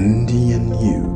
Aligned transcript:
And 0.00 0.30
you. 0.30 1.10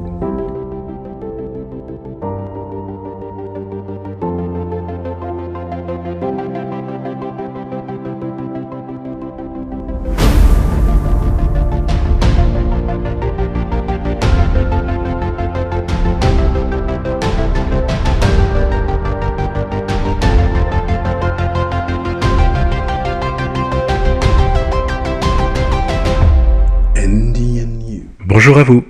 Bonjour 28.45 28.59
à 28.59 28.63
vous 28.63 28.84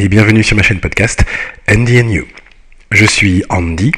et 0.00 0.08
bienvenue 0.08 0.42
sur 0.42 0.56
ma 0.56 0.62
chaîne 0.62 0.80
podcast 0.80 1.26
Andy 1.70 2.00
and 2.00 2.08
You. 2.08 2.24
Je 2.90 3.04
suis 3.04 3.44
Andy 3.50 3.92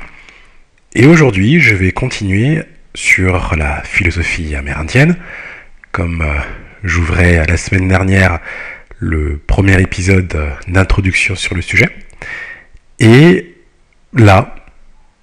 et 0.96 1.06
aujourd'hui 1.06 1.60
je 1.60 1.76
vais 1.76 1.92
continuer 1.92 2.60
sur 2.92 3.54
la 3.54 3.82
philosophie 3.84 4.56
amérindienne 4.56 5.16
comme 5.92 6.22
euh, 6.22 6.40
j'ouvrais 6.82 7.46
la 7.46 7.56
semaine 7.56 7.86
dernière 7.86 8.40
le 8.98 9.38
premier 9.46 9.80
épisode 9.80 10.34
euh, 10.34 10.50
d'introduction 10.66 11.36
sur 11.36 11.54
le 11.54 11.62
sujet. 11.62 11.88
Et 12.98 13.54
là, 14.12 14.56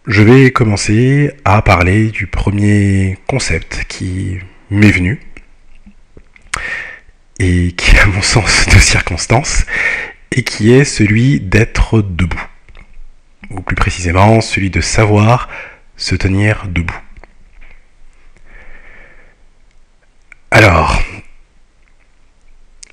je 0.08 0.22
vais 0.22 0.52
commencer 0.52 1.34
à 1.44 1.62
parler 1.62 2.10
du 2.10 2.26
premier 2.26 3.18
concept 3.28 3.84
qui 3.90 4.38
m'est 4.70 4.92
venu 4.92 5.20
et 7.38 7.74
qui 7.74 7.98
à 7.98 8.06
mon 8.06 8.22
sens 8.22 8.66
de 8.74 8.80
circonstance, 8.80 9.66
et 10.32 10.44
qui 10.44 10.72
est 10.72 10.84
celui 10.84 11.40
d'être 11.40 12.02
debout. 12.02 12.46
Ou 13.50 13.62
plus 13.62 13.76
précisément, 13.76 14.42
celui 14.42 14.70
de 14.70 14.82
savoir 14.82 15.50
se 15.98 16.16
tenir 16.16 16.66
debout. 16.68 17.00
Alors, 20.52 21.02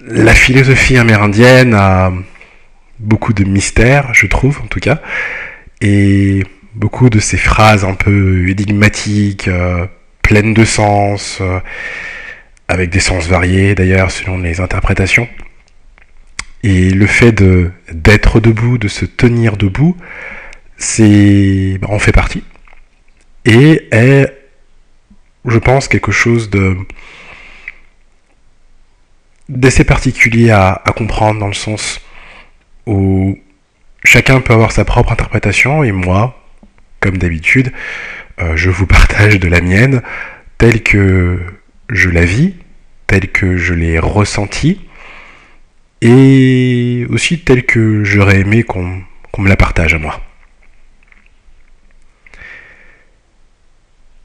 la 0.00 0.34
philosophie 0.34 0.98
amérindienne 0.98 1.74
a 1.74 2.12
beaucoup 2.98 3.32
de 3.32 3.44
mystères, 3.44 4.12
je 4.14 4.26
trouve 4.26 4.60
en 4.62 4.66
tout 4.66 4.80
cas, 4.80 5.00
et 5.80 6.44
beaucoup 6.74 7.10
de 7.10 7.18
ces 7.18 7.36
phrases 7.36 7.84
un 7.84 7.94
peu 7.94 8.48
énigmatiques, 8.48 9.48
euh, 9.48 9.86
pleines 10.22 10.54
de 10.54 10.64
sens, 10.64 11.38
euh, 11.40 11.60
avec 12.68 12.90
des 12.90 13.00
sens 13.00 13.26
variés 13.26 13.74
d'ailleurs 13.74 14.10
selon 14.10 14.38
les 14.38 14.60
interprétations. 14.60 15.28
Et 16.62 16.90
le 16.90 17.06
fait 17.06 17.32
de 17.32 17.70
d'être 17.92 18.40
debout, 18.40 18.78
de 18.78 18.88
se 18.88 19.04
tenir 19.04 19.56
debout, 19.56 19.96
c'est 20.76 21.78
en 21.88 21.98
fait 21.98 22.12
partie. 22.12 22.44
Et 23.44 23.88
est, 23.92 24.32
je 25.44 25.58
pense, 25.58 25.88
quelque 25.88 26.12
chose 26.12 26.50
de 26.50 26.76
d'assez 29.48 29.84
particulier 29.84 30.50
à, 30.50 30.82
à 30.84 30.92
comprendre 30.92 31.38
dans 31.38 31.46
le 31.46 31.54
sens 31.54 32.00
où 32.86 33.38
chacun 34.04 34.40
peut 34.40 34.52
avoir 34.52 34.72
sa 34.72 34.84
propre 34.84 35.12
interprétation 35.12 35.84
et 35.84 35.92
moi, 35.92 36.42
comme 37.00 37.18
d'habitude, 37.18 37.72
euh, 38.40 38.56
je 38.56 38.70
vous 38.70 38.86
partage 38.86 39.38
de 39.38 39.48
la 39.48 39.60
mienne 39.60 40.02
telle 40.58 40.82
que 40.82 41.40
je 41.88 42.08
la 42.08 42.24
vis, 42.24 42.54
telle 43.06 43.30
que 43.30 43.56
je 43.56 43.74
l'ai 43.74 43.98
ressentie, 43.98 44.80
et 46.06 47.06
aussi 47.10 47.40
telle 47.40 47.64
que 47.64 48.04
j'aurais 48.04 48.40
aimé 48.40 48.62
qu'on 48.62 49.02
me 49.38 49.48
la 49.48 49.56
partage 49.56 49.94
à 49.94 49.98
moi. 49.98 50.20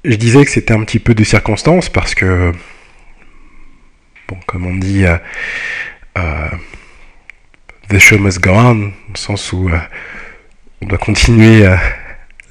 Je 0.03 0.15
disais 0.15 0.45
que 0.45 0.51
c'était 0.51 0.73
un 0.73 0.83
petit 0.83 0.99
peu 0.99 1.13
de 1.13 1.23
circonstance 1.23 1.89
parce 1.89 2.15
que, 2.15 2.53
bon, 4.27 4.37
comme 4.45 4.65
on 4.65 4.75
dit, 4.75 5.05
euh, 5.05 5.17
euh, 6.17 6.47
the 7.89 7.99
show 7.99 8.17
must 8.17 8.39
go 8.39 8.51
on, 8.51 8.75
dans 8.75 8.91
le 9.13 9.17
sens 9.17 9.51
où 9.51 9.69
euh, 9.69 9.77
on 10.81 10.87
doit 10.87 10.97
continuer 10.97 11.67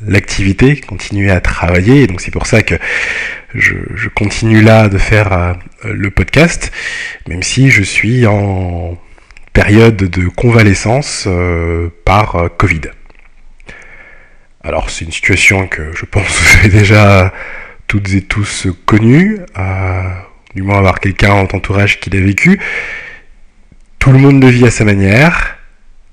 l'activité, 0.07 0.81
continuer 0.81 1.31
à 1.31 1.41
travailler, 1.41 2.03
et 2.03 2.07
donc 2.07 2.21
c'est 2.21 2.31
pour 2.31 2.47
ça 2.47 2.63
que 2.63 2.77
je, 3.55 4.09
continue 4.09 4.63
là 4.63 4.89
de 4.89 4.99
faire 4.99 5.57
le 5.85 6.11
podcast, 6.11 6.73
même 7.29 7.43
si 7.43 7.71
je 7.71 7.83
suis 7.83 8.27
en 8.27 8.97
période 9.53 9.97
de 9.97 10.29
convalescence 10.29 11.25
euh, 11.27 11.89
par 12.05 12.37
euh, 12.37 12.49
Covid. 12.49 12.83
Alors 14.63 14.91
c'est 14.91 15.05
une 15.05 15.13
situation 15.13 15.67
que 15.67 15.93
je 15.95 16.05
pense 16.05 16.27
que 16.27 16.33
vous 16.33 16.59
avez 16.59 16.69
déjà 16.69 17.33
toutes 17.87 18.13
et 18.15 18.23
tous 18.23 18.69
connue, 18.87 19.41
euh, 19.59 20.03
du 20.55 20.63
moins 20.63 20.79
avoir 20.79 21.01
quelqu'un 21.01 21.33
en 21.33 21.43
entourage 21.43 21.99
qui 22.01 22.11
l'a 22.11 22.21
vécu. 22.21 22.61
Tout 23.99 24.13
le 24.13 24.19
monde 24.19 24.43
le 24.43 24.49
vit 24.49 24.67
à 24.67 24.71
sa 24.71 24.85
manière, 24.85 25.59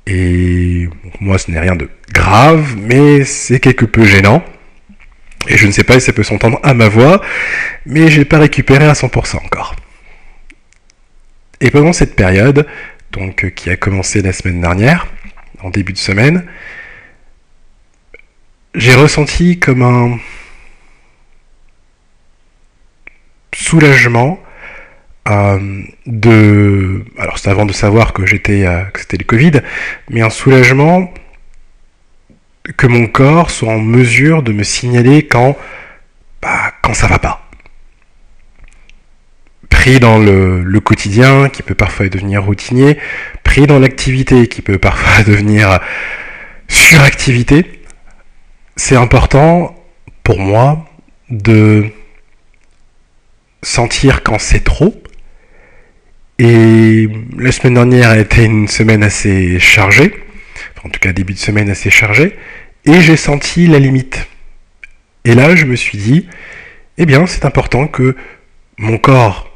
et 0.07 0.89
moi 1.19 1.37
ce 1.37 1.51
n'est 1.51 1.59
rien 1.59 1.75
de 1.75 1.89
grave, 2.11 2.75
mais 2.77 3.23
c'est 3.23 3.59
quelque 3.59 3.85
peu 3.85 4.05
gênant. 4.05 4.43
Et 5.47 5.57
je 5.57 5.67
ne 5.67 5.71
sais 5.71 5.83
pas 5.83 5.99
si 5.99 6.05
ça 6.05 6.13
peut 6.13 6.23
s'entendre 6.23 6.59
à 6.63 6.73
ma 6.73 6.89
voix, 6.89 7.21
mais 7.85 8.09
j'ai 8.09 8.25
pas 8.25 8.39
récupéré 8.39 8.85
à 8.85 8.93
100% 8.93 9.37
encore. 9.37 9.75
Et 11.61 11.71
pendant 11.71 11.93
cette 11.93 12.15
période, 12.15 12.67
donc 13.11 13.45
euh, 13.45 13.49
qui 13.49 13.69
a 13.69 13.77
commencé 13.77 14.21
la 14.21 14.33
semaine 14.33 14.61
dernière, 14.61 15.07
en 15.61 15.69
début 15.69 15.93
de 15.93 15.97
semaine, 15.97 16.45
j'ai 18.75 18.93
ressenti 18.93 19.59
comme 19.59 19.81
un 19.81 20.19
soulagement 23.53 24.39
euh, 25.27 25.83
de. 26.05 27.03
Alors 27.17 27.39
c'est 27.39 27.49
avant 27.49 27.65
de 27.65 27.73
savoir 27.73 28.13
que 28.13 28.25
j'étais 28.25 28.65
euh, 28.65 28.83
que 28.85 28.99
c'était 28.99 29.17
le 29.17 29.25
Covid, 29.25 29.61
mais 30.09 30.21
un 30.21 30.29
soulagement 30.29 31.11
que 32.75 32.87
mon 32.87 33.07
corps 33.07 33.49
soit 33.49 33.73
en 33.73 33.79
mesure 33.79 34.43
de 34.43 34.51
me 34.51 34.63
signaler 34.63 35.27
quand 35.27 35.57
bah, 36.41 36.73
quand 36.81 36.93
ça 36.93 37.07
va 37.07 37.19
pas. 37.19 37.46
Pris 39.77 39.99
dans 39.99 40.17
le, 40.17 40.79
quotidien 40.79 41.49
qui 41.49 41.61
peut 41.61 41.75
parfois 41.75 42.09
devenir 42.09 42.43
routinier, 42.43 42.97
pris 43.43 43.67
dans 43.67 43.77
l'activité 43.77 44.47
qui 44.47 44.63
peut 44.63 44.79
parfois 44.79 45.23
devenir 45.27 45.79
suractivité, 46.67 47.83
c'est 48.75 48.95
important 48.95 49.75
pour 50.23 50.39
moi 50.39 50.89
de 51.29 51.85
sentir 53.61 54.23
quand 54.23 54.39
c'est 54.39 54.63
trop. 54.63 54.95
Et 56.39 57.07
la 57.37 57.51
semaine 57.51 57.75
dernière 57.75 58.09
a 58.09 58.17
été 58.17 58.45
une 58.45 58.67
semaine 58.67 59.03
assez 59.03 59.59
chargée, 59.59 60.11
enfin, 60.75 60.87
en 60.87 60.89
tout 60.89 60.99
cas 60.99 61.13
début 61.13 61.33
de 61.33 61.39
semaine 61.39 61.69
assez 61.69 61.91
chargée, 61.91 62.35
et 62.83 62.99
j'ai 63.01 63.15
senti 63.15 63.67
la 63.67 63.77
limite. 63.77 64.27
Et 65.23 65.35
là, 65.35 65.55
je 65.55 65.65
me 65.65 65.75
suis 65.75 65.99
dit, 65.99 66.27
eh 66.97 67.05
bien, 67.05 67.27
c'est 67.27 67.45
important 67.45 67.87
que 67.87 68.15
mon 68.79 68.97
corps 68.97 69.46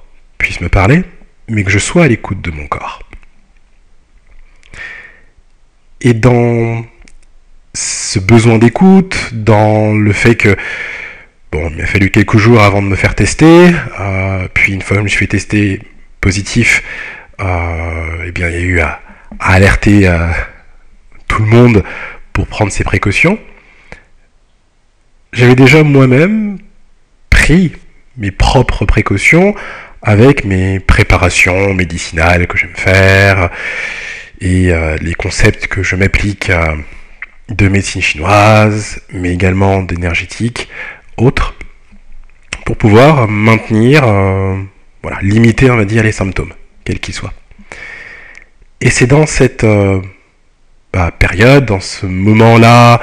puisse 0.41 0.59
me 0.59 0.69
parler, 0.69 1.03
mais 1.47 1.63
que 1.63 1.69
je 1.69 1.77
sois 1.77 2.05
à 2.05 2.07
l'écoute 2.07 2.41
de 2.41 2.49
mon 2.49 2.65
corps. 2.65 3.03
Et 6.01 6.13
dans 6.15 6.83
ce 7.75 8.19
besoin 8.19 8.57
d'écoute, 8.57 9.29
dans 9.33 9.93
le 9.93 10.11
fait 10.11 10.35
que 10.35 10.57
bon, 11.51 11.69
il 11.69 11.77
m'a 11.77 11.85
fallu 11.85 12.09
quelques 12.09 12.37
jours 12.37 12.59
avant 12.59 12.81
de 12.81 12.87
me 12.87 12.95
faire 12.95 13.13
tester, 13.13 13.71
euh, 13.99 14.47
puis 14.53 14.73
une 14.73 14.81
fois 14.81 14.95
que 14.95 15.01
je 15.01 15.03
me 15.03 15.09
suis 15.09 15.19
fait 15.19 15.27
tester 15.27 15.81
positif, 16.21 16.81
euh, 17.39 18.25
eh 18.25 18.31
bien 18.31 18.49
il 18.49 18.55
y 18.55 18.57
a 18.57 18.61
eu 18.61 18.79
à, 18.79 18.99
alerter 19.39 20.07
euh, 20.07 20.27
tout 21.27 21.43
le 21.43 21.49
monde 21.49 21.83
pour 22.33 22.47
prendre 22.47 22.71
ses 22.71 22.83
précautions. 22.83 23.37
J'avais 25.33 25.55
déjà 25.55 25.83
moi-même 25.83 26.57
pris 27.29 27.73
mes 28.17 28.31
propres 28.31 28.85
précautions 28.85 29.55
avec 30.01 30.45
mes 30.45 30.79
préparations 30.79 31.73
médicinales 31.73 32.47
que 32.47 32.57
j'aime 32.57 32.75
faire 32.75 33.49
et 34.39 34.71
euh, 34.71 34.97
les 34.99 35.13
concepts 35.13 35.67
que 35.67 35.83
je 35.83 35.95
m'applique 35.95 36.49
euh, 36.49 36.75
de 37.49 37.67
médecine 37.67 38.01
chinoise, 38.01 39.01
mais 39.11 39.31
également 39.31 39.83
d'énergétique, 39.83 40.67
autres, 41.17 41.53
pour 42.65 42.75
pouvoir 42.75 43.27
maintenir, 43.27 44.03
euh, 44.03 44.57
voilà, 45.03 45.19
limiter, 45.21 45.69
on 45.69 45.77
va 45.77 45.85
dire, 45.85 46.03
les 46.03 46.11
symptômes, 46.11 46.53
quels 46.83 46.99
qu'ils 46.99 47.13
soient. 47.13 47.33
Et 48.79 48.89
c'est 48.89 49.05
dans 49.05 49.27
cette 49.27 49.63
bah, 50.91 51.11
période, 51.11 51.65
dans 51.65 51.79
ce 51.79 52.07
moment-là 52.07 52.99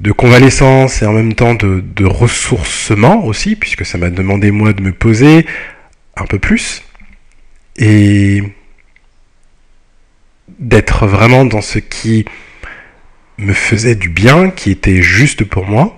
de 0.00 0.10
convalescence 0.10 1.02
et 1.02 1.06
en 1.06 1.12
même 1.12 1.34
temps 1.34 1.54
de 1.54 2.04
ressourcement 2.04 3.24
aussi, 3.24 3.54
puisque 3.54 3.86
ça 3.86 3.98
m'a 3.98 4.10
demandé 4.10 4.50
moi 4.50 4.72
de 4.72 4.82
me 4.82 4.90
poser 4.90 5.46
un 6.20 6.26
peu 6.26 6.38
plus. 6.38 6.82
Et 7.76 8.42
d'être 10.58 11.06
vraiment 11.06 11.44
dans 11.44 11.62
ce 11.62 11.78
qui 11.78 12.24
me 13.38 13.54
faisait 13.54 13.94
du 13.94 14.08
bien, 14.08 14.50
qui 14.50 14.70
était 14.70 15.02
juste 15.02 15.44
pour 15.44 15.66
moi, 15.66 15.96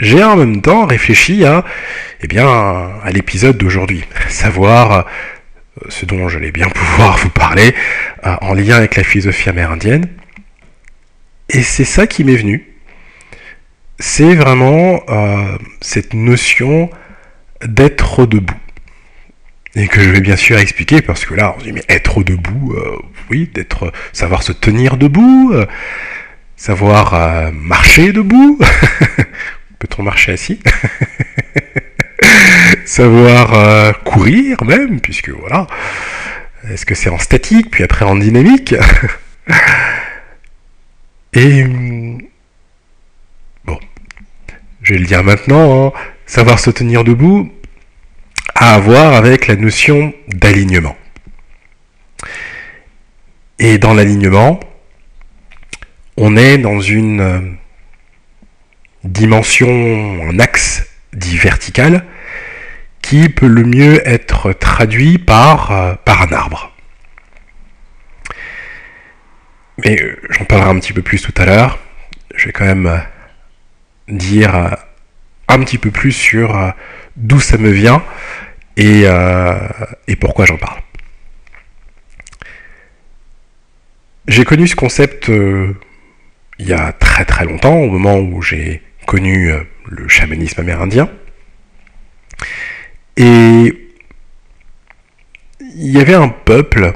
j'ai 0.00 0.22
en 0.22 0.36
même 0.36 0.60
temps 0.60 0.86
réfléchi 0.86 1.44
à, 1.44 1.64
eh 2.20 2.26
bien, 2.26 2.46
à 2.46 3.10
l'épisode 3.10 3.56
d'aujourd'hui, 3.56 4.04
savoir 4.28 4.92
euh, 4.92 5.02
ce 5.88 6.06
dont 6.06 6.28
j'allais 6.28 6.52
bien 6.52 6.68
pouvoir 6.68 7.16
vous 7.18 7.30
parler 7.30 7.74
euh, 8.26 8.36
en 8.40 8.54
lien 8.54 8.76
avec 8.76 8.96
la 8.96 9.04
philosophie 9.04 9.48
amérindienne. 9.48 10.08
Et 11.48 11.62
c'est 11.62 11.84
ça 11.84 12.06
qui 12.06 12.24
m'est 12.24 12.36
venu. 12.36 12.68
C'est 13.98 14.34
vraiment 14.34 15.02
euh, 15.08 15.56
cette 15.80 16.14
notion 16.14 16.90
d'être 17.66 18.26
debout. 18.26 18.54
Et 19.76 19.88
que 19.88 20.00
je 20.00 20.10
vais 20.10 20.20
bien 20.20 20.36
sûr 20.36 20.58
expliquer 20.58 21.02
parce 21.02 21.24
que 21.24 21.34
là 21.34 21.54
on 21.56 21.60
se 21.60 21.64
dit 21.64 21.72
mais 21.72 21.84
être 21.88 22.22
debout, 22.22 22.76
oui, 23.28 23.50
d'être, 23.52 23.92
savoir 24.12 24.44
se 24.44 24.52
tenir 24.52 24.96
debout, 24.96 25.52
savoir 26.56 27.52
marcher 27.52 28.12
debout, 28.12 28.60
Peut-on 29.84 30.02
marcher 30.02 30.32
assis? 30.32 30.58
Savoir 32.86 33.52
euh, 33.52 33.92
courir 33.92 34.64
même, 34.64 34.98
puisque 34.98 35.28
voilà. 35.28 35.66
Est-ce 36.70 36.86
que 36.86 36.94
c'est 36.94 37.10
en 37.10 37.18
statique, 37.18 37.70
puis 37.70 37.84
après 37.84 38.06
en 38.06 38.16
dynamique? 38.16 38.74
Et 41.34 41.64
bon, 43.66 43.78
je 44.80 44.94
vais 44.94 45.00
le 45.00 45.04
dire 45.04 45.22
maintenant, 45.22 45.88
hein. 45.88 45.92
savoir 46.24 46.58
se 46.58 46.70
tenir 46.70 47.04
debout 47.04 47.52
à 48.54 48.78
voir 48.78 49.14
avec 49.14 49.46
la 49.46 49.56
notion 49.56 50.12
d'alignement. 50.28 50.96
Et 53.58 53.78
dans 53.78 53.94
l'alignement, 53.94 54.60
on 56.16 56.36
est 56.36 56.58
dans 56.58 56.80
une 56.80 57.56
dimension, 59.04 59.68
un 60.28 60.38
axe 60.38 60.86
dit 61.12 61.36
vertical, 61.36 62.04
qui 63.02 63.28
peut 63.28 63.46
le 63.46 63.64
mieux 63.64 64.06
être 64.08 64.52
traduit 64.52 65.18
par, 65.18 65.70
euh, 65.70 65.94
par 66.04 66.22
un 66.22 66.32
arbre. 66.32 66.72
Mais 69.84 70.00
euh, 70.00 70.16
j'en 70.30 70.44
parlerai 70.46 70.70
un 70.70 70.78
petit 70.80 70.94
peu 70.94 71.02
plus 71.02 71.20
tout 71.20 71.34
à 71.36 71.44
l'heure. 71.44 71.78
Je 72.34 72.46
vais 72.46 72.52
quand 72.52 72.64
même 72.64 72.86
euh, 72.86 72.98
dire 74.08 74.76
un 75.48 75.60
petit 75.60 75.76
peu 75.76 75.90
plus 75.90 76.12
sur 76.12 76.72
d'où 77.16 77.40
ça 77.40 77.58
me 77.58 77.70
vient 77.70 78.02
et, 78.76 79.04
et 80.08 80.16
pourquoi 80.16 80.46
j'en 80.46 80.56
parle. 80.56 80.80
J'ai 84.26 84.44
connu 84.44 84.66
ce 84.66 84.74
concept 84.74 85.30
il 86.58 86.66
y 86.68 86.72
a 86.72 86.92
très 86.92 87.24
très 87.24 87.44
longtemps, 87.44 87.76
au 87.76 87.88
moment 87.88 88.18
où 88.18 88.42
j'ai 88.42 88.82
connu 89.06 89.50
euh, 89.50 89.60
le 89.88 90.08
chamanisme 90.08 90.60
amérindien. 90.60 91.10
Et 93.16 93.90
il 95.60 95.90
y 95.90 96.00
avait 96.00 96.14
un 96.14 96.28
peuple, 96.28 96.84
euh, 96.84 96.90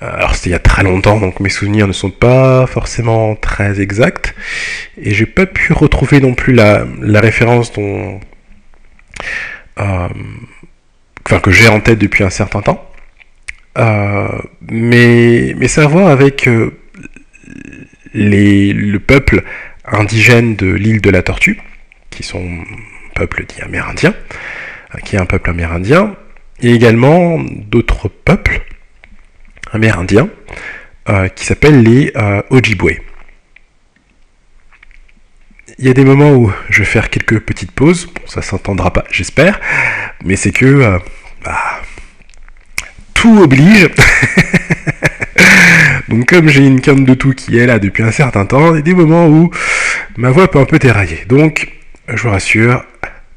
alors 0.00 0.34
c'était 0.34 0.50
il 0.50 0.52
y 0.52 0.56
a 0.56 0.60
très 0.60 0.82
longtemps, 0.82 1.18
donc 1.18 1.40
mes 1.40 1.48
souvenirs 1.48 1.86
ne 1.86 1.92
sont 1.92 2.10
pas 2.10 2.66
forcément 2.66 3.34
très 3.36 3.80
exacts, 3.80 4.34
et 4.98 5.12
j'ai 5.12 5.26
pas 5.26 5.46
pu 5.46 5.72
retrouver 5.72 6.20
non 6.20 6.34
plus 6.34 6.52
la, 6.52 6.86
référence 7.20 7.72
dont, 7.72 8.16
euh, 8.16 8.18
enfin, 9.76 11.40
que 11.42 11.50
j'ai 11.50 11.68
en 11.68 11.80
tête 11.80 11.98
depuis 11.98 12.24
un 12.24 12.30
certain 12.30 12.62
temps. 12.62 12.90
mais, 13.76 15.54
mais 15.56 15.68
ça 15.68 15.82
a 15.82 15.84
à 15.84 15.88
voir 15.88 16.08
avec 16.08 16.48
les, 18.14 18.72
le 18.72 18.98
peuple 19.00 19.42
indigènes 19.84 20.56
de 20.56 20.72
l'île 20.72 21.00
de 21.00 21.10
la 21.10 21.22
Tortue, 21.22 21.60
qui 22.10 22.22
sont 22.22 22.64
peuple 23.14 23.44
dit 23.46 23.62
amérindien, 23.62 24.14
euh, 24.94 24.98
qui 24.98 25.16
est 25.16 25.18
un 25.18 25.26
peuple 25.26 25.50
amérindien, 25.50 26.14
et 26.60 26.72
également 26.72 27.38
d'autres 27.40 28.08
peuples 28.08 28.62
amérindiens 29.72 30.28
euh, 31.08 31.28
qui 31.28 31.44
s'appellent 31.44 31.82
les 31.82 32.12
euh, 32.16 32.42
Ojibwe. 32.50 33.00
Il 35.78 35.86
y 35.86 35.90
a 35.90 35.92
des 35.92 36.04
moments 36.04 36.32
où 36.32 36.52
je 36.70 36.80
vais 36.80 36.84
faire 36.84 37.10
quelques 37.10 37.40
petites 37.40 37.72
pauses, 37.72 38.06
bon, 38.06 38.22
ça 38.26 38.42
s'entendra 38.42 38.92
pas, 38.92 39.04
j'espère, 39.10 39.60
mais 40.24 40.36
c'est 40.36 40.52
que 40.52 41.00
bah, 41.44 41.80
tout 43.14 43.40
oblige. 43.40 43.90
Donc 46.08 46.28
comme 46.28 46.48
j'ai 46.48 46.64
une 46.64 46.80
canne 46.80 47.04
de 47.04 47.14
tout 47.14 47.32
qui 47.32 47.58
est 47.58 47.66
là 47.66 47.78
depuis 47.78 48.02
un 48.02 48.12
certain 48.12 48.46
temps, 48.46 48.74
il 48.74 48.76
y 48.76 48.78
a 48.78 48.82
des 48.82 48.94
moments 48.94 49.26
où 49.26 49.50
ma 50.16 50.30
voix 50.30 50.50
peut 50.50 50.60
un 50.60 50.64
peu 50.64 50.78
dérailler. 50.78 51.24
Donc, 51.28 51.72
je 52.08 52.22
vous 52.22 52.30
rassure, 52.30 52.84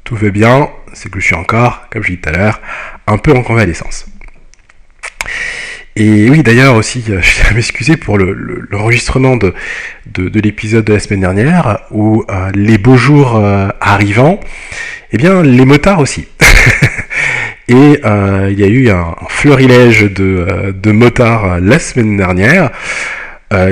tout 0.04 0.14
va 0.14 0.30
bien, 0.30 0.68
c'est 0.92 1.10
que 1.10 1.18
je 1.18 1.26
suis 1.26 1.34
encore, 1.34 1.86
comme 1.90 2.02
je 2.02 2.12
dit 2.12 2.18
tout 2.18 2.28
à 2.28 2.32
l'heure, 2.32 2.60
un 3.06 3.18
peu 3.18 3.32
en 3.32 3.42
convalescence. 3.42 4.06
Et 5.98 6.30
oui, 6.30 6.44
d'ailleurs 6.44 6.76
aussi, 6.76 7.02
je 7.06 7.34
tiens 7.34 7.50
à 7.50 7.54
m'excuser 7.54 7.96
pour 7.96 8.18
l'enregistrement 8.18 9.36
de, 9.36 9.52
de, 10.14 10.40
l'épisode 10.40 10.84
de 10.84 10.92
la 10.92 11.00
semaine 11.00 11.20
dernière, 11.20 11.80
où 11.90 12.24
euh, 12.30 12.50
les 12.54 12.78
beaux 12.78 12.96
jours 12.96 13.36
euh, 13.36 13.68
arrivant, 13.80 14.38
eh 15.10 15.16
bien, 15.16 15.42
les 15.42 15.64
motards 15.64 15.98
aussi. 15.98 16.28
Et 17.68 18.00
euh, 18.04 18.48
il 18.50 18.58
y 18.58 18.64
a 18.64 18.68
eu 18.68 18.88
un, 18.90 19.14
florilège 19.28 20.04
de, 20.04 20.72
euh, 20.86 20.92
motards 20.92 21.44
euh, 21.44 21.60
la 21.60 21.78
semaine 21.78 22.16
dernière 22.16 22.70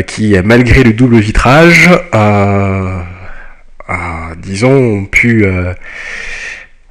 qui, 0.06 0.34
malgré 0.42 0.82
le 0.82 0.94
double 0.94 1.18
vitrage, 1.18 1.90
disons, 4.38 4.72
ont 4.72 5.04
pu 5.04 5.46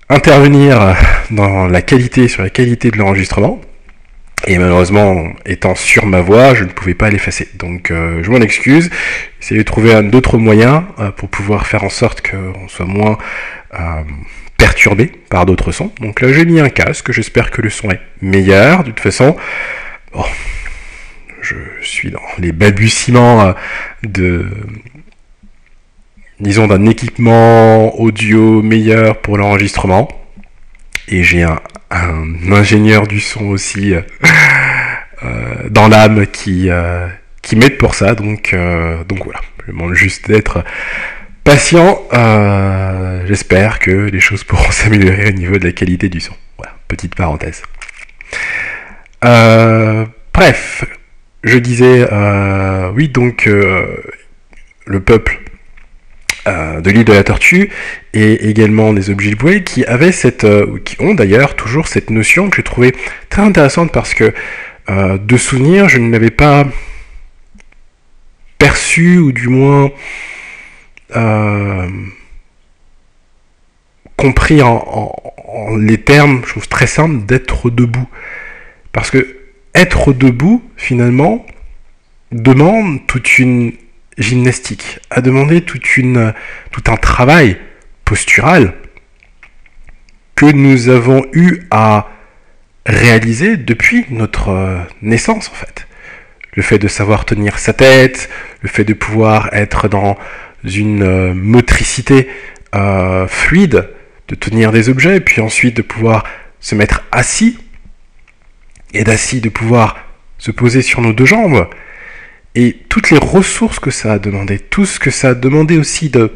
intervenir 0.08 0.96
dans 1.32 1.66
la 1.66 1.82
qualité, 1.82 2.28
sur 2.28 2.44
la 2.44 2.52
qualité 2.52 2.92
de 2.92 2.98
l'enregistrement. 2.98 3.60
Et 4.48 4.58
malheureusement, 4.58 5.34
étant 5.46 5.76
sur 5.76 6.06
ma 6.06 6.22
voix, 6.22 6.54
je 6.54 6.64
ne 6.64 6.70
pouvais 6.70 6.94
pas 6.94 7.10
l'effacer. 7.10 7.48
Donc 7.56 7.88
je 7.90 8.30
m'en 8.30 8.38
excuse. 8.38 8.92
Essayez 9.42 9.60
de 9.60 9.66
trouver 9.66 9.94
un 9.94 10.12
autre 10.12 10.38
moyen 10.38 10.88
pour 11.18 11.30
pouvoir 11.30 11.66
faire 11.66 11.84
en 11.84 11.90
sorte 11.90 12.22
qu'on 12.22 12.68
soit 12.68 12.86
moins 12.86 13.18
perturbé 14.58 15.12
par 15.30 15.46
d'autres 15.46 15.72
sons. 15.72 15.92
Donc 16.02 16.22
là, 16.22 16.32
j'ai 16.32 16.46
mis 16.46 16.60
un 16.60 16.70
casque, 16.70 17.12
j'espère 17.12 17.52
que 17.52 17.62
le 17.62 17.70
son 17.70 17.92
est 17.92 18.02
meilleur. 18.22 18.84
De 18.84 18.92
toute 18.92 19.00
façon, 19.00 19.36
bon, 20.14 20.24
je 21.42 21.56
suis 21.82 22.12
dans 22.12 22.20
les 22.40 22.52
balbutiements 22.52 23.42
euh, 23.42 23.54
de 24.04 24.48
disons 26.40 26.68
d'un 26.68 26.86
équipement 26.86 27.98
audio 28.00 28.62
meilleur 28.62 29.22
pour 29.22 29.38
l'enregistrement. 29.38 30.08
Et 31.08 31.24
j'ai 31.24 31.44
un, 31.44 31.60
ingénieur 32.52 33.08
du 33.08 33.20
son 33.20 33.46
aussi 33.46 33.94
euh, 33.94 34.02
euh, 35.24 35.70
dans 35.70 35.88
l'âme 35.88 36.28
qui, 36.28 36.70
qui 37.42 37.56
m'aide 37.56 37.78
pour 37.78 37.96
ça. 37.96 38.16
Donc, 38.16 38.56
donc 39.08 39.24
voilà, 39.24 39.40
je 39.66 39.72
demande 39.72 39.94
juste 39.94 40.28
d'être 40.28 40.64
patient. 41.46 42.02
Euh, 42.12 43.24
j'espère 43.28 43.80
que 43.80 43.92
les 43.92 44.20
choses 44.20 44.44
pourront 44.44 44.72
s'améliorer 44.72 45.30
au 45.30 45.32
niveau 45.32 45.58
de 45.58 45.64
la 45.64 45.72
qualité 45.72 46.10
du 46.10 46.20
son. 46.20 46.34
Voilà, 46.58 46.74
petite 46.90 47.16
parenthèse. 47.16 47.62
Euh, 49.24 50.06
bref, 50.34 50.84
je 51.44 51.58
disais, 51.58 52.08
euh, 52.12 52.92
oui, 52.94 53.08
donc 53.08 53.46
le 53.46 55.00
peuple 55.00 55.40
de 56.46 56.90
l'île 56.90 57.06
de 57.06 57.14
la 57.14 57.24
Tortue 57.24 57.70
et 58.14 58.50
également 58.50 58.94
des 58.94 59.10
Ojibwe 59.10 59.64
qui 59.64 59.84
avaient 59.86 60.12
cette, 60.12 60.46
qui 60.84 60.96
ont 61.00 61.16
d'ailleurs 61.16 61.56
toujours 61.56 61.88
cette 61.88 62.10
notion 62.12 62.50
que 62.50 62.58
j'ai 62.58 62.64
trouvée 62.64 62.94
très 63.30 63.42
intéressante 63.42 63.92
parce 63.92 64.14
que 64.14 64.34
de 64.88 65.38
souvenir, 65.38 65.90
je 65.90 65.98
ne 65.98 66.12
l'avais 66.12 66.30
pas 66.30 66.66
perçu 68.58 69.18
ou 69.18 69.32
du 69.32 69.48
moins 69.48 69.92
euh, 71.16 71.88
compris 74.18 74.62
en, 74.62 75.14
les 75.78 76.00
termes, 76.00 76.42
je 76.46 76.52
trouve 76.52 76.68
très 76.68 76.88
simple, 76.88 77.26
d'être 77.26 77.70
debout. 77.70 78.08
Parce 78.92 79.12
que 79.12 79.38
être 79.74 80.14
debout, 80.14 80.64
finalement, 80.78 81.46
demande 82.32 83.06
toute 83.08 83.40
une 83.40 83.74
gymnastique, 84.18 85.00
a 85.10 85.22
demandé 85.22 85.62
toute 85.62 85.98
une, 85.98 86.34
tout 86.72 86.84
un 86.88 86.98
travail 86.98 87.58
postural 88.04 88.74
que 90.36 90.46
nous 90.46 90.90
avons 90.90 91.26
eu 91.34 91.62
à 91.72 92.10
réaliser 92.86 93.58
depuis 93.58 94.06
notre 94.10 94.80
naissance 95.02 95.50
en 95.50 95.56
fait. 95.56 95.88
Le 96.54 96.64
fait 96.64 96.78
de 96.78 96.88
savoir 96.88 97.26
tenir 97.26 97.60
sa 97.60 97.74
tête, 97.74 98.30
le 98.62 98.70
fait 98.70 98.84
de 98.84 98.94
pouvoir 98.94 99.50
être 99.54 99.88
dans 99.88 100.18
une 100.64 101.04
euh, 101.04 101.34
motricité 101.34 102.30
euh, 102.74 103.28
fluide, 103.28 103.90
de 104.28 104.36
tenir 104.36 104.72
des 104.72 104.90
objets, 104.90 105.20
puis 105.20 105.42
ensuite 105.42 105.76
de 105.76 105.82
pouvoir 105.82 106.24
se 106.60 106.76
mettre 106.76 107.04
assis 107.12 107.60
et 108.94 109.04
d'assis, 109.04 109.42
de 109.42 109.50
pouvoir 109.50 109.98
se 110.38 110.52
poser 110.52 110.82
sur 110.82 111.02
nos 111.02 111.14
deux 111.14 111.26
jambes, 111.26 111.68
et 112.56 112.74
toutes 112.90 113.12
les 113.12 113.18
ressources 113.18 113.80
que 113.80 113.92
ça 113.92 114.14
a 114.14 114.20
demandé, 114.20 114.60
tout 114.60 114.86
ce 114.86 115.00
que 115.00 115.12
ça 115.12 115.30
a 115.30 115.34
demandé 115.34 115.78
aussi 115.78 116.10
de 116.10 116.34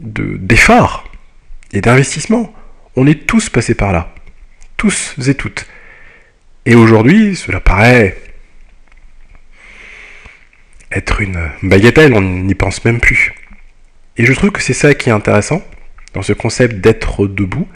d'efforts 0.00 1.04
et 1.72 1.80
d'investissement. 1.80 2.52
On 2.96 3.06
est 3.06 3.26
tous 3.26 3.48
passés 3.48 3.74
par 3.74 3.92
là, 3.92 4.12
tous 4.76 5.14
et 5.28 5.34
toutes. 5.34 5.66
Et 6.66 6.74
aujourd'hui, 6.74 7.36
cela 7.36 7.60
paraît 7.60 8.16
être 10.90 11.20
une 11.20 11.50
bagatelle, 11.62 12.14
on 12.14 12.20
n'y 12.20 12.54
pense 12.54 12.84
même 12.84 12.98
plus. 12.98 13.32
Et 14.16 14.26
je 14.26 14.32
trouve 14.32 14.50
que 14.50 14.60
c'est 14.60 14.74
ça 14.74 14.94
qui 14.94 15.08
est 15.08 15.12
intéressant 15.12 15.62
dans 16.14 16.22
ce 16.22 16.32
concept 16.32 16.76
d'être 16.76 17.26
debout, 17.26 17.68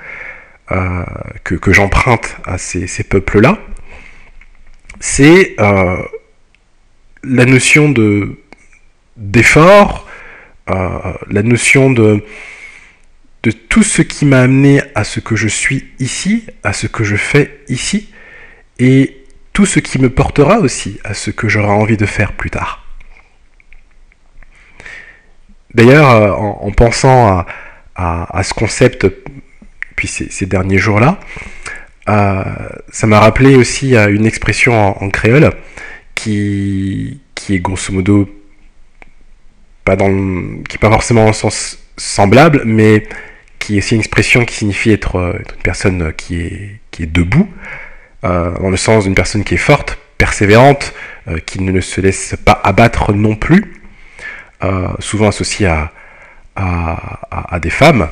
euh, 0.73 1.05
que, 1.45 1.73
j'emprunte 1.73 2.37
à 2.45 2.59
ces, 2.59 3.05
peuples-là, 3.05 3.59
c'est 4.99 5.55
euh, 5.61 6.03
la 7.27 7.45
notion 7.45 7.91
de 7.91 8.39
d'effort, 9.17 10.09
euh, 10.71 11.13
la 11.31 11.43
notion 11.43 11.91
de, 11.91 12.25
tout 13.69 13.83
ce 13.83 14.01
qui 14.01 14.25
m'a 14.25 14.41
amené 14.41 14.81
à 14.95 15.05
ce 15.05 15.21
que 15.21 15.37
je 15.37 15.49
suis 15.49 15.93
ici, 15.99 16.47
à 16.63 16.73
ce 16.73 16.87
que 16.87 17.05
je 17.05 17.17
fais 17.17 17.61
ici, 17.69 18.11
et 18.79 19.23
tout 19.53 19.67
ce 19.67 19.81
qui 19.81 19.99
me 20.01 20.09
portera 20.09 20.59
aussi 20.61 20.99
à 21.05 21.13
ce 21.13 21.31
que 21.31 21.49
j'aurai 21.49 21.69
envie 21.69 21.99
de 21.99 22.07
faire 22.07 22.33
plus 22.33 22.51
tard. 22.51 22.87
D'ailleurs, 25.75 26.41
en, 26.41 26.71
pensant 26.71 27.45
à, 27.97 28.43
ce 28.43 28.55
concept, 28.55 29.07
puis 29.97 30.09
ces, 30.09 30.47
derniers 30.47 30.79
jours-là, 30.79 31.21
ça 32.07 33.07
m'a 33.07 33.21
rappelé 33.21 33.57
aussi 33.57 33.95
une 33.95 34.25
expression 34.25 35.03
en 35.03 35.11
créole 35.11 35.53
qui, 36.15 37.21
qui 37.35 37.55
est 37.55 37.61
grosso 37.61 37.93
modo 37.93 38.29
pas 39.85 39.97
dans 39.97 40.09
qui 40.69 40.77
est 40.77 40.79
pas 40.79 40.91
forcément 40.91 41.27
en 41.27 41.33
sens 41.33 41.79
semblable, 41.97 42.63
mais 42.65 43.07
qui 43.59 43.77
est 43.77 43.79
aussi 43.79 43.95
une 43.95 44.01
expression 44.01 44.45
qui 44.45 44.57
signifie 44.57 44.91
être, 44.91 45.17
euh, 45.17 45.33
une 45.39 45.63
personne 45.63 46.13
qui 46.17 46.41
est, 46.41 46.81
qui 46.91 47.05
est 47.05 47.07
debout, 47.07 47.49
euh, 48.25 48.51
dans 48.59 48.71
le 48.71 48.77
sens 48.77 49.05
d'une 49.05 49.15
personne 49.15 49.45
qui 49.45 49.55
est 49.55 49.59
forte, 49.59 49.99
persévérante, 50.19 50.95
euh, 51.29 51.39
qui 51.39 51.63
ne 51.63 51.81
se 51.81 52.01
laisse 52.01 52.37
pas 52.45 52.61
abattre 52.63 53.13
non 53.13 53.37
plus, 53.37 53.81
souvent 54.99 55.29
associée 55.29 55.67
à, 55.67 55.93
à, 56.57 57.61
des 57.61 57.69
femmes. 57.69 58.09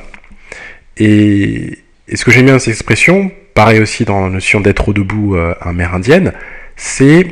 Et, 0.97 1.79
et 2.07 2.15
ce 2.15 2.23
que 2.23 2.29
j'aime 2.29 2.45
bien 2.45 2.53
dans 2.53 2.59
cette 2.59 2.75
expression, 2.75 3.31
pareil 3.55 3.79
aussi 3.79 4.05
dans 4.05 4.25
la 4.25 4.29
notion 4.29 4.61
d'être 4.61 4.93
debout 4.93 5.35
amérindienne, 5.61 6.31
c'est 6.75 7.25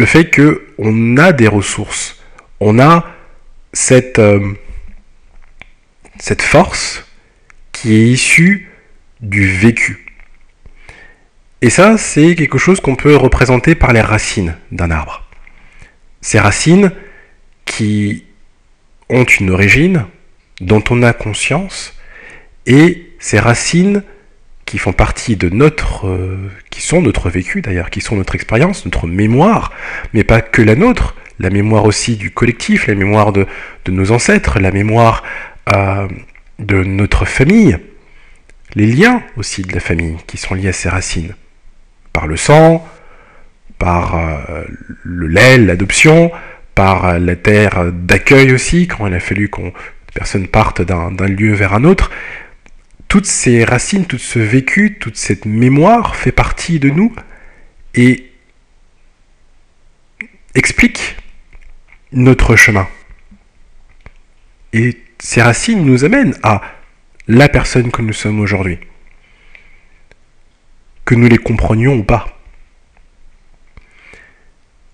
le 0.00 0.06
fait 0.06 0.30
que 0.30 0.66
on 0.78 1.18
a 1.18 1.32
des 1.32 1.46
ressources, 1.46 2.18
on 2.58 2.78
a 2.78 3.06
cette, 3.74 4.18
euh, 4.18 4.54
cette 6.18 6.40
force 6.40 7.04
qui 7.70 7.94
est 7.94 8.06
issue 8.08 8.70
du 9.20 9.46
vécu. 9.46 10.06
Et 11.60 11.68
ça, 11.68 11.98
c'est 11.98 12.34
quelque 12.34 12.56
chose 12.56 12.80
qu'on 12.80 12.96
peut 12.96 13.14
représenter 13.14 13.74
par 13.74 13.92
les 13.92 14.00
racines 14.00 14.56
d'un 14.72 14.90
arbre. 14.90 15.28
Ces 16.22 16.40
racines 16.40 16.92
qui 17.66 18.24
ont 19.10 19.24
une 19.24 19.50
origine, 19.50 20.06
dont 20.62 20.82
on 20.88 21.02
a 21.02 21.12
conscience, 21.12 21.94
et 22.64 23.12
ces 23.18 23.38
racines 23.38 24.02
qui 24.70 24.78
font 24.78 24.92
partie 24.92 25.34
de 25.34 25.48
notre, 25.48 26.06
euh, 26.06 26.48
qui 26.70 26.80
sont 26.80 27.02
notre 27.02 27.28
vécu 27.28 27.60
d'ailleurs, 27.60 27.90
qui 27.90 28.00
sont 28.00 28.14
notre 28.14 28.36
expérience, 28.36 28.84
notre 28.84 29.08
mémoire, 29.08 29.72
mais 30.14 30.22
pas 30.22 30.40
que 30.40 30.62
la 30.62 30.76
nôtre, 30.76 31.16
la 31.40 31.50
mémoire 31.50 31.86
aussi 31.86 32.14
du 32.14 32.30
collectif, 32.30 32.86
la 32.86 32.94
mémoire 32.94 33.32
de, 33.32 33.48
nos 33.88 34.12
ancêtres, 34.12 34.60
la 34.60 34.70
mémoire 34.70 35.24
euh, 35.74 36.06
de 36.60 36.84
notre 36.84 37.24
famille, 37.24 37.78
les 38.76 38.86
liens 38.86 39.24
aussi 39.36 39.62
de 39.62 39.72
la 39.72 39.80
famille 39.80 40.14
qui 40.28 40.36
sont 40.36 40.54
liés 40.54 40.68
à 40.68 40.72
ces 40.72 40.88
racines, 40.88 41.34
par 42.12 42.28
le 42.28 42.36
sang, 42.36 42.86
par 43.76 44.14
euh, 44.14 44.62
le 45.02 45.26
lait, 45.26 45.58
l'adoption, 45.58 46.30
par 46.76 47.18
la 47.18 47.34
terre 47.34 47.90
d'accueil 47.92 48.52
aussi, 48.52 48.86
quand 48.86 49.08
il 49.08 49.14
a 49.14 49.20
fallu 49.20 49.48
qu'on 49.48 49.72
personne 50.14 50.46
parte 50.46 50.80
d'un 50.80 51.26
lieu 51.26 51.54
vers 51.54 51.74
un 51.74 51.82
autre, 51.82 52.12
toutes 53.10 53.26
ces 53.26 53.64
racines, 53.64 54.06
tout 54.06 54.18
ce 54.18 54.38
vécu, 54.38 54.96
toute 55.00 55.16
cette 55.16 55.44
mémoire 55.44 56.14
fait 56.14 56.30
partie 56.30 56.78
de 56.78 56.90
nous 56.90 57.12
et 57.92 58.30
explique 60.54 61.16
notre 62.12 62.54
chemin. 62.54 62.88
Et 64.72 64.96
ces 65.18 65.42
racines 65.42 65.84
nous 65.84 66.04
amènent 66.04 66.38
à 66.44 66.62
la 67.26 67.48
personne 67.48 67.90
que 67.90 68.00
nous 68.00 68.12
sommes 68.12 68.38
aujourd'hui. 68.38 68.78
Que 71.04 71.16
nous 71.16 71.26
les 71.26 71.38
comprenions 71.38 71.96
ou 71.96 72.04
pas. 72.04 72.38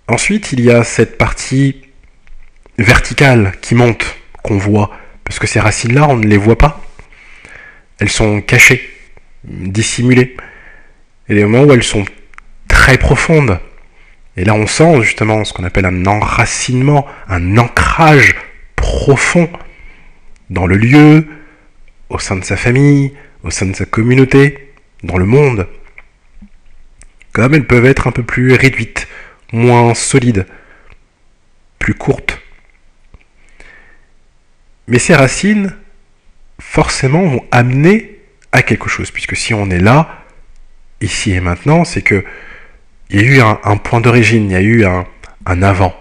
Ensuite, 0.08 0.52
il 0.52 0.62
y 0.62 0.70
a 0.70 0.84
cette 0.84 1.18
partie 1.18 1.82
verticale 2.78 3.52
qui 3.60 3.74
monte, 3.74 4.16
qu'on 4.42 4.56
voit, 4.56 4.90
parce 5.22 5.38
que 5.38 5.46
ces 5.46 5.60
racines-là, 5.60 6.08
on 6.08 6.16
ne 6.16 6.26
les 6.26 6.38
voit 6.38 6.56
pas. 6.56 6.85
Elles 7.98 8.10
sont 8.10 8.40
cachées, 8.40 8.90
dissimulées. 9.44 10.36
Et 11.28 11.34
des 11.34 11.44
moments 11.44 11.64
où 11.64 11.72
elles 11.72 11.82
sont 11.82 12.04
très 12.68 12.98
profondes. 12.98 13.58
Et 14.36 14.44
là, 14.44 14.54
on 14.54 14.66
sent 14.66 15.02
justement 15.02 15.44
ce 15.44 15.52
qu'on 15.52 15.64
appelle 15.64 15.86
un 15.86 16.06
enracinement, 16.06 17.06
un 17.28 17.56
ancrage 17.56 18.34
profond 18.76 19.48
dans 20.50 20.66
le 20.66 20.76
lieu, 20.76 21.26
au 22.10 22.18
sein 22.18 22.36
de 22.36 22.44
sa 22.44 22.56
famille, 22.56 23.12
au 23.42 23.50
sein 23.50 23.66
de 23.66 23.74
sa 23.74 23.86
communauté, 23.86 24.72
dans 25.02 25.16
le 25.16 25.24
monde. 25.24 25.66
Comme 27.32 27.54
elles 27.54 27.66
peuvent 27.66 27.86
être 27.86 28.06
un 28.06 28.12
peu 28.12 28.22
plus 28.22 28.52
réduites, 28.54 29.08
moins 29.52 29.94
solides, 29.94 30.46
plus 31.78 31.94
courtes. 31.94 32.40
Mais 34.88 34.98
ces 34.98 35.14
racines, 35.14 35.74
forcément 36.58 37.22
vont 37.26 37.44
amener 37.50 38.20
à 38.52 38.62
quelque 38.62 38.88
chose. 38.88 39.10
Puisque 39.10 39.36
si 39.36 39.54
on 39.54 39.70
est 39.70 39.80
là, 39.80 40.24
ici 41.00 41.32
et 41.32 41.40
maintenant, 41.40 41.84
c'est 41.84 42.02
que 42.02 42.24
il 43.10 43.20
y 43.20 43.24
a 43.24 43.26
eu 43.26 43.40
un, 43.40 43.76
point 43.76 44.00
d'origine, 44.00 44.50
il 44.50 44.52
y 44.52 44.56
a 44.56 44.60
eu 44.60 44.84
un, 44.84 45.06
un 45.46 45.62
avant, 45.62 45.94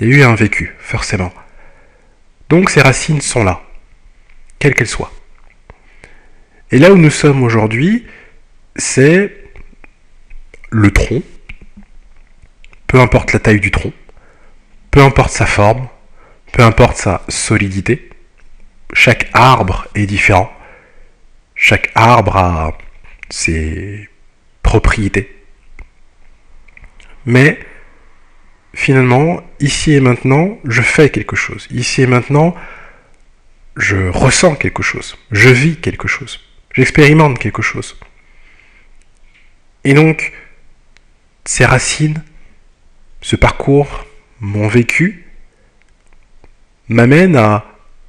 il 0.00 0.08
y 0.08 0.12
a 0.12 0.16
eu 0.18 0.22
un 0.22 0.36
vécu, 0.36 0.74
forcément. 0.78 1.32
Donc 2.48 2.70
ces 2.70 2.80
racines 2.80 3.20
sont 3.20 3.42
là, 3.42 3.60
quelles 4.60 4.74
qu'elles 4.74 4.86
soient. 4.86 5.12
Et 6.70 6.78
là 6.78 6.92
où 6.92 6.96
nous 6.96 7.10
sommes 7.10 7.42
aujourd'hui, 7.42 8.06
c'est 8.76 9.36
le 10.70 10.90
tronc, 10.92 11.22
peu 12.86 13.00
importe 13.00 13.32
la 13.32 13.40
taille 13.40 13.60
du 13.60 13.70
tronc, 13.70 13.92
peu 14.90 15.02
importe 15.02 15.30
sa 15.30 15.46
forme, 15.46 15.88
peu 16.52 16.62
importe 16.62 16.96
sa 16.96 17.22
solidité, 17.28 18.10
chaque 18.92 19.28
arbre 19.32 19.86
est 19.94 20.06
différent. 20.06 20.52
Chaque 21.54 21.90
arbre 21.94 22.36
a 22.36 22.78
ses 23.30 24.08
propriétés. 24.62 25.34
Mais 27.26 27.58
finalement, 28.74 29.42
ici 29.60 29.92
et 29.92 30.00
maintenant, 30.00 30.58
je 30.64 30.82
fais 30.82 31.10
quelque 31.10 31.36
chose. 31.36 31.66
Ici 31.70 32.02
et 32.02 32.06
maintenant, 32.06 32.54
je 33.76 34.08
ressens 34.08 34.54
quelque 34.56 34.82
chose. 34.82 35.16
Je 35.30 35.48
vis 35.48 35.76
quelque 35.76 36.08
chose. 36.08 36.40
J'expérimente 36.74 37.38
quelque 37.38 37.62
chose. 37.62 37.98
Et 39.84 39.94
donc, 39.94 40.32
ces 41.44 41.64
racines, 41.64 42.22
ce 43.20 43.36
parcours, 43.36 44.06
mon 44.40 44.68
vécu, 44.68 45.26
m'amènent 46.88 47.36
à 47.36 47.64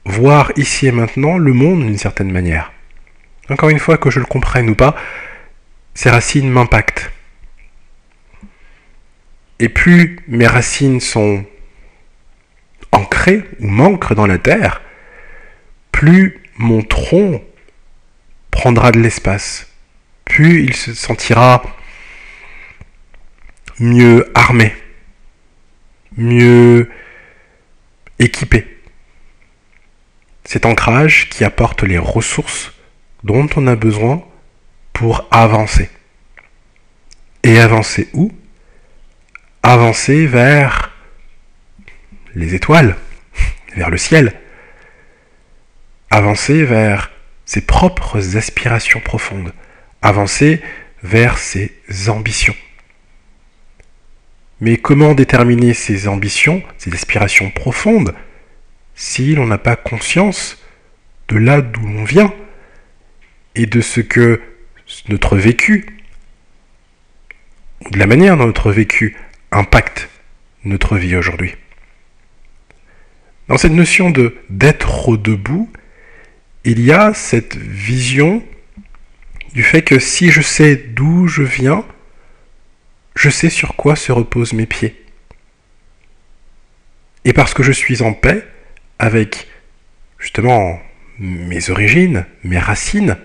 voir 0.05 0.51
ici 0.55 0.87
et 0.87 0.91
maintenant 0.91 1.37
le 1.37 1.53
monde 1.53 1.81
d'une 1.81 1.97
certaine 1.97 2.31
manière. 2.31 2.71
Encore 3.49 3.69
une 3.69 3.79
fois, 3.79 3.97
que 3.97 4.09
je 4.09 4.19
le 4.19 4.25
comprenne 4.25 4.69
ou 4.69 4.75
pas, 4.75 4.95
ces 5.93 6.09
racines 6.09 6.49
m'impactent. 6.49 7.11
Et 9.59 9.69
plus 9.69 10.19
mes 10.27 10.47
racines 10.47 11.01
sont 11.01 11.43
ancrées 12.91 13.43
ou 13.59 13.67
m'ancrent 13.67 14.15
dans 14.15 14.27
la 14.27 14.37
terre, 14.37 14.81
plus 15.91 16.41
mon 16.57 16.81
tronc 16.81 17.43
prendra 18.51 18.91
de 18.91 18.99
l'espace, 18.99 19.67
plus 20.25 20.63
il 20.63 20.75
se 20.75 20.93
sentira 20.93 21.63
mieux 23.79 24.31
armé, 24.35 24.75
mieux 26.17 26.89
équipé 28.19 28.78
cet 30.49 30.65
ancrage 30.65 31.29
qui 31.29 31.43
apporte 31.43 31.83
les 31.83 31.99
ressources 31.99 32.73
dont 33.23 33.47
on 33.55 33.67
a 33.67 33.75
besoin 33.75 34.25
pour 34.93 35.27
avancer. 35.29 35.91
Et 37.43 37.59
avancer 37.59 38.09
où? 38.13 38.31
Avancer 39.61 40.25
vers 40.25 40.91
les 42.33 42.55
étoiles, 42.55 42.95
vers 43.75 43.91
le 43.91 43.97
ciel. 43.97 44.33
Avancer 46.09 46.63
vers 46.63 47.11
ses 47.45 47.61
propres 47.61 48.35
aspirations 48.35 49.01
profondes. 49.01 49.53
Avancer 50.01 50.63
vers 51.03 51.37
ses 51.37 51.71
ambitions. 52.07 52.55
Mais 54.61 54.77
comment 54.77 55.13
déterminer 55.13 55.75
ses 55.75 56.07
ambitions, 56.07 56.63
ses 56.79 56.91
aspirations 56.91 57.51
profondes, 57.51 58.15
si 58.99 59.33
l'on 59.33 59.47
n'a 59.47 59.57
pas 59.57 59.77
conscience 59.77 60.57
de 61.29 61.37
là 61.37 61.61
d'où 61.61 61.87
l'on 61.87 62.03
vient 62.03 62.33
et 63.55 63.65
de 63.65 63.79
ce 63.79 64.01
que 64.01 64.41
notre 65.07 65.37
vécu, 65.37 65.85
de 67.91 67.97
la 67.97 68.07
manière 68.07 68.35
dont 68.35 68.45
notre 68.45 68.73
vécu 68.73 69.15
impacte 69.53 70.09
notre 70.65 70.97
vie 70.97 71.15
aujourd'hui. 71.15 71.55
Dans 73.47 73.57
cette 73.57 73.71
notion 73.71 74.09
de 74.09 74.35
d'être 74.49 75.07
au 75.07 75.15
debout, 75.15 75.71
il 76.65 76.81
y 76.81 76.91
a 76.91 77.13
cette 77.13 77.55
vision 77.55 78.43
du 79.53 79.63
fait 79.63 79.81
que 79.81 79.97
si 79.97 80.29
je 80.29 80.41
sais 80.41 80.75
d'où 80.75 81.25
je 81.25 81.43
viens, 81.43 81.85
je 83.15 83.29
sais 83.29 83.49
sur 83.49 83.77
quoi 83.77 83.95
se 83.95 84.11
reposent 84.11 84.51
mes 84.51 84.65
pieds. 84.65 85.01
Et 87.23 87.31
parce 87.31 87.53
que 87.53 87.63
je 87.63 87.71
suis 87.71 88.01
en 88.01 88.11
paix 88.11 88.45
avec 88.99 89.47
justement 90.19 90.79
mes 91.17 91.69
origines, 91.69 92.25
mes 92.43 92.59
racines, 92.59 93.17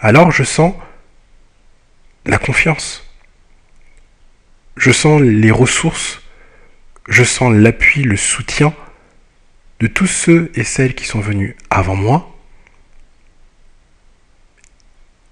alors 0.00 0.30
je 0.30 0.42
sens 0.42 0.74
la 2.24 2.38
confiance. 2.38 3.02
Je 4.76 4.90
sens 4.90 5.22
les 5.22 5.50
ressources, 5.50 6.20
je 7.08 7.24
sens 7.24 7.54
l'appui, 7.54 8.02
le 8.02 8.16
soutien 8.16 8.74
de 9.80 9.86
tous 9.86 10.06
ceux 10.06 10.50
et 10.54 10.64
celles 10.64 10.94
qui 10.94 11.06
sont 11.06 11.20
venus 11.20 11.54
avant 11.70 11.96
moi 11.96 12.32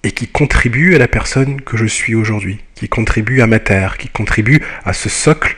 et 0.02 0.12
qui 0.12 0.28
contribuent 0.28 0.94
à 0.94 0.98
la 0.98 1.08
personne 1.08 1.62
que 1.62 1.76
je 1.76 1.86
suis 1.86 2.14
aujourd'hui, 2.14 2.60
qui 2.74 2.88
contribuent 2.88 3.40
à 3.40 3.46
ma 3.46 3.58
terre, 3.58 3.96
qui 3.96 4.08
contribuent 4.08 4.62
à 4.84 4.92
ce 4.92 5.08
socle 5.08 5.56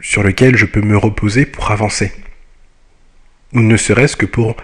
sur 0.00 0.22
lequel 0.22 0.56
je 0.56 0.66
peux 0.66 0.82
me 0.82 0.96
reposer 0.96 1.46
pour 1.46 1.70
avancer, 1.70 2.12
ou 3.52 3.60
ne 3.60 3.76
serait-ce 3.76 4.16
que 4.16 4.26
pour 4.26 4.56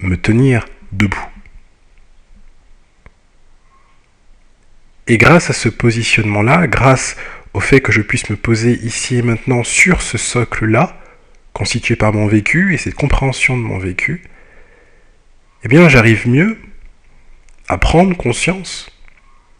me 0.00 0.16
tenir 0.16 0.66
debout. 0.92 1.26
Et 5.06 5.18
grâce 5.18 5.50
à 5.50 5.52
ce 5.52 5.68
positionnement-là, 5.68 6.66
grâce 6.66 7.16
au 7.52 7.60
fait 7.60 7.80
que 7.80 7.92
je 7.92 8.00
puisse 8.00 8.30
me 8.30 8.36
poser 8.36 8.78
ici 8.84 9.16
et 9.16 9.22
maintenant 9.22 9.64
sur 9.64 10.02
ce 10.02 10.18
socle-là, 10.18 10.96
constitué 11.52 11.96
par 11.96 12.12
mon 12.12 12.26
vécu 12.26 12.74
et 12.74 12.78
cette 12.78 12.94
compréhension 12.94 13.56
de 13.56 13.62
mon 13.62 13.78
vécu, 13.78 14.22
eh 15.64 15.68
bien 15.68 15.88
j'arrive 15.88 16.28
mieux 16.28 16.58
à 17.68 17.76
prendre 17.76 18.16
conscience 18.16 18.90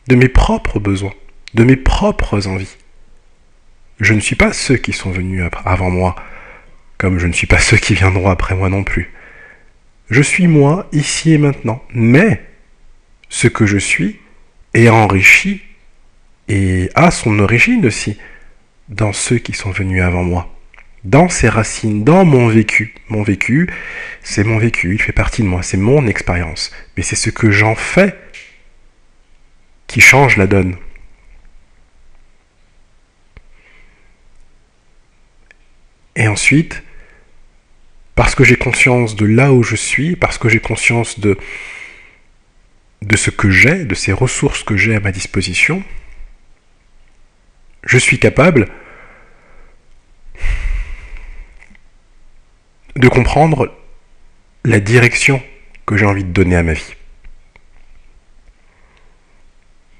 de 0.06 0.14
mes 0.14 0.28
propres 0.28 0.78
besoins, 0.78 1.14
de 1.54 1.64
mes 1.64 1.76
propres 1.76 2.46
envies. 2.46 2.76
Je 3.98 4.14
ne 4.14 4.20
suis 4.20 4.36
pas 4.36 4.52
ceux 4.52 4.76
qui 4.76 4.92
sont 4.92 5.10
venus 5.10 5.42
avant 5.64 5.90
moi, 5.90 6.16
comme 7.00 7.18
je 7.18 7.26
ne 7.26 7.32
suis 7.32 7.46
pas 7.46 7.58
ceux 7.70 7.78
qui 7.78 7.94
viendront 7.94 8.28
après 8.28 8.54
moi 8.54 8.68
non 8.68 8.84
plus. 8.84 9.10
Je 10.10 10.22
suis 10.22 10.46
moi 10.46 10.88
ici 10.92 11.32
et 11.32 11.38
maintenant, 11.38 11.82
mais 11.94 12.42
ce 13.28 13.48
que 13.48 13.64
je 13.64 13.78
suis 13.78 14.20
est 14.74 14.88
enrichi 14.88 15.62
et 16.48 16.90
a 16.94 17.10
son 17.10 17.38
origine 17.38 17.86
aussi 17.86 18.18
dans 18.88 19.12
ceux 19.12 19.38
qui 19.38 19.52
sont 19.52 19.70
venus 19.70 20.02
avant 20.02 20.24
moi, 20.24 20.52
dans 21.04 21.28
ses 21.28 21.48
racines, 21.48 22.04
dans 22.04 22.24
mon 22.24 22.48
vécu. 22.48 22.94
Mon 23.08 23.22
vécu, 23.22 23.70
c'est 24.22 24.44
mon 24.44 24.58
vécu, 24.58 24.92
il 24.92 25.00
fait 25.00 25.12
partie 25.12 25.42
de 25.42 25.46
moi, 25.46 25.62
c'est 25.62 25.76
mon 25.76 26.06
expérience, 26.06 26.72
mais 26.96 27.02
c'est 27.02 27.16
ce 27.16 27.30
que 27.30 27.50
j'en 27.50 27.76
fais 27.76 28.16
qui 29.86 30.00
change 30.00 30.36
la 30.36 30.48
donne. 30.48 30.76
Et 36.16 36.26
ensuite, 36.26 36.82
parce 38.20 38.34
que 38.34 38.44
j'ai 38.44 38.56
conscience 38.56 39.16
de 39.16 39.24
là 39.24 39.50
où 39.50 39.62
je 39.62 39.76
suis, 39.76 40.14
parce 40.14 40.36
que 40.36 40.50
j'ai 40.50 40.60
conscience 40.60 41.20
de, 41.20 41.38
ce 43.16 43.30
que 43.30 43.48
j'ai, 43.48 43.86
de 43.86 43.94
ces 43.94 44.12
ressources 44.12 44.62
que 44.62 44.76
j'ai 44.76 44.94
à 44.94 45.00
ma 45.00 45.10
disposition, 45.10 45.82
je 47.82 47.96
suis 47.96 48.18
capable 48.18 48.68
de 52.94 53.08
comprendre 53.08 53.74
la 54.66 54.80
direction 54.80 55.42
que 55.86 55.96
j'ai 55.96 56.04
envie 56.04 56.24
de 56.24 56.30
donner 56.30 56.56
à 56.56 56.62
ma 56.62 56.74
vie. 56.74 56.94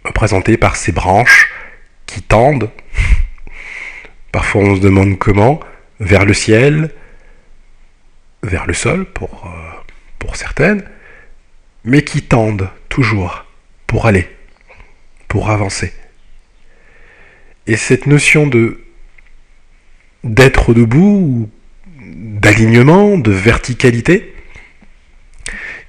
Représentée 0.05 0.59
par 0.59 0.77
ces 0.77 0.93
branches 0.93 1.51
qui 2.05 2.21
tendent, 2.21 2.71
parfois 4.31 4.61
on 4.61 4.77
se 4.77 4.81
demande 4.83 5.19
comment, 5.19 5.59
vers 6.01 6.27
le 6.27 6.35
ciel, 6.35 6.93
vers 8.43 8.67
le 8.67 8.73
sol 8.73 9.05
pour, 9.05 9.47
euh, 9.47 9.93
pour 10.19 10.37
certaines, 10.37 10.85
mais 11.85 12.03
qui 12.03 12.23
tendent 12.23 12.69
toujours 12.89 13.45
pour 13.87 14.07
aller, 14.07 14.29
pour 15.29 15.51
avancer. 15.51 15.93
Et 17.67 17.77
cette 17.77 18.07
notion 18.07 18.47
de 18.47 18.81
d'être 20.23 20.75
debout, 20.75 21.49
d'alignement, 21.97 23.17
de 23.17 23.33
verticalité, 23.33 24.35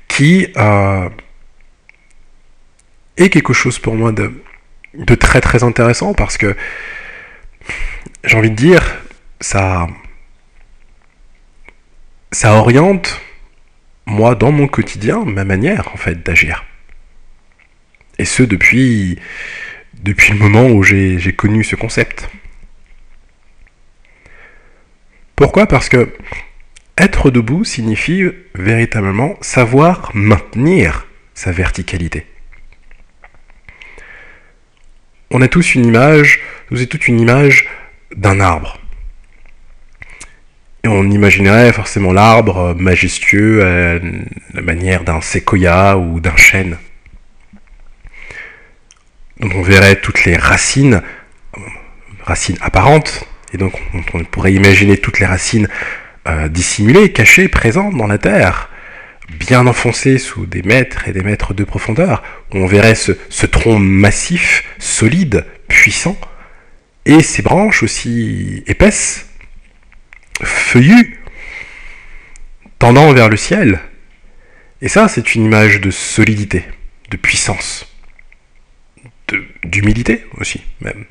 qui 0.08 0.48
euh, 0.56 1.10
est 3.18 3.30
quelque 3.30 3.52
chose 3.52 3.78
pour 3.78 3.96
moi 3.96 4.14
de, 4.14 4.32
de 4.94 5.16
très 5.16 5.42
très 5.42 5.64
intéressant 5.64 6.14
parce 6.14 6.38
que 6.38 6.56
j'ai 8.24 8.38
envie 8.38 8.52
de 8.52 8.56
dire, 8.56 9.02
ça, 9.40 9.88
ça 12.32 12.54
oriente, 12.54 13.22
moi, 14.06 14.36
dans 14.36 14.52
mon 14.52 14.68
quotidien, 14.68 15.24
ma 15.26 15.44
manière, 15.44 15.90
en 15.94 15.98
fait, 15.98 16.24
d'agir. 16.24 16.66
Et 18.18 18.26
ce, 18.26 18.44
depuis, 18.44 19.20
depuis 19.94 20.34
le 20.34 20.40
moment 20.40 20.68
où 20.68 20.84
j'ai 20.84 21.34
connu 21.34 21.64
ce 21.64 21.76
concept. 21.76 22.30
Pourquoi? 25.36 25.66
Parce 25.68 25.90
que 25.90 26.14
être 26.98 27.32
debout 27.32 27.64
signifie 27.64 28.26
véritablement 28.54 29.36
savoir 29.42 30.12
maintenir 30.14 31.08
sa 31.34 31.52
verticalité. 31.52 32.28
On 35.32 35.42
a 35.42 35.48
tous 35.48 35.76
une 35.76 35.86
image, 35.86 36.42
nous 36.70 36.80
avons 36.80 36.88
toute 36.88 37.08
une 37.08 37.20
image 37.20 37.68
d'un 38.16 38.40
arbre. 38.40 38.81
On 40.84 41.10
imaginerait 41.12 41.72
forcément 41.74 42.12
l'arbre 42.12 42.76
majestueux 42.78 43.64
à 43.64 44.00
la 44.54 44.62
manière 44.62 45.04
d'un 45.04 45.22
séquoia 45.22 45.98
ou 45.98 46.20
d'un 46.20 46.36
chêne. 46.36 46.78
Donc 49.40 49.54
on 49.56 49.62
verrait 49.62 49.96
toutes 49.98 50.26
les 50.26 50.36
racines, 50.36 51.02
racines 52.24 52.58
apparentes, 52.62 53.28
et 53.54 53.58
donc 53.58 53.74
on 54.14 54.24
pourrait 54.24 54.54
imaginer 54.54 54.98
toutes 54.98 55.20
les 55.20 55.26
racines 55.26 55.68
euh, 56.28 56.48
dissimulées, 56.48 57.12
cachées, 57.12 57.48
présentes 57.48 57.96
dans 57.96 58.08
la 58.08 58.18
terre, 58.18 58.70
bien 59.30 59.66
enfoncées 59.66 60.18
sous 60.18 60.46
des 60.46 60.62
mètres 60.62 61.08
et 61.08 61.12
des 61.12 61.24
mètres 61.24 61.54
de 61.54 61.64
profondeur, 61.64 62.22
on 62.52 62.66
verrait 62.66 62.96
ce 62.96 63.46
tronc 63.46 63.80
massif, 63.80 64.64
solide, 64.78 65.46
puissant, 65.68 66.20
et 67.06 67.24
ses 67.24 67.42
branches 67.42 67.82
aussi 67.82 68.64
épaisses, 68.68 69.31
feuillues, 70.44 71.20
tendant 72.80 73.14
vers 73.14 73.30
le 73.30 73.38
ciel. 73.38 73.80
Et 74.82 74.88
ça, 74.88 75.08
c'est 75.08 75.36
une 75.36 75.46
image 75.46 75.82
de 75.82 75.92
solidité, 75.92 76.66
de 77.10 77.18
puissance, 77.18 77.88
d'humilité 79.64 80.26
aussi, 80.38 80.62
même. 80.82 81.06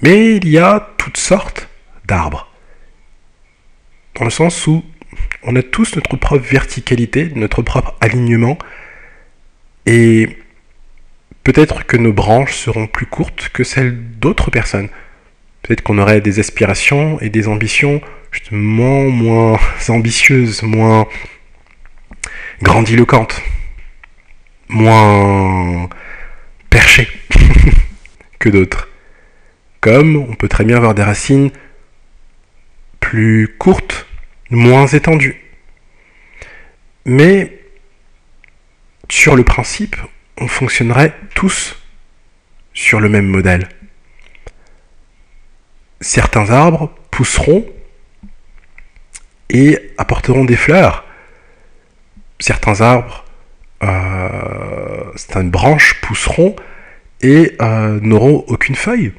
Mais 0.00 0.36
il 0.36 0.48
y 0.48 0.58
a 0.58 0.90
toutes 0.98 1.16
sortes 1.16 1.68
d'arbres. 2.06 2.50
Dans 4.14 4.24
le 4.24 4.30
sens 4.30 4.66
où 4.66 4.84
on 5.42 5.56
a 5.56 5.62
tous 5.62 5.94
notre 5.96 6.16
propre 6.16 6.38
verticalité, 6.38 7.30
notre 7.34 7.62
propre 7.62 7.94
alignement, 8.00 8.58
et 9.86 10.38
peut-être 11.44 11.86
que 11.86 11.96
nos 11.96 12.12
branches 12.12 12.56
seront 12.56 12.86
plus 12.86 13.06
courtes 13.06 13.50
que 13.52 13.64
celles 13.64 13.96
d'autres 14.18 14.50
personnes. 14.50 14.88
Peut-être 15.62 15.82
qu'on 15.82 15.98
aurait 15.98 16.20
des 16.20 16.40
aspirations 16.40 17.20
et 17.20 17.30
des 17.30 17.48
ambitions 17.48 18.00
justement 18.32 19.04
moins 19.04 19.58
ambitieuses, 19.88 20.62
moins 20.62 21.06
grandiloquentes, 22.62 23.42
moins 24.68 25.88
perchées 26.70 27.08
que 28.38 28.48
d'autres. 28.48 28.88
Comme 29.80 30.16
on 30.16 30.34
peut 30.34 30.48
très 30.48 30.64
bien 30.64 30.76
avoir 30.76 30.94
des 30.94 31.02
racines 31.02 31.50
plus 33.00 33.54
courtes, 33.58 34.06
moins 34.50 34.86
étendues. 34.86 35.40
Mais 37.04 37.60
sur 39.10 39.36
le 39.36 39.44
principe, 39.44 39.96
on 40.38 40.48
fonctionnerait 40.48 41.14
tous 41.34 41.76
sur 42.72 43.00
le 43.00 43.08
même 43.08 43.26
modèle. 43.26 43.68
Certains 46.02 46.50
arbres 46.50 46.90
pousseront 47.12 47.64
et 49.48 49.92
apporteront 49.98 50.44
des 50.44 50.56
fleurs. 50.56 51.04
Certains 52.40 52.80
arbres, 52.80 53.24
euh, 53.84 55.12
certaines 55.14 55.50
branches 55.50 56.00
pousseront 56.00 56.56
et 57.20 57.56
euh, 57.62 58.00
n'auront 58.00 58.44
aucune 58.48 58.74
feuille. 58.74 59.12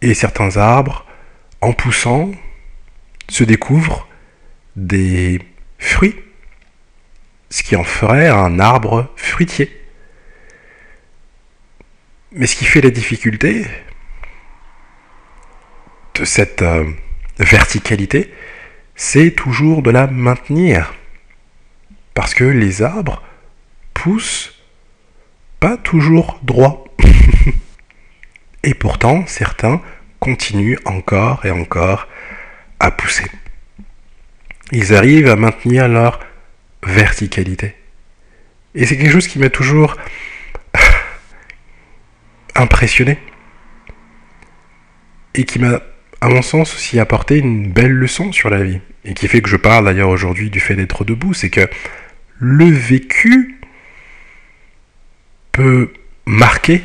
Et 0.00 0.14
certains 0.14 0.56
arbres, 0.56 1.04
en 1.60 1.74
poussant, 1.74 2.30
se 3.28 3.44
découvrent 3.44 4.08
des 4.74 5.38
fruits, 5.78 6.16
ce 7.50 7.62
qui 7.62 7.76
en 7.76 7.84
ferait 7.84 8.28
un 8.28 8.58
arbre 8.58 9.12
fruitier. 9.16 9.70
Mais 12.32 12.46
ce 12.46 12.56
qui 12.56 12.64
fait 12.64 12.80
la 12.80 12.90
difficulté 12.90 13.66
de 16.14 16.24
cette 16.24 16.62
euh, 16.62 16.84
verticalité, 17.38 18.32
c'est 18.94 19.32
toujours 19.32 19.82
de 19.82 19.90
la 19.90 20.06
maintenir. 20.06 20.94
Parce 22.14 22.34
que 22.34 22.44
les 22.44 22.82
arbres 22.82 23.22
poussent 23.92 24.62
pas 25.60 25.76
toujours 25.76 26.38
droit. 26.42 26.84
et 28.62 28.74
pourtant, 28.74 29.24
certains 29.26 29.82
continuent 30.20 30.78
encore 30.84 31.44
et 31.44 31.50
encore 31.50 32.06
à 32.78 32.90
pousser. 32.90 33.26
Ils 34.72 34.94
arrivent 34.94 35.28
à 35.28 35.36
maintenir 35.36 35.88
leur 35.88 36.20
verticalité. 36.82 37.74
Et 38.74 38.86
c'est 38.86 38.96
quelque 38.96 39.12
chose 39.12 39.28
qui 39.28 39.38
m'a 39.38 39.50
toujours 39.50 39.96
impressionné. 42.54 43.18
Et 45.34 45.44
qui 45.44 45.58
m'a, 45.58 45.80
à 46.24 46.28
mon 46.30 46.40
sens, 46.40 46.74
aussi 46.74 46.98
apporté 46.98 47.36
une 47.36 47.70
belle 47.70 47.92
leçon 47.92 48.32
sur 48.32 48.48
la 48.48 48.62
vie. 48.62 48.80
Et 49.04 49.12
qui 49.12 49.28
fait 49.28 49.42
que 49.42 49.48
je 49.50 49.58
parle 49.58 49.84
d'ailleurs 49.84 50.08
aujourd'hui 50.08 50.48
du 50.48 50.58
fait 50.58 50.74
d'être 50.74 51.04
debout. 51.04 51.34
C'est 51.34 51.50
que 51.50 51.68
le 52.38 52.64
vécu 52.64 53.60
peut 55.52 55.92
marquer 56.24 56.82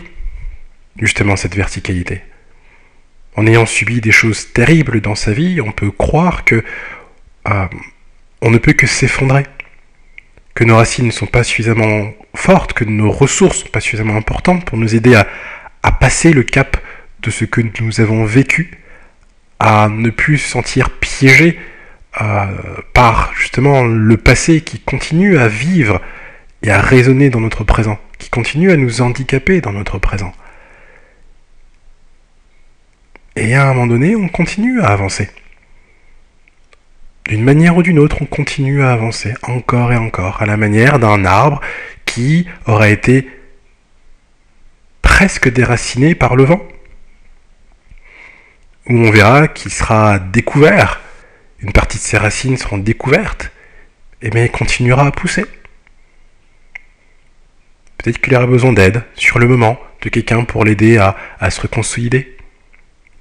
justement 0.97 1.37
cette 1.37 1.55
verticalité. 1.55 2.21
En 3.37 3.47
ayant 3.47 3.65
subi 3.65 4.01
des 4.01 4.11
choses 4.11 4.51
terribles 4.51 4.99
dans 4.99 5.15
sa 5.15 5.31
vie, 5.31 5.61
on 5.61 5.71
peut 5.71 5.91
croire 5.91 6.43
que 6.43 6.61
euh, 7.47 7.65
on 8.41 8.51
ne 8.51 8.57
peut 8.57 8.73
que 8.73 8.87
s'effondrer, 8.87 9.45
que 10.53 10.65
nos 10.65 10.75
racines 10.75 11.05
ne 11.05 11.11
sont 11.11 11.27
pas 11.27 11.45
suffisamment 11.45 12.11
fortes, 12.35 12.73
que 12.73 12.83
nos 12.83 13.09
ressources 13.09 13.59
ne 13.59 13.63
sont 13.63 13.71
pas 13.71 13.79
suffisamment 13.79 14.17
importantes 14.17 14.65
pour 14.65 14.77
nous 14.77 14.95
aider 14.95 15.15
à, 15.15 15.25
à 15.81 15.93
passer 15.93 16.33
le 16.33 16.43
cap 16.43 16.75
de 17.21 17.31
ce 17.31 17.45
que 17.45 17.61
nous 17.79 18.01
avons 18.01 18.25
vécu, 18.25 18.71
à 19.59 19.89
ne 19.89 20.09
plus 20.09 20.37
se 20.37 20.49
sentir 20.49 20.89
piégé 20.89 21.59
euh, 22.21 22.45
par 22.93 23.33
justement 23.35 23.83
le 23.83 24.17
passé 24.17 24.61
qui 24.61 24.79
continue 24.79 25.37
à 25.37 25.47
vivre 25.47 26.01
et 26.63 26.71
à 26.71 26.81
résonner 26.81 27.29
dans 27.29 27.39
notre 27.39 27.63
présent, 27.63 27.99
qui 28.17 28.29
continue 28.29 28.71
à 28.71 28.77
nous 28.77 29.01
handicaper 29.01 29.61
dans 29.61 29.71
notre 29.71 29.99
présent. 29.99 30.33
Et 33.35 33.55
à 33.55 33.69
un 33.69 33.73
moment 33.73 33.87
donné, 33.87 34.15
on 34.15 34.27
continue 34.27 34.81
à 34.81 34.87
avancer. 34.87 35.29
D'une 37.27 37.43
manière 37.43 37.77
ou 37.77 37.83
d'une 37.83 37.99
autre, 37.99 38.17
on 38.21 38.25
continue 38.25 38.81
à 38.81 38.91
avancer 38.91 39.33
encore 39.43 39.93
et 39.93 39.97
encore, 39.97 40.41
à 40.41 40.45
la 40.45 40.57
manière 40.57 40.99
d'un 40.99 41.23
arbre 41.25 41.61
qui 42.05 42.47
aurait 42.65 42.91
été 42.91 43.29
presque 45.01 45.47
déraciné 45.49 46.15
par 46.15 46.35
le 46.35 46.43
vent. 46.43 46.61
Où 48.89 48.97
on 48.97 49.11
verra 49.11 49.47
qu'il 49.47 49.71
sera 49.71 50.17
découvert, 50.17 50.99
une 51.59 51.71
partie 51.71 51.97
de 51.97 52.03
ses 52.03 52.17
racines 52.17 52.57
seront 52.57 52.79
découvertes, 52.79 53.51
et 54.23 54.31
mais 54.31 54.45
il 54.45 54.51
continuera 54.51 55.05
à 55.05 55.11
pousser. 55.11 55.45
Peut-être 57.97 58.19
qu'il 58.19 58.33
aura 58.35 58.47
besoin 58.47 58.73
d'aide 58.73 59.03
sur 59.13 59.37
le 59.37 59.47
moment, 59.47 59.79
de 60.01 60.09
quelqu'un 60.09 60.43
pour 60.43 60.65
l'aider 60.65 60.97
à, 60.97 61.15
à 61.39 61.51
se 61.51 61.61
reconsolider. 61.61 62.35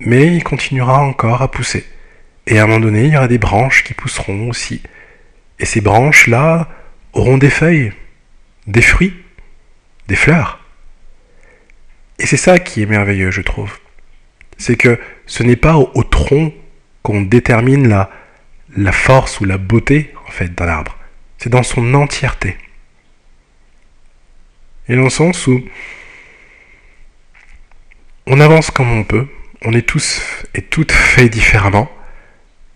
Mais 0.01 0.35
il 0.35 0.43
continuera 0.43 1.01
encore 1.01 1.43
à 1.43 1.51
pousser. 1.51 1.85
Et 2.47 2.59
à 2.59 2.63
un 2.63 2.67
moment 2.67 2.81
donné, 2.81 3.05
il 3.05 3.13
y 3.13 3.17
aura 3.17 3.29
des 3.29 3.39
branches 3.39 3.85
qui 3.85 3.93
pousseront 3.93 4.49
aussi. 4.49 4.83
Et 5.59 5.67
ces 5.67 5.83
branches-là 5.83 6.69
auront 7.13 7.37
des 7.37 7.51
feuilles, 7.51 7.93
des 8.67 8.81
fruits, 8.81 9.15
des 10.07 10.17
fleurs. 10.17 10.61
Et 12.19 12.27
c'est 12.27 12.39
ça 12.39 12.59
qui 12.59 12.83
est 12.83 12.87
merveilleux, 12.87 13.31
je 13.31 13.43
trouve. 13.43 13.79
C'est 14.59 14.77
que 14.77 14.99
ce 15.27 15.43
n'est 15.43 15.57
pas 15.57 15.77
au, 15.77 16.03
tronc 16.03 16.53
qu'on 17.03 17.23
détermine 17.23 17.89
la, 17.89 18.11
la 18.77 18.93
force 18.93 19.41
ou 19.41 19.45
la 19.45 19.57
beauté, 19.57 20.13
en 20.27 20.31
fait, 20.31 20.55
d'un 20.55 20.69
arbre. 20.69 20.97
C'est 21.39 21.51
dans 21.51 21.63
son 21.63 21.95
entièreté. 21.95 22.57
Et 24.89 24.97
dans 24.97 25.05
le 25.05 25.11
sens 25.11 25.47
où 25.47 25.63
on 28.27 28.41
avance 28.41 28.71
comme 28.71 28.91
on 28.91 29.05
peut, 29.05 29.27
on 29.63 29.73
est 29.73 29.87
tous 29.87 30.23
et 30.55 30.63
toutes 30.63 30.93
faits 30.93 31.33
différemment, 31.33 31.91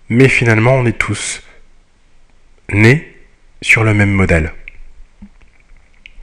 mais 0.08 0.28
finalement 0.28 0.74
on 0.74 0.86
est 0.86 0.98
tous 0.98 1.42
nés 2.70 3.16
sur 3.60 3.84
le 3.84 3.94
même 3.94 4.12
modèle. 4.12 4.52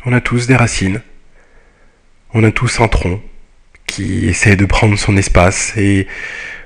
On 0.05 0.13
a 0.13 0.21
tous 0.21 0.47
des 0.47 0.55
racines, 0.55 1.01
on 2.33 2.43
a 2.43 2.51
tous 2.51 2.79
un 2.79 2.87
tronc 2.87 3.21
qui 3.89 4.27
essaie 4.29 4.55
de 4.55 4.65
prendre 4.65 4.97
son 4.97 5.17
espace 5.17 5.75
et 5.75 6.07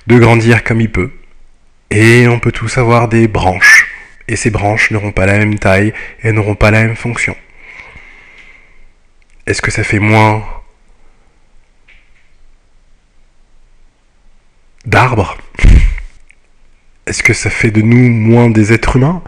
de 0.08 0.20
grandir 0.20 0.64
comme 0.64 0.82
il 0.82 0.92
peut. 0.92 1.12
Et 1.90 2.28
on 2.28 2.40
peut 2.40 2.52
tous 2.52 2.78
avoir 2.78 3.08
des 3.08 3.28
branches. 3.28 3.90
Et 4.28 4.36
ces 4.36 4.50
branches 4.50 4.92
n'auront 4.92 5.12
pas 5.12 5.26
la 5.26 5.38
même 5.38 5.58
taille 5.58 5.94
et 6.24 6.32
n'auront 6.32 6.56
pas 6.56 6.72
la 6.72 6.84
même 6.84 6.96
fonction. 6.96 7.36
Est-ce 9.46 9.62
que 9.62 9.72
ça 9.72 9.84
fait 9.84 10.00
moins 10.00 10.44
d'arbres? 14.86 15.38
Est-ce 17.06 17.24
que 17.24 17.34
ça 17.34 17.50
fait 17.50 17.72
de 17.72 17.82
nous 17.82 18.10
moins 18.10 18.50
des 18.50 18.74
êtres 18.74 18.96
humains? 18.98 19.22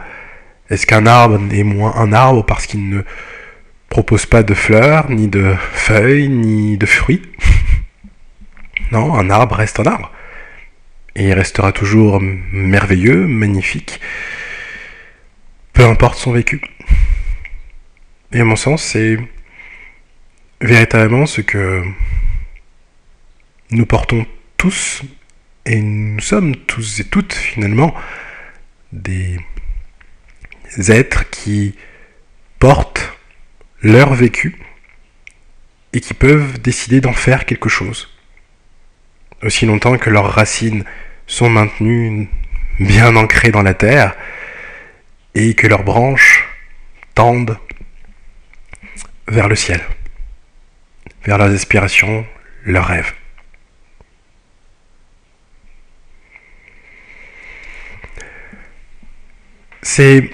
Est-ce 0.70 0.86
qu'un 0.86 1.06
arbre 1.06 1.40
est 1.52 1.64
moins 1.64 1.96
un 1.96 2.14
arbre 2.14 2.46
parce 2.46 2.66
qu'il 2.66 2.90
ne 2.90 3.02
propose 3.90 4.26
pas 4.26 4.44
de 4.44 4.54
fleurs, 4.54 5.10
ni 5.10 5.28
de 5.28 5.56
feuilles, 5.74 6.30
ni 6.30 6.78
de 6.78 6.86
fruits? 6.86 7.22
non, 8.92 9.16
un 9.16 9.30
arbre 9.30 9.56
reste 9.56 9.80
un 9.80 9.86
arbre. 9.86 10.12
Et 11.16 11.28
il 11.28 11.34
restera 11.34 11.72
toujours 11.72 12.20
merveilleux, 12.22 13.26
magnifique, 13.26 14.00
peu 15.74 15.86
importe 15.86 16.18
son 16.18 16.32
vécu. 16.32 16.62
Et 18.32 18.42
à 18.42 18.44
mon 18.44 18.56
sens, 18.56 18.84
c'est 18.84 19.18
véritablement 20.62 21.26
ce 21.26 21.42
que 21.42 21.84
nous 23.72 23.86
portons 23.86 24.26
tous, 24.58 25.04
et 25.66 25.82
nous 25.82 26.20
sommes 26.20 26.56
tous 26.56 27.00
et 27.00 27.06
toutes 27.06 27.34
finalement 27.34 27.96
des 28.92 29.40
êtres 30.88 31.30
qui 31.30 31.76
portent 32.60 33.18
leur 33.82 34.14
vécu 34.14 34.60
et 35.94 36.02
qui 36.02 36.14
peuvent 36.14 36.60
décider 36.60 37.02
d'en 37.02 37.14
faire 37.14 37.46
quelque 37.46 37.70
chose. 37.70 38.15
Aussi 39.46 39.68
longtemps 39.68 40.00
que 40.00 40.10
leurs 40.10 40.32
racines 40.32 40.84
sont 41.28 41.52
maintenues 41.52 42.28
bien 42.80 43.16
ancrées 43.16 43.52
dans 43.52 43.62
la 43.62 43.76
terre 43.76 44.16
et 45.36 45.54
que 45.54 45.68
leurs 45.68 45.84
branches 45.84 46.48
tendent 47.14 47.56
vers 49.28 49.48
le 49.48 49.56
ciel, 49.56 49.82
vers 51.24 51.38
leurs 51.38 51.54
aspirations, 51.54 52.26
leurs 52.64 52.88
rêves. 52.88 53.14
C'est 59.84 60.32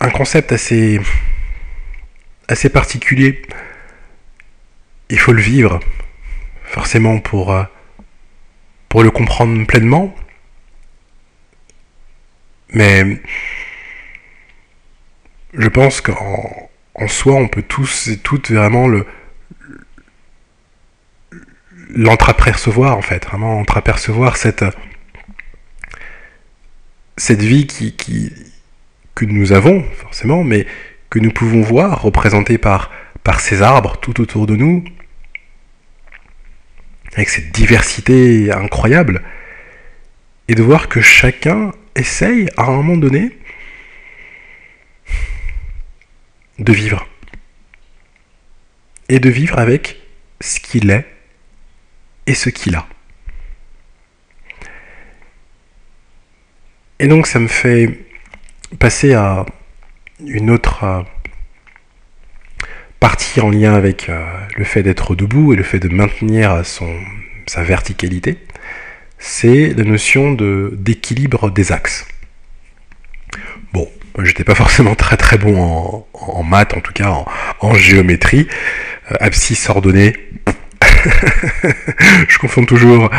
un 0.00 0.10
concept 0.10 0.50
assez, 0.50 0.98
assez 2.48 2.68
particulier. 2.68 3.42
Il 5.10 5.18
faut 5.18 5.32
le 5.32 5.40
vivre, 5.40 5.80
forcément, 6.64 7.18
pour, 7.18 7.52
euh, 7.52 7.64
pour 8.88 9.02
le 9.02 9.10
comprendre 9.10 9.66
pleinement. 9.66 10.14
Mais 12.70 13.20
je 15.54 15.68
pense 15.68 16.00
qu'en 16.00 16.68
en 16.94 17.08
soi, 17.08 17.34
on 17.34 17.48
peut 17.48 17.62
tous 17.62 18.08
et 18.08 18.18
toutes 18.18 18.50
vraiment 18.50 18.88
le 18.88 19.06
l'entreapercevoir 21.90 22.98
en 22.98 23.02
fait, 23.02 23.24
vraiment 23.24 23.58
entreapercevoir 23.60 24.36
cette 24.36 24.64
cette 27.16 27.42
vie 27.42 27.66
qui, 27.66 27.94
que 29.14 29.24
nous 29.24 29.52
avons 29.52 29.82
forcément, 29.94 30.44
mais 30.44 30.66
que 31.10 31.18
nous 31.18 31.32
pouvons 31.32 31.62
voir 31.62 32.02
représentée 32.02 32.58
par 32.58 32.90
ces 33.38 33.62
arbres 33.62 33.96
tout 33.98 34.20
autour 34.20 34.46
de 34.46 34.54
nous, 34.54 34.84
avec 37.14 37.28
cette 37.28 37.50
diversité 37.52 38.52
incroyable, 38.52 39.22
et 40.48 40.54
de 40.54 40.62
voir 40.62 40.88
que 40.88 41.00
chacun 41.00 41.72
essaye 41.94 42.48
à 42.56 42.64
un 42.64 42.76
moment 42.76 42.96
donné 42.96 43.30
de 46.58 46.72
vivre. 46.72 47.06
Et 49.08 49.20
de 49.20 49.30
vivre 49.30 49.58
avec 49.58 50.00
ce 50.40 50.60
qu'il 50.60 50.90
est 50.90 51.06
et 52.26 52.34
ce 52.34 52.50
qu'il 52.50 52.74
a. 52.76 52.86
Et 56.98 57.06
donc 57.08 57.26
ça 57.26 57.38
me 57.38 57.48
fait 57.48 58.06
passer 58.78 59.14
à 59.14 59.46
une 60.20 60.50
autre 60.50 61.04
partie 63.00 63.40
en 63.40 63.50
lien 63.50 63.74
avec 63.74 64.08
euh, 64.08 64.24
le 64.56 64.64
fait 64.64 64.82
d'être 64.82 65.14
debout 65.14 65.52
et 65.52 65.56
le 65.56 65.62
fait 65.62 65.78
de 65.78 65.88
maintenir 65.88 66.62
sa 67.46 67.62
verticalité, 67.62 68.38
c'est 69.18 69.74
la 69.76 69.84
notion 69.84 70.32
d'équilibre 70.32 71.50
des 71.50 71.72
axes. 71.72 72.06
Bon, 73.72 73.88
j'étais 74.22 74.44
pas 74.44 74.54
forcément 74.64 74.94
très 74.94 75.16
très 75.16 75.38
bon 75.38 75.60
en, 75.60 76.06
en 76.14 76.42
maths, 76.42 76.74
en 76.74 76.80
tout 76.80 76.92
cas 76.92 77.24
en, 77.60 77.74
géométrie. 77.74 78.48
Euh, 79.10 79.16
abscisse 79.20 79.68
ordonnée, 79.70 80.14
je 82.28 82.38
confonds 82.38 82.64
toujours 82.64 83.10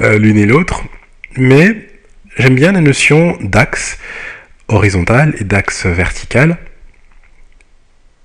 euh, 0.00 0.18
l'une 0.18 0.38
et 0.38 0.46
l'autre. 0.46 0.82
Mais 1.36 1.88
j'aime 2.36 2.54
bien 2.54 2.72
la 2.72 2.80
notion 2.80 3.38
d'axe 3.40 3.98
horizontal 4.68 5.34
et 5.38 5.44
d'axe 5.44 5.86
vertical 5.86 6.58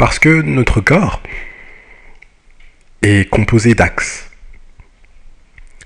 parce 0.04 0.20
que 0.20 0.42
notre 0.42 0.82
corps 0.82 1.24
est 3.04 3.30
composé 3.30 3.74
d'axes. 3.74 4.30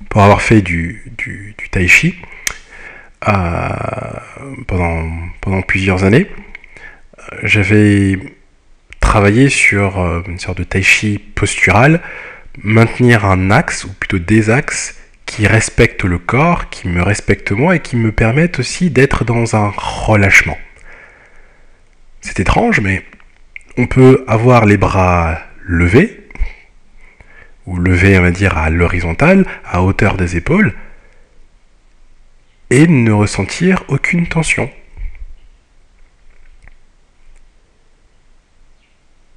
Pour 0.09 0.23
avoir 0.23 0.41
fait 0.41 0.63
du, 0.63 1.13
tai 1.69 1.87
chi 1.87 2.15
euh, 3.27 3.31
pendant, 4.65 5.07
pendant 5.39 5.61
plusieurs 5.61 6.03
années, 6.03 6.25
j'avais 7.43 8.17
travaillé 9.01 9.49
sur 9.49 9.99
euh, 9.99 10.23
une 10.27 10.39
sorte 10.39 10.57
de 10.57 10.63
tai 10.63 10.81
chi 10.81 11.19
postural, 11.19 12.01
maintenir 12.63 13.23
un 13.23 13.51
axe, 13.51 13.83
ou 13.83 13.93
plutôt 13.93 14.17
des 14.17 14.49
axes, 14.49 14.99
qui 15.27 15.45
respectent 15.45 16.05
le 16.05 16.17
corps, 16.17 16.71
qui 16.71 16.87
me 16.87 17.03
respectent 17.03 17.51
moi 17.51 17.75
et 17.75 17.81
qui 17.81 17.95
me 17.95 18.11
permettent 18.11 18.57
aussi 18.57 18.89
d'être 18.89 19.25
dans 19.25 19.55
un 19.55 19.71
relâchement. 19.77 20.57
C'est 22.21 22.39
étrange, 22.39 22.79
mais 22.79 23.05
on 23.77 23.85
peut 23.85 24.23
avoir 24.27 24.65
les 24.65 24.77
bras 24.77 25.39
levés, 25.63 26.27
ou 27.65 27.77
levés, 27.77 28.17
on 28.17 28.23
va 28.23 28.31
dire, 28.31 28.57
à 28.57 28.69
l'horizontale, 28.69 29.45
à 29.65 29.83
hauteur 29.83 30.17
des 30.17 30.35
épaules, 30.35 30.73
et 32.69 32.87
ne 32.87 33.11
ressentir 33.11 33.83
aucune 33.87 34.27
tension. 34.27 34.69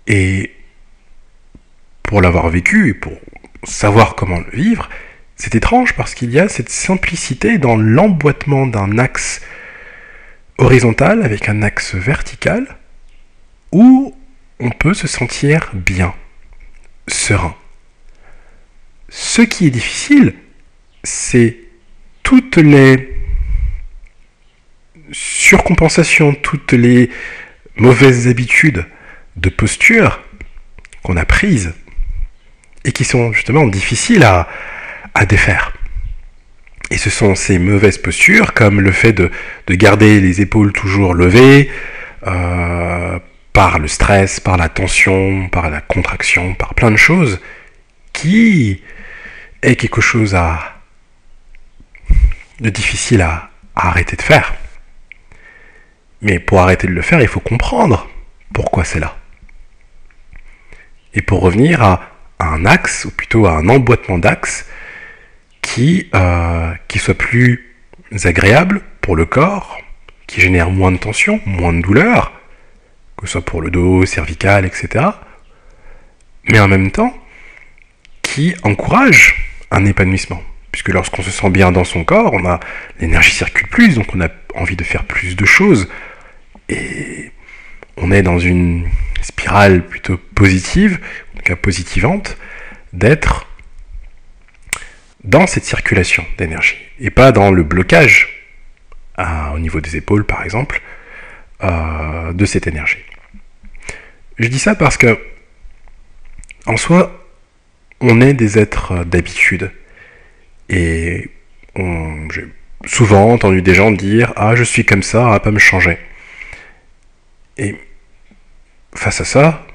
Et 0.07 0.53
pour 2.03 2.21
l'avoir 2.21 2.49
vécu 2.49 2.89
et 2.89 2.95
pour 2.95 3.13
savoir 3.63 4.15
comment 4.15 4.41
le 4.41 4.51
vivre, 4.51 4.89
c'est 5.37 5.55
étrange 5.55 5.95
parce 5.95 6.15
qu'il 6.15 6.31
y 6.31 6.41
a 6.41 6.49
cette 6.49 6.71
simplicité 6.71 7.59
dans 7.59 7.77
l'emboîtement 7.77 8.67
d'un 8.67 8.99
axe 8.99 9.43
horizontal 10.59 11.23
avec 11.23 11.49
un 11.49 11.63
axe 11.63 11.95
vertical 11.95 12.77
où 13.73 14.15
on 14.61 14.71
peut 14.71 14.95
se 14.95 15.09
sentir 15.09 15.71
bien, 15.73 16.15
serein. 17.09 17.55
Ce 19.09 19.43
qui 19.43 19.67
est 19.67 19.71
difficile, 19.71 20.35
c'est 21.03 21.57
toutes 22.23 22.59
les 22.59 23.17
surcompensations, 25.11 26.35
toutes 26.35 26.73
les 26.73 27.11
mauvaises 27.77 28.29
habitudes 28.29 28.87
de 29.37 29.49
posture 29.49 30.21
qu'on 31.03 31.17
a 31.17 31.25
prises 31.25 31.75
et 32.85 32.93
qui 32.93 33.05
sont 33.05 33.33
justement 33.33 33.67
difficiles 33.67 34.25
à, 34.25 34.47
défaire. 35.29 35.73
Et 36.91 36.97
ce 36.97 37.11
sont 37.11 37.35
ces 37.35 37.59
mauvaises 37.59 37.99
postures, 37.99 38.55
comme 38.55 38.81
le 38.81 38.91
fait 38.91 39.13
de, 39.13 39.31
garder 39.69 40.19
les 40.21 40.41
épaules 40.41 40.73
toujours 40.73 41.13
levées, 41.13 41.71
euh, 42.27 43.19
par 43.53 43.79
le 43.79 43.89
stress, 43.89 44.41
par 44.41 44.57
la 44.57 44.69
tension, 44.69 45.49
par 45.49 45.71
la 45.71 45.81
contraction, 45.81 46.55
par 46.55 46.75
plein 46.75 46.91
de 46.91 46.97
choses, 46.97 47.41
qui 48.13 48.83
est 49.63 49.77
quelque 49.77 50.01
chose 50.01 50.37
de 52.61 52.71
difficile 52.71 53.23
à, 53.23 53.51
arrêter 53.75 54.17
de 54.17 54.23
faire. 54.23 54.55
Mais 56.21 56.39
pour 56.39 56.61
arrêter 56.61 56.87
de 56.87 56.93
le 56.93 57.03
faire, 57.03 57.23
il 57.23 57.29
faut 57.29 57.41
comprendre 57.41 58.09
pourquoi 58.53 58.85
c'est 58.85 59.01
là. 59.01 59.17
Et 61.15 61.23
pour 61.23 61.41
revenir 61.41 61.83
à, 61.83 62.03
un 62.39 62.65
axe, 62.65 63.05
ou 63.05 63.11
plutôt 63.11 63.47
à 63.47 63.53
un 63.53 63.69
emboîtement 63.69 64.19
d'axes, 64.19 64.67
qui, 65.63 66.09
euh, 66.15 66.75
qui 66.89 66.99
soit 66.99 67.15
plus 67.15 67.77
agréable 68.25 68.81
pour 69.01 69.15
le 69.15 69.27
corps, 69.27 69.79
qui 70.27 70.41
génère 70.41 70.71
moins 70.71 70.93
de 70.93 70.97
tension, 70.97 71.41
moins 71.45 71.73
de 71.73 71.81
douleur, 71.81 72.40
que 73.21 73.27
ce 73.27 73.33
soit 73.33 73.45
pour 73.45 73.61
le 73.61 73.71
dos, 73.71 74.07
cervical, 74.07 74.65
etc. 74.65 75.05
Mais 76.49 76.59
en 76.59 76.69
même 76.69 76.91
temps, 76.91 77.15
qui 78.23 78.55
encourage 78.63 79.35
un 79.71 79.85
épanouissement? 79.85 80.43
Puisque 80.73 80.89
lorsqu'on 80.89 81.23
se 81.23 81.31
sent 81.31 81.51
bien 81.51 81.73
dans 81.73 81.85
son 81.85 82.05
corps, 82.05 82.33
on 82.33 82.47
a 82.47 82.61
l'énergie 83.01 83.33
circule 83.33 83.69
plus, 83.69 83.97
donc 83.97 84.15
on 84.15 84.21
a 84.21 84.29
envie 84.55 84.77
de 84.77 84.85
faire 84.85 85.05
plus 85.05 85.37
de 85.37 85.45
choses. 85.45 85.89
Et 86.69 87.33
on 87.97 88.11
est 88.11 88.23
dans 88.23 88.39
une 88.39 88.89
spirale 89.21 89.85
plutôt 89.87 90.17
positive, 90.35 91.01
en 91.35 91.39
tout 91.39 91.43
cas 91.43 91.57
positivante, 91.57 92.39
d'être 92.93 93.47
dans 95.25 95.47
cette 95.47 95.65
circulation 95.65 96.25
d'énergie. 96.39 96.77
Et 97.01 97.11
pas 97.11 97.33
dans 97.33 97.51
le 97.51 97.63
blocage, 97.63 98.47
au 99.53 99.59
niveau 99.59 99.81
des 99.81 99.97
épaules 99.97 100.25
par 100.25 100.45
exemple, 100.45 100.81
euh, 101.63 102.33
de 102.33 102.47
cette 102.47 102.67
énergie. 102.67 103.05
Je 104.41 104.49
dis 104.49 104.59
ça 104.59 104.75
parce 104.75 104.97
que, 104.97 105.19
en 106.65 106.79
soi, 106.79 107.29
on 108.01 108.23
est 108.23 108.33
des 108.33 108.59
êtres 108.59 109.05
d'habitude. 109.05 109.71
Et 110.71 111.29
j'ai 111.77 112.47
souvent 112.87 113.31
entendu 113.31 113.61
des 113.61 113.75
gens 113.75 113.91
dire 113.91 114.33
Ah, 114.37 114.57
je 114.57 114.65
suis 114.65 114.87
comme 114.87 115.03
ça, 115.03 115.25
ça 115.25 115.29
va 115.29 115.41
pas 115.41 115.51
me 115.51 115.59
changer. 115.59 115.99
Et 117.59 117.77
face 118.95 119.21
à 119.21 119.27
ça, 119.27 119.67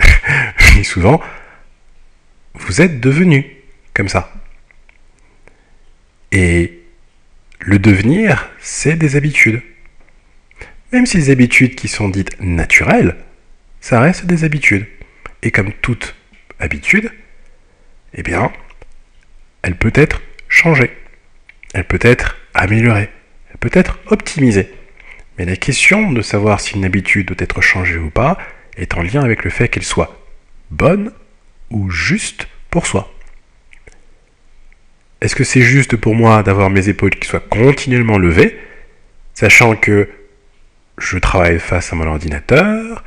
je 0.00 0.72
dis 0.72 0.84
souvent 0.84 1.22
Vous 2.54 2.80
êtes 2.80 2.98
devenu 2.98 3.46
comme 3.94 4.08
ça. 4.08 4.32
Et 6.32 6.80
le 7.60 7.78
devenir, 7.78 8.50
c'est 8.58 8.96
des 8.96 9.14
habitudes. 9.14 9.62
Même 10.92 11.06
si 11.06 11.18
les 11.18 11.30
habitudes 11.30 11.76
qui 11.76 11.86
sont 11.86 12.08
dites 12.08 12.40
naturelles, 12.40 13.14
ça 13.80 14.00
reste 14.00 14.26
des 14.26 14.44
habitudes. 14.44 14.86
Et 15.42 15.50
comme 15.50 15.72
toute 15.72 16.14
habitude, 16.58 17.12
eh 18.14 18.22
bien, 18.22 18.52
elle 19.62 19.76
peut 19.76 19.92
être 19.94 20.20
changée, 20.48 20.96
elle 21.74 21.84
peut 21.84 21.98
être 22.02 22.36
améliorée, 22.54 23.10
elle 23.50 23.58
peut 23.58 23.70
être 23.72 23.98
optimisée. 24.06 24.72
Mais 25.38 25.44
la 25.44 25.56
question 25.56 26.10
de 26.10 26.22
savoir 26.22 26.60
si 26.60 26.74
une 26.74 26.84
habitude 26.84 27.28
doit 27.28 27.36
être 27.38 27.60
changée 27.60 27.98
ou 27.98 28.10
pas 28.10 28.38
est 28.76 28.94
en 28.94 29.02
lien 29.02 29.22
avec 29.22 29.44
le 29.44 29.50
fait 29.50 29.68
qu'elle 29.68 29.84
soit 29.84 30.18
bonne 30.70 31.12
ou 31.70 31.90
juste 31.90 32.48
pour 32.70 32.86
soi. 32.86 33.12
Est-ce 35.20 35.34
que 35.34 35.44
c'est 35.44 35.62
juste 35.62 35.96
pour 35.96 36.14
moi 36.14 36.42
d'avoir 36.42 36.70
mes 36.70 36.88
épaules 36.88 37.16
qui 37.16 37.28
soient 37.28 37.40
continuellement 37.40 38.18
levées, 38.18 38.58
sachant 39.34 39.74
que 39.74 40.08
je 40.96 41.18
travaille 41.18 41.58
face 41.58 41.92
à 41.92 41.96
mon 41.96 42.06
ordinateur, 42.06 43.04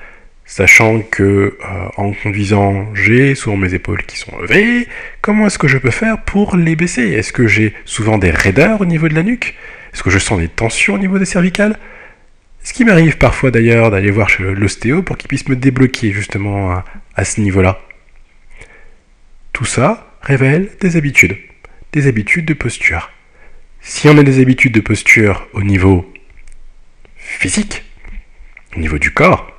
sachant 0.52 1.00
que 1.00 1.22
euh, 1.22 1.56
en 1.96 2.12
conduisant, 2.12 2.94
j'ai 2.94 3.36
souvent 3.36 3.56
mes 3.56 3.74
épaules 3.74 4.04
qui 4.04 4.18
sont 4.18 4.38
levées. 4.38 4.86
Comment 5.22 5.48
est-ce 5.48 5.58
que 5.58 5.70
je 5.70 5.78
peux 5.78 5.92
faire 5.92 6.22
pour 6.24 6.58
les 6.58 6.76
baisser? 6.76 7.04
Est-ce 7.04 7.32
que 7.32 7.48
j'ai 7.48 7.74
souvent 7.86 8.18
des 8.18 8.32
raideurs 8.32 8.82
au 8.82 8.86
niveau 8.86 9.08
de 9.08 9.16
la 9.16 9.24
nuque? 9.24 9.56
Est-ce 9.94 10.04
que 10.04 10.10
je 10.10 10.20
sens 10.20 10.40
des 10.40 10.50
tensions 10.50 10.96
au 10.96 10.98
niveau 10.98 11.18
des 11.18 11.24
cervicales? 11.24 11.80
Ce 12.64 12.74
qui 12.74 12.84
m'arrive 12.84 13.18
parfois 13.18 13.50
d'ailleurs 13.50 13.92
d'aller 13.92 14.12
voir 14.12 14.28
chez 14.28 14.44
l'ostéo 14.44 15.04
pour 15.04 15.18
qu'il 15.18 15.30
puisse 15.30 15.48
me 15.48 15.56
débloquer 15.56 16.12
justement 16.12 16.72
à, 16.72 16.86
à 17.16 17.24
ce 17.24 17.40
niveau-là. 17.40 17.80
Tout 19.54 19.64
ça 19.66 20.18
révèle 20.22 20.70
des 20.82 20.98
habitudes, 20.98 21.38
des 21.94 22.08
habitudes 22.08 22.46
de 22.46 22.54
posture. 22.54 23.10
Si 23.80 24.10
on 24.10 24.18
a 24.18 24.24
des 24.24 24.42
habitudes 24.42 24.74
de 24.74 24.82
posture 24.82 25.48
au 25.54 25.64
niveau 25.64 26.12
physique, 27.16 27.86
au 28.76 28.82
niveau 28.82 28.98
du 28.98 29.12
corps, 29.12 29.51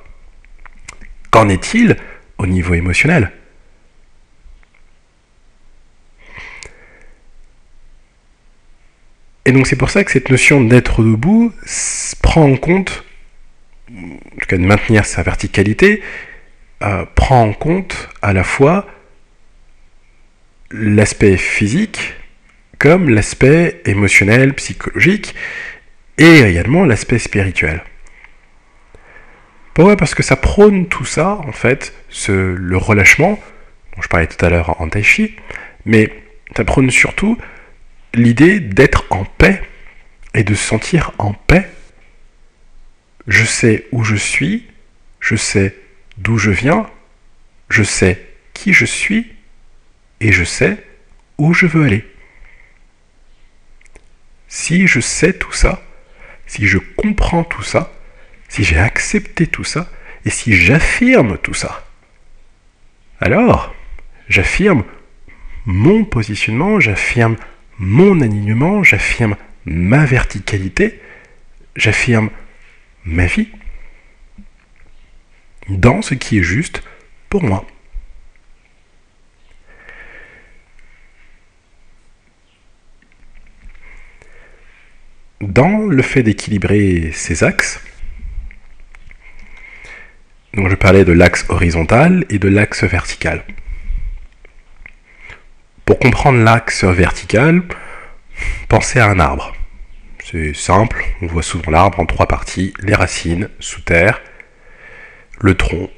qu'en 1.33 1.49
est-il 1.49 1.97
au 2.37 2.45
niveau 2.45 2.75
émotionnel? 2.75 3.31
Et 9.45 9.51
donc 9.51 9.65
c'est 9.65 9.75
pour 9.75 9.89
ça 9.89 10.03
que 10.03 10.11
cette 10.11 10.29
notion 10.29 10.63
d'être 10.63 11.03
debout 11.03 11.51
prend 12.21 12.43
en 12.43 12.55
compte, 12.55 13.03
en 13.91 14.39
tout 14.39 14.47
cas 14.47 14.57
de 14.57 14.65
maintenir 14.65 15.05
sa 15.05 15.23
verticalité, 15.23 16.03
euh, 16.83 17.05
prend 17.15 17.41
en 17.41 17.53
compte 17.53 18.09
à 18.21 18.31
la 18.31 18.43
fois 18.43 18.85
l'aspect 20.69 21.37
physique 21.37 22.13
comme 22.77 23.09
l'aspect 23.09 23.81
émotionnel, 23.85 24.53
psychologique 24.53 25.33
et 26.19 26.41
également 26.41 26.85
l'aspect 26.85 27.19
spirituel. 27.19 27.81
Pourquoi 29.73 29.97
Parce 29.97 30.13
que 30.13 30.23
ça 30.23 30.35
prône 30.35 30.87
tout 30.87 31.05
ça, 31.05 31.39
en 31.47 31.51
fait, 31.51 31.93
le 32.27 32.77
relâchement, 32.77 33.39
dont 33.95 34.01
je 34.01 34.07
parlais 34.07 34.27
tout 34.27 34.43
à 34.45 34.49
l'heure 34.49 34.79
en 34.81 34.87
tai 34.87 35.03
chi, 35.03 35.35
mais 35.85 36.13
ça 36.55 36.63
prône 36.63 36.91
surtout 36.91 37.37
l'idée 38.13 38.59
d'être 38.59 39.05
en 39.09 39.25
paix 39.25 39.61
et 40.35 40.43
de 40.43 40.53
se 40.53 40.63
sentir 40.63 41.11
en 41.17 41.33
paix. 41.33 41.67
Je 43.27 43.45
sais 43.45 43.87
où 43.91 44.03
je 44.03 44.15
suis, 44.15 44.67
je 45.19 45.35
sais 45.35 45.75
d'où 46.17 46.37
je 46.37 46.51
viens, 46.51 46.89
je 47.69 47.81
sais 47.81 48.23
qui 48.53 48.73
je 48.73 48.85
suis 48.85 49.33
et 50.19 50.31
je 50.31 50.43
sais 50.43 50.77
où 51.39 51.53
je 51.53 51.65
veux 51.65 51.85
aller. 51.85 52.05
Si 54.47 54.85
je 54.85 54.99
sais 54.99 55.33
tout 55.33 55.51
ça, 55.51 55.81
si 56.45 56.67
je 56.67 56.77
comprends 56.77 57.43
tout 57.43 57.63
ça, 57.63 57.91
si 58.53 58.63
j'ai 58.63 58.77
accepté 58.77 59.47
tout 59.47 59.63
ça, 59.63 59.89
et 60.25 60.29
si 60.29 60.53
j'affirme 60.53 61.39
tout 61.39 61.55
ça, 61.55 61.87
alors 63.19 63.73
j'affirme 64.29 64.83
mon 65.65 66.05
positionnement, 66.05 66.79
j'affirme 66.79 67.35
mon 67.79 68.21
alignement, 68.21 68.83
j'affirme 68.83 69.37
ma 69.65 70.05
verticalité, 70.05 71.01
j'affirme 71.75 72.29
ma 73.05 73.25
vie 73.25 73.49
dans 75.67 76.03
ce 76.03 76.13
qui 76.13 76.37
est 76.37 76.43
juste 76.43 76.83
pour 77.29 77.41
moi. 77.41 77.65
Dans 85.41 85.87
le 85.87 86.03
fait 86.03 86.21
d'équilibrer 86.21 87.11
ces 87.13 87.43
axes, 87.43 87.81
donc 90.53 90.69
je 90.69 90.75
parlais 90.75 91.03
de 91.03 91.11
l'axe 91.11 91.45
horizontal 91.49 92.25
et 92.29 92.39
de 92.39 92.47
l'axe 92.47 92.83
vertical. 92.83 93.43
Pour 95.85 95.99
comprendre 95.99 96.43
l'axe 96.43 96.83
vertical, 96.83 97.63
pensez 98.69 98.99
à 98.99 99.07
un 99.07 99.19
arbre. 99.19 99.53
C'est 100.23 100.53
simple, 100.53 101.03
on 101.21 101.27
voit 101.27 101.43
souvent 101.43 101.71
l'arbre 101.71 101.99
en 101.99 102.05
trois 102.05 102.27
parties, 102.27 102.73
les 102.79 102.95
racines 102.95 103.49
sous 103.59 103.81
terre, 103.81 104.21
le 105.41 105.55
tronc 105.55 105.89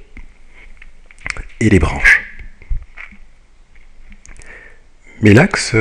et 1.59 1.69
les 1.69 1.79
branches. 1.79 2.21
Mais 5.21 5.33
l'axe 5.33 5.75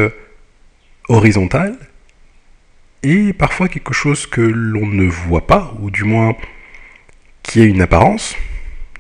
horizontal 1.08 1.78
est 3.02 3.32
parfois 3.32 3.68
quelque 3.68 3.94
chose 3.94 4.26
que 4.26 4.40
l'on 4.40 4.87
ne 4.87 5.06
voit 5.06 5.46
pas, 5.46 5.74
ou 5.80 5.90
du 5.90 6.04
moins 6.04 6.37
qui 7.42 7.60
a 7.60 7.64
une 7.64 7.82
apparence. 7.82 8.37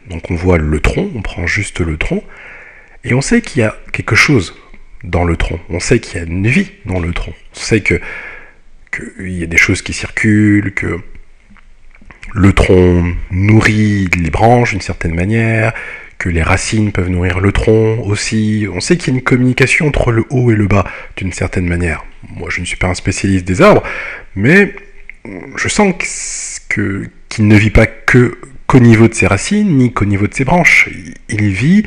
Donc 0.08 0.30
on 0.30 0.34
voit 0.34 0.58
le 0.58 0.80
tronc, 0.80 1.10
on 1.14 1.22
prend 1.22 1.46
juste 1.46 1.80
le 1.80 1.96
tronc, 1.96 2.22
et 3.04 3.14
on 3.14 3.20
sait 3.20 3.40
qu'il 3.40 3.60
y 3.60 3.64
a 3.64 3.76
quelque 3.92 4.14
chose 4.14 4.54
dans 5.02 5.24
le 5.24 5.36
tronc. 5.36 5.60
On 5.68 5.80
sait 5.80 5.98
qu'il 5.98 6.18
y 6.18 6.22
a 6.22 6.26
une 6.26 6.46
vie 6.46 6.70
dans 6.86 7.00
le 7.00 7.12
tronc. 7.12 7.34
On 7.54 7.58
sait 7.58 7.80
que 7.80 8.00
qu'il 8.94 9.32
y 9.32 9.42
a 9.42 9.46
des 9.46 9.56
choses 9.56 9.82
qui 9.82 9.92
circulent, 9.92 10.72
que 10.72 11.00
le 12.32 12.52
tronc 12.52 13.14
nourrit 13.30 14.08
les 14.16 14.30
branches 14.30 14.70
d'une 14.70 14.80
certaine 14.80 15.14
manière, 15.14 15.72
que 16.18 16.28
les 16.28 16.42
racines 16.42 16.92
peuvent 16.92 17.10
nourrir 17.10 17.40
le 17.40 17.52
tronc 17.52 17.98
aussi. 18.04 18.66
On 18.72 18.80
sait 18.80 18.96
qu'il 18.96 19.12
y 19.12 19.16
a 19.16 19.18
une 19.18 19.24
communication 19.24 19.86
entre 19.86 20.12
le 20.12 20.24
haut 20.30 20.50
et 20.50 20.56
le 20.56 20.66
bas 20.66 20.84
d'une 21.16 21.32
certaine 21.32 21.66
manière. 21.66 22.04
Moi, 22.36 22.48
je 22.50 22.60
ne 22.60 22.66
suis 22.66 22.76
pas 22.76 22.88
un 22.88 22.94
spécialiste 22.94 23.44
des 23.44 23.62
arbres, 23.62 23.82
mais 24.34 24.74
je 25.56 25.68
sens 25.68 25.94
qu'il 26.68 27.10
ne 27.40 27.56
vit 27.56 27.70
pas 27.70 27.86
que 27.86 28.38
niveau 28.78 29.08
de 29.08 29.14
ses 29.14 29.26
racines, 29.26 29.76
ni 29.76 29.92
qu'au 29.92 30.04
niveau 30.04 30.26
de 30.26 30.34
ses 30.34 30.44
branches. 30.44 30.88
Il 31.28 31.48
vit 31.48 31.84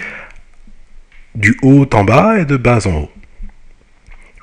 du 1.36 1.58
haut 1.62 1.88
en 1.94 2.04
bas 2.04 2.40
et 2.40 2.46
de 2.46 2.58
bas 2.58 2.88
en 2.88 3.04
haut. 3.04 3.12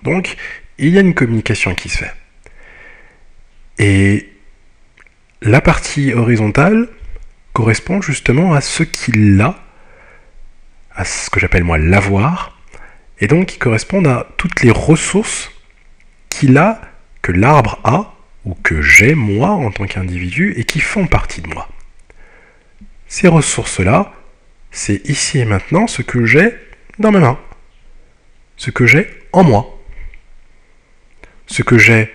Donc, 0.03 0.37
il 0.79 0.91
y 0.91 0.99
a 0.99 1.01
une 1.01 1.15
communication 1.15 1.75
qui 1.75 1.89
se 1.89 1.99
fait. 1.99 2.15
Et 3.79 4.31
la 5.43 5.61
partie 5.61 6.13
horizontale 6.13 6.89
correspond 7.53 8.01
justement 8.01 8.55
à 8.55 8.61
ce 8.61 8.83
qu'il 8.83 9.41
a, 9.41 9.59
à 10.95 11.05
ce 11.05 11.31
que 11.31 11.41
j'appelle 11.41 11.65
moi 11.65 11.79
l'avoir, 11.79 12.59
et 13.21 13.27
donc 13.27 13.47
qui 13.47 13.59
correspondent 13.59 14.07
à 14.07 14.27
toutes 14.37 14.63
les 14.63 14.71
ressources 14.71 15.51
qu'il 16.29 16.59
a, 16.59 16.81
que 17.23 17.33
l'arbre 17.33 17.81
a, 17.85 18.15
ou 18.45 18.55
que 18.55 18.83
j'ai 18.83 19.15
moi 19.15 19.51
en 19.51 19.71
tant 19.71 19.87
qu'individu, 19.87 20.55
et 20.57 20.65
qui 20.65 20.81
font 20.81 21.07
partie 21.07 21.41
de 21.41 21.49
moi. 21.49 21.69
Ces 23.17 23.29
ressources-là, 23.29 24.13
c'est 24.73 25.09
ici 25.09 25.39
et 25.39 25.45
maintenant 25.45 25.87
ce 25.87 26.03
que 26.03 26.25
j'ai 26.25 26.53
dans 26.99 27.13
mes 27.13 27.21
mains, 27.21 27.39
ce 28.57 28.73
que 28.73 28.87
j'ai 28.87 29.09
en 29.31 29.45
moi, 29.45 29.81
ce 31.47 31.63
que 31.63 31.79
j'ai 31.79 32.13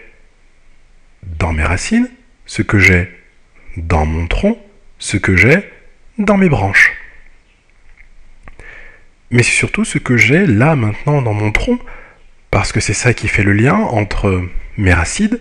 dans 1.23 1.53
mes 1.53 1.63
racines, 1.63 2.09
ce 2.45 2.63
que 2.63 2.79
j'ai 2.79 3.09
dans 3.77 4.05
mon 4.05 4.27
tronc, 4.27 4.61
ce 4.97 5.15
que 5.15 5.37
j'ai 5.37 5.71
dans 6.17 6.35
mes 6.35 6.49
branches. 6.49 6.91
Mais 9.31 9.41
c'est 9.41 9.55
surtout 9.55 9.85
ce 9.85 9.99
que 9.99 10.17
j'ai 10.17 10.45
là 10.45 10.75
maintenant 10.75 11.21
dans 11.21 11.33
mon 11.33 11.53
tronc, 11.53 11.79
parce 12.51 12.73
que 12.73 12.81
c'est 12.81 12.93
ça 12.93 13.13
qui 13.13 13.29
fait 13.29 13.43
le 13.43 13.53
lien 13.53 13.75
entre 13.75 14.43
mes 14.75 14.93
racines, 14.93 15.39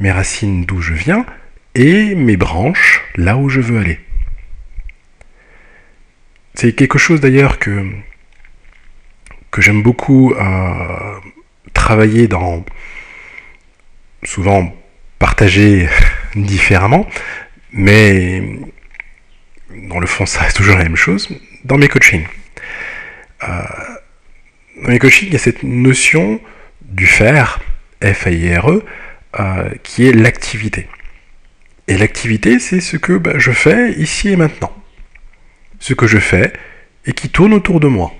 mes 0.00 0.12
racines 0.12 0.64
d'où 0.64 0.80
je 0.80 0.94
viens, 0.94 1.26
et 1.74 2.14
mes 2.14 2.38
branches 2.38 3.04
là 3.16 3.36
où 3.36 3.50
je 3.50 3.60
veux 3.60 3.78
aller. 3.78 4.00
C'est 6.54 6.72
quelque 6.72 6.98
chose 6.98 7.20
d'ailleurs 7.20 7.58
que, 7.58 7.84
j'aime 9.58 9.82
beaucoup 9.82 10.32
euh, 10.34 11.20
travailler 11.72 12.28
dans, 12.28 12.64
souvent 14.22 14.74
partager 15.18 15.88
différemment, 16.36 17.08
mais 17.72 18.42
dans 19.88 19.98
le 19.98 20.06
fond 20.06 20.26
ça 20.26 20.40
reste 20.40 20.56
toujours 20.56 20.76
la 20.76 20.84
même 20.84 20.96
chose, 20.96 21.28
dans 21.64 21.76
mes 21.76 21.88
coachings. 21.88 22.26
Euh, 23.42 23.62
dans 24.82 24.90
mes 24.90 24.98
coachings, 24.98 25.28
il 25.28 25.32
y 25.32 25.36
a 25.36 25.40
cette 25.40 25.62
notion 25.62 26.40
du 26.82 27.06
faire, 27.06 27.60
F-A-I-R-E, 28.02 28.84
euh, 29.40 29.70
qui 29.82 30.06
est 30.06 30.12
l'activité. 30.12 30.86
Et 31.88 31.98
l'activité, 31.98 32.58
c'est 32.60 32.80
ce 32.80 32.96
que 32.96 33.14
bah, 33.14 33.38
je 33.38 33.50
fais 33.50 33.92
ici 33.94 34.30
et 34.30 34.36
maintenant. 34.36 34.72
Ce 35.84 35.92
que 35.92 36.06
je 36.06 36.16
fais 36.16 36.50
et 37.04 37.12
qui 37.12 37.28
tourne 37.28 37.52
autour 37.52 37.78
de 37.78 37.88
moi. 37.88 38.10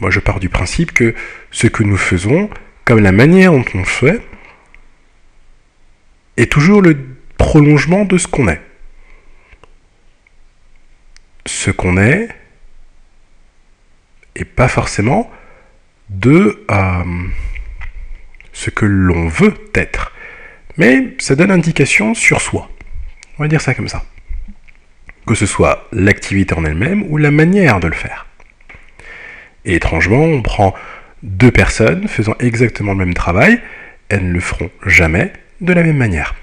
Moi, 0.00 0.10
je 0.10 0.18
pars 0.18 0.40
du 0.40 0.48
principe 0.48 0.90
que 0.90 1.14
ce 1.52 1.68
que 1.68 1.84
nous 1.84 1.96
faisons, 1.96 2.50
comme 2.84 2.98
la 2.98 3.12
manière 3.12 3.52
dont 3.52 3.64
on 3.72 3.78
le 3.78 3.84
fait, 3.84 4.20
est 6.36 6.50
toujours 6.50 6.82
le 6.82 6.98
prolongement 7.38 8.04
de 8.04 8.18
ce 8.18 8.26
qu'on 8.26 8.48
est. 8.48 8.60
Ce 11.46 11.70
qu'on 11.70 11.96
est, 11.96 12.28
et 14.34 14.44
pas 14.44 14.66
forcément 14.66 15.30
de 16.08 16.64
euh, 16.68 17.04
ce 18.52 18.70
que 18.70 18.86
l'on 18.86 19.28
veut 19.28 19.54
être. 19.76 20.12
Mais 20.78 21.14
ça 21.20 21.36
donne 21.36 21.52
indication 21.52 22.12
sur 22.12 22.40
soi. 22.40 22.68
On 23.38 23.44
va 23.44 23.48
dire 23.48 23.60
ça 23.60 23.72
comme 23.72 23.86
ça. 23.86 24.04
Que 25.30 25.36
ce 25.36 25.46
soit 25.46 25.86
l'activité 25.92 26.54
en 26.54 26.64
elle-même 26.64 27.04
ou 27.08 27.16
la 27.16 27.30
manière 27.30 27.78
de 27.78 27.86
le 27.86 27.94
faire. 27.94 28.26
Et 29.64 29.76
étrangement, 29.76 30.24
on 30.24 30.42
prend 30.42 30.74
deux 31.22 31.52
personnes 31.52 32.08
faisant 32.08 32.34
exactement 32.40 32.94
le 32.94 32.98
même 32.98 33.14
travail, 33.14 33.60
elles 34.08 34.26
ne 34.26 34.32
le 34.32 34.40
feront 34.40 34.72
jamais 34.84 35.32
de 35.60 35.72
la 35.72 35.84
même 35.84 35.98
manière. 35.98 36.34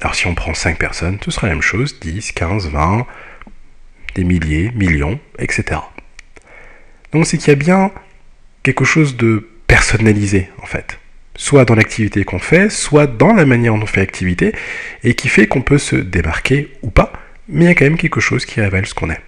Alors 0.00 0.14
si 0.14 0.26
on 0.26 0.34
prend 0.34 0.54
5 0.54 0.78
personnes, 0.78 1.18
ce 1.22 1.30
sera 1.30 1.48
la 1.48 1.52
même 1.52 1.62
chose, 1.62 2.00
10, 2.00 2.32
15, 2.32 2.70
20, 2.70 3.06
des 4.14 4.24
milliers, 4.24 4.72
millions, 4.74 5.20
etc. 5.38 5.78
Donc 7.12 7.26
c'est 7.26 7.36
qu'il 7.36 7.48
y 7.48 7.52
a 7.52 7.56
bien 7.56 7.90
quelque 8.62 8.86
chose 8.86 9.18
de 9.18 9.50
personnalisé 9.66 10.48
en 10.62 10.66
fait. 10.66 10.98
Soit 11.36 11.66
dans 11.66 11.74
l'activité 11.74 12.24
qu'on 12.24 12.38
fait, 12.38 12.70
soit 12.70 13.06
dans 13.06 13.34
la 13.34 13.44
manière 13.44 13.74
dont 13.74 13.82
on 13.82 13.86
fait 13.86 14.00
l'activité, 14.00 14.54
et 15.04 15.12
qui 15.12 15.28
fait 15.28 15.46
qu'on 15.46 15.60
peut 15.60 15.76
se 15.76 15.96
démarquer 15.96 16.72
ou 16.80 16.90
pas, 16.90 17.12
mais 17.52 17.66
il 17.66 17.68
y 17.68 17.70
a 17.70 17.74
quand 17.74 17.84
même 17.84 17.98
quelque 17.98 18.20
chose 18.20 18.46
qui 18.46 18.60
révèle 18.60 18.86
ce 18.86 18.94
qu'on 18.94 19.10
est. 19.10 19.20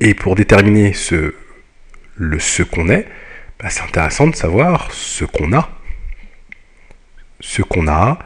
Et 0.00 0.14
pour 0.14 0.36
déterminer 0.36 0.92
ce, 0.92 1.34
le 2.16 2.38
ce 2.38 2.62
qu'on 2.62 2.88
est, 2.88 3.06
bah, 3.58 3.68
c'est 3.68 3.82
intéressant 3.82 4.28
de 4.28 4.36
savoir 4.36 4.92
ce 4.92 5.24
qu'on 5.24 5.52
a. 5.52 5.70
Ce 7.40 7.62
qu'on 7.62 7.88
a, 7.88 8.20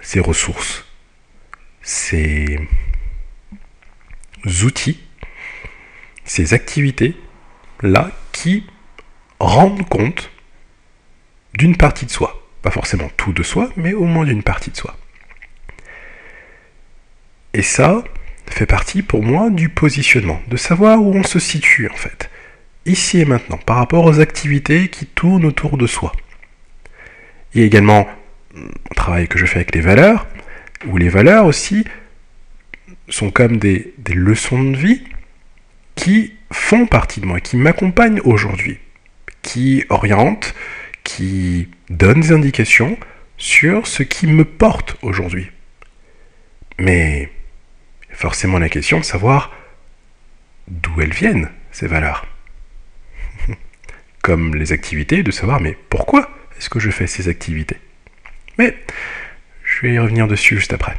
ses 0.00 0.20
ressources, 0.20 0.86
ses 1.82 2.58
outils, 4.62 5.00
ces 6.24 6.54
activités-là 6.54 8.10
qui 8.32 8.66
rendent 9.38 9.86
compte 9.86 10.30
d'une 11.54 11.76
partie 11.76 12.06
de 12.06 12.10
soi. 12.10 12.42
Pas 12.62 12.70
forcément 12.70 13.10
tout 13.18 13.32
de 13.32 13.42
soi, 13.42 13.70
mais 13.76 13.92
au 13.92 14.04
moins 14.04 14.24
d'une 14.24 14.42
partie 14.42 14.70
de 14.70 14.76
soi. 14.76 14.96
Et 17.52 17.62
ça 17.62 18.04
fait 18.46 18.66
partie 18.66 19.02
pour 19.02 19.22
moi 19.22 19.50
du 19.50 19.68
positionnement, 19.68 20.40
de 20.48 20.56
savoir 20.56 21.02
où 21.02 21.14
on 21.14 21.22
se 21.22 21.38
situe 21.38 21.88
en 21.88 21.96
fait, 21.96 22.30
ici 22.86 23.20
et 23.20 23.24
maintenant, 23.24 23.58
par 23.58 23.76
rapport 23.76 24.04
aux 24.04 24.20
activités 24.20 24.88
qui 24.88 25.06
tournent 25.06 25.44
autour 25.44 25.76
de 25.76 25.86
soi. 25.86 26.12
Il 27.54 27.60
y 27.60 27.64
a 27.64 27.66
également 27.66 28.08
un 28.56 28.94
travail 28.94 29.28
que 29.28 29.38
je 29.38 29.46
fais 29.46 29.56
avec 29.56 29.74
les 29.74 29.80
valeurs, 29.80 30.26
où 30.86 30.96
les 30.96 31.08
valeurs 31.08 31.46
aussi 31.46 31.84
sont 33.08 33.30
comme 33.30 33.58
des, 33.58 33.94
leçons 34.14 34.62
de 34.62 34.76
vie 34.76 35.02
qui 35.94 36.34
font 36.52 36.86
partie 36.86 37.20
de 37.20 37.26
moi, 37.26 37.40
qui 37.40 37.56
m'accompagnent 37.56 38.20
aujourd'hui, 38.24 38.78
qui 39.42 39.84
orientent, 39.88 40.54
qui 41.04 41.68
donnent 41.88 42.20
des 42.20 42.32
indications 42.32 42.96
sur 43.36 43.86
ce 43.86 44.02
qui 44.02 44.26
me 44.26 44.44
porte 44.44 44.96
aujourd'hui. 45.02 45.50
Mais 46.78 47.30
forcément 48.20 48.58
la 48.58 48.68
question 48.68 49.00
de 49.00 49.04
savoir 49.04 49.50
d'où 50.68 51.00
elles 51.00 51.14
viennent, 51.14 51.48
ces 51.72 51.86
valeurs. 51.86 52.26
Comme 54.22 54.54
les 54.54 54.72
activités, 54.72 55.22
de 55.22 55.30
savoir 55.30 55.58
mais 55.58 55.76
pourquoi 55.88 56.30
est-ce 56.58 56.68
que 56.68 56.78
je 56.78 56.90
fais 56.90 57.06
ces 57.06 57.28
activités? 57.28 57.78
Mais 58.58 58.76
je 59.64 59.80
vais 59.80 59.94
y 59.94 59.98
revenir 59.98 60.28
dessus 60.28 60.56
juste 60.56 60.74
après. 60.74 60.98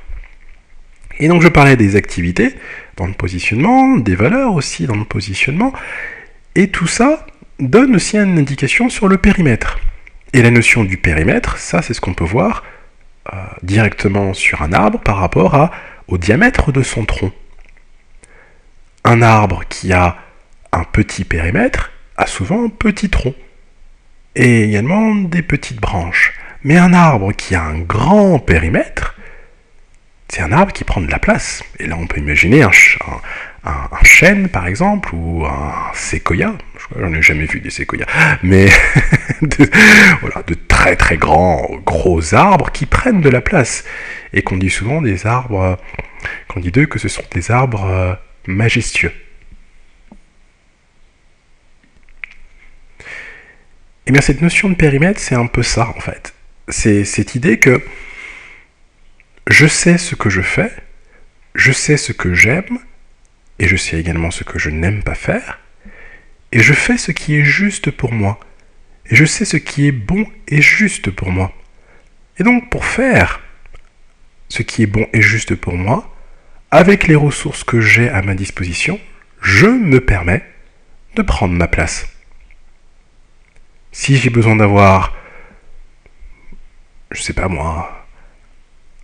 Et 1.20 1.28
donc 1.28 1.44
je 1.44 1.48
parlais 1.48 1.76
des 1.76 1.96
activités 1.96 2.56
dans 2.98 3.06
le 3.06 3.14
positionnement, 3.14 3.98
des 3.98 4.16
valeurs 4.16 4.56
aussi 4.56 4.88
dans 4.88 4.96
le 4.96 5.06
positionnement, 5.06 5.74
et 6.56 6.70
tout 6.70 6.88
ça 6.88 7.28
donne 7.60 7.96
aussi 7.96 8.18
une 8.18 8.40
indication 8.40 8.90
sur 8.90 9.08
le 9.08 9.20
périmètre. 9.20 9.80
Et 10.34 10.42
la 10.42 10.50
notion 10.50 10.84
du 10.84 10.98
périmètre, 10.98 11.60
ça 11.60 11.84
c'est 11.84 11.94
ce 11.94 12.02
qu'on 12.02 12.16
peut 12.16 12.24
voir 12.24 12.64
euh, 13.32 13.38
directement 13.62 14.34
sur 14.34 14.64
un 14.64 14.74
arbre 14.74 15.00
par 15.00 15.18
rapport 15.18 15.54
à, 15.54 15.70
au 16.12 16.18
diamètre 16.18 16.72
de 16.72 16.84
son 16.84 17.06
tronc. 17.06 17.32
Un 19.04 19.22
arbre 19.22 19.64
qui 19.68 19.94
a 19.94 20.18
un 20.72 20.84
petit 20.84 21.24
périmètre 21.24 21.92
a 22.18 22.28
souvent 22.28 22.66
un 22.66 22.70
petit 22.70 23.10
tronc 23.10 23.34
et 24.36 24.64
également 24.64 25.16
des 25.16 25.42
petites 25.42 25.80
branches. 25.80 26.34
Mais 26.64 26.78
un 26.78 26.94
arbre 26.94 27.32
qui 27.32 27.56
a 27.56 27.64
un 27.64 27.80
grand 27.80 28.38
périmètre, 28.38 29.16
c'est 30.28 30.42
un 30.42 30.52
arbre 30.52 30.72
qui 30.72 30.84
prend 30.84 31.02
de 31.02 31.10
la 31.10 31.18
place. 31.18 31.64
Et 31.80 31.88
là, 31.88 31.96
on 31.98 32.08
peut 32.08 32.20
imaginer 32.20 32.62
un, 32.62 32.72
chêne, 34.04 34.48
par 34.48 34.68
exemple, 34.68 35.16
ou 35.16 35.46
un 35.46 35.74
séquoia. 35.94 36.54
J'en 37.00 37.14
ai 37.14 37.22
jamais 37.22 37.46
vu 37.46 37.60
des 37.60 37.70
séquoias. 37.70 38.06
Mais 38.44 38.68
de, 39.42 39.70
voilà, 40.22 40.44
de 40.48 40.54
très 40.54 40.96
très 40.96 41.18
grands, 41.18 41.68
gros 41.86 42.34
arbres 42.34 42.72
qui 42.72 42.86
prennent 42.86 43.22
de 43.22 43.30
la 43.30 43.42
place. 43.42 43.84
Et 44.34 44.42
qu'on 44.42 44.58
dit 44.58 44.70
souvent 44.70 45.02
des 45.02 45.26
arbres, 45.26 45.78
qu'on 46.48 46.60
dit 46.60 46.72
d'eux 46.72 46.86
que 46.86 47.00
ce 47.00 47.08
sont 47.08 47.24
des 47.32 47.52
arbres 47.52 47.86
euh, 47.86 48.14
majestueux. 48.48 49.14
Et 54.04 54.10
eh 54.10 54.12
bien 54.14 54.22
cette 54.22 54.42
notion 54.42 54.68
de 54.68 54.74
périmètre, 54.74 55.20
c'est 55.20 55.36
un 55.36 55.46
peu 55.46 55.62
ça 55.62 55.88
en 55.96 56.00
fait. 56.00 56.34
C'est 56.70 57.06
cette 57.06 57.36
idée 57.36 57.60
que 57.60 57.82
je 59.48 59.68
sais 59.68 59.98
ce 59.98 60.16
que 60.16 60.30
je 60.30 60.42
fais, 60.42 60.72
je 61.54 61.72
sais 61.72 61.98
ce 61.98 62.12
que 62.12 62.34
j'aime, 62.34 62.80
et 63.60 63.68
je 63.68 63.76
sais 63.76 64.00
également 64.00 64.32
ce 64.32 64.44
que 64.44 64.58
je 64.58 64.70
n'aime 64.72 65.04
pas 65.04 65.14
faire, 65.14 65.60
et 66.52 66.60
je 66.60 66.74
fais 66.74 66.98
ce 66.98 67.12
qui 67.12 67.38
est 67.38 67.44
juste 67.44 67.92
pour 67.92 68.12
moi, 68.12 68.40
et 69.06 69.16
je 69.16 69.26
sais 69.26 69.46
ce 69.46 69.58
qui 69.58 69.88
est 69.88 69.92
bon 69.92 70.26
et 70.48 70.62
juste 70.62 71.12
pour 71.12 71.32
moi. 71.32 71.52
Et 72.38 72.44
donc 72.44 72.70
pour 72.70 72.86
faire 72.86 73.42
ce 74.50 74.64
qui 74.64 74.84
est 74.84 74.88
bon 74.88 75.08
et 75.14 75.22
juste 75.22 75.56
pour 75.56 75.76
moi, 75.76 76.14
avec 76.72 77.08
les 77.08 77.16
ressources 77.16 77.64
que 77.64 77.82
j'ai 77.82 78.10
à 78.10 78.22
ma 78.22 78.36
disposition, 78.36 79.00
je 79.42 79.68
me 79.68 80.00
permets 80.00 80.44
de 81.16 81.22
prendre 81.22 81.54
ma 81.54 81.68
place. 81.68 82.08
Si 83.92 84.18
j'ai 84.18 84.30
besoin 84.30 84.56
d'avoir, 84.56 85.16
je 87.12 87.22
sais 87.22 87.34
pas 87.34 87.50
moi, 87.50 88.01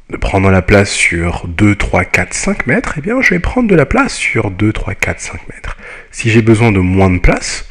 de 0.09 0.17
prendre 0.17 0.49
la 0.49 0.61
place 0.61 0.91
sur 0.91 1.47
2, 1.47 1.75
3, 1.75 2.05
4, 2.05 2.33
5 2.33 2.67
mètres, 2.67 2.93
eh 2.97 3.01
bien 3.01 3.19
je 3.21 3.31
vais 3.31 3.39
prendre 3.39 3.67
de 3.67 3.75
la 3.75 3.85
place 3.85 4.15
sur 4.15 4.51
2, 4.51 4.71
3, 4.71 4.95
4, 4.95 5.19
5 5.19 5.49
mètres. 5.49 5.77
Si 6.11 6.29
j'ai 6.29 6.41
besoin 6.41 6.71
de 6.71 6.79
moins 6.79 7.09
de 7.09 7.19
place, 7.19 7.67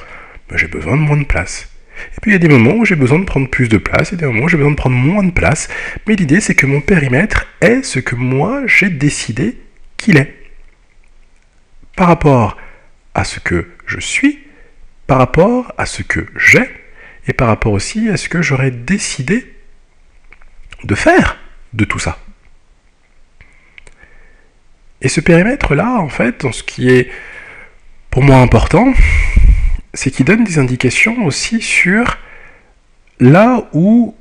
ben 0.49 0.57
j'ai 0.59 0.69
besoin 0.69 0.97
de 0.97 1.03
moins 1.03 1.17
de 1.17 1.25
place. 1.25 1.71
Et 2.17 2.21
puis 2.21 2.31
il 2.31 2.35
y 2.35 2.37
a 2.37 2.39
des 2.39 2.49
moments 2.49 2.75
où 2.75 2.85
j'ai 2.85 2.95
besoin 2.95 3.19
de 3.19 3.25
prendre 3.25 3.49
plus 3.49 3.69
de 3.69 3.79
place, 3.79 4.13
et 4.13 4.17
des 4.17 4.27
moments 4.27 4.45
où 4.45 4.49
j'ai 4.49 4.59
besoin 4.59 4.73
de 4.73 4.77
prendre 4.77 4.97
moins 4.97 5.25
de 5.25 5.31
place. 5.31 5.69
Mais 6.07 6.15
l'idée 6.15 6.41
c'est 6.41 6.55
que 6.55 6.67
mon 6.67 6.83
périmètre 6.83 7.47
est 7.63 7.83
ce 7.83 8.01
que 8.01 8.15
moi 8.15 8.63
j'ai 8.67 8.91
décidé 8.91 9.59
qu'il 9.97 10.19
est. 10.19 10.35
Par 11.97 12.09
rapport 12.09 12.59
à 13.15 13.25
ce 13.25 13.41
que 13.41 13.67
je 13.87 13.99
suis, 13.99 14.41
par 15.07 15.17
rapport 15.17 15.73
à 15.79 15.87
ce 15.87 16.03
que 16.03 16.27
j'ai, 16.37 16.69
et 17.29 17.33
par 17.33 17.49
rapport 17.49 17.73
aussi 17.73 18.11
à 18.11 18.19
ce 18.19 18.29
que 18.29 18.43
j'aurais 18.43 18.71
décidé 18.71 19.55
de 20.85 20.95
faire 20.95 21.39
de 21.73 21.85
tout 21.85 21.99
ça. 21.99 22.19
Et 25.07 25.09
ce 25.09 25.21
périmètre-là, 25.21 26.01
en 26.01 26.09
fait, 26.09 26.51
ce 26.51 26.65
qui 26.65 26.91
est 26.91 27.09
pour 28.11 28.25
moi 28.25 28.39
important, 28.39 28.93
c'est 29.95 30.11
qu'il 30.11 30.27
donne 30.27 30.43
des 30.43 30.59
indications 30.59 31.25
aussi 31.25 31.61
sur 31.61 32.19
là 33.21 33.69
où 33.73 34.17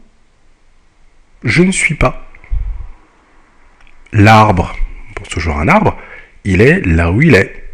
je 1.44 1.64
ne 1.64 1.72
suis 1.72 1.96
pas. 1.96 2.30
L'arbre, 4.14 4.76
pour 5.16 5.28
toujours 5.28 5.58
un 5.58 5.68
arbre, 5.70 5.98
il 6.44 6.62
est 6.62 6.82
là 6.82 7.12
où 7.12 7.20
il 7.20 7.34
est. 7.34 7.68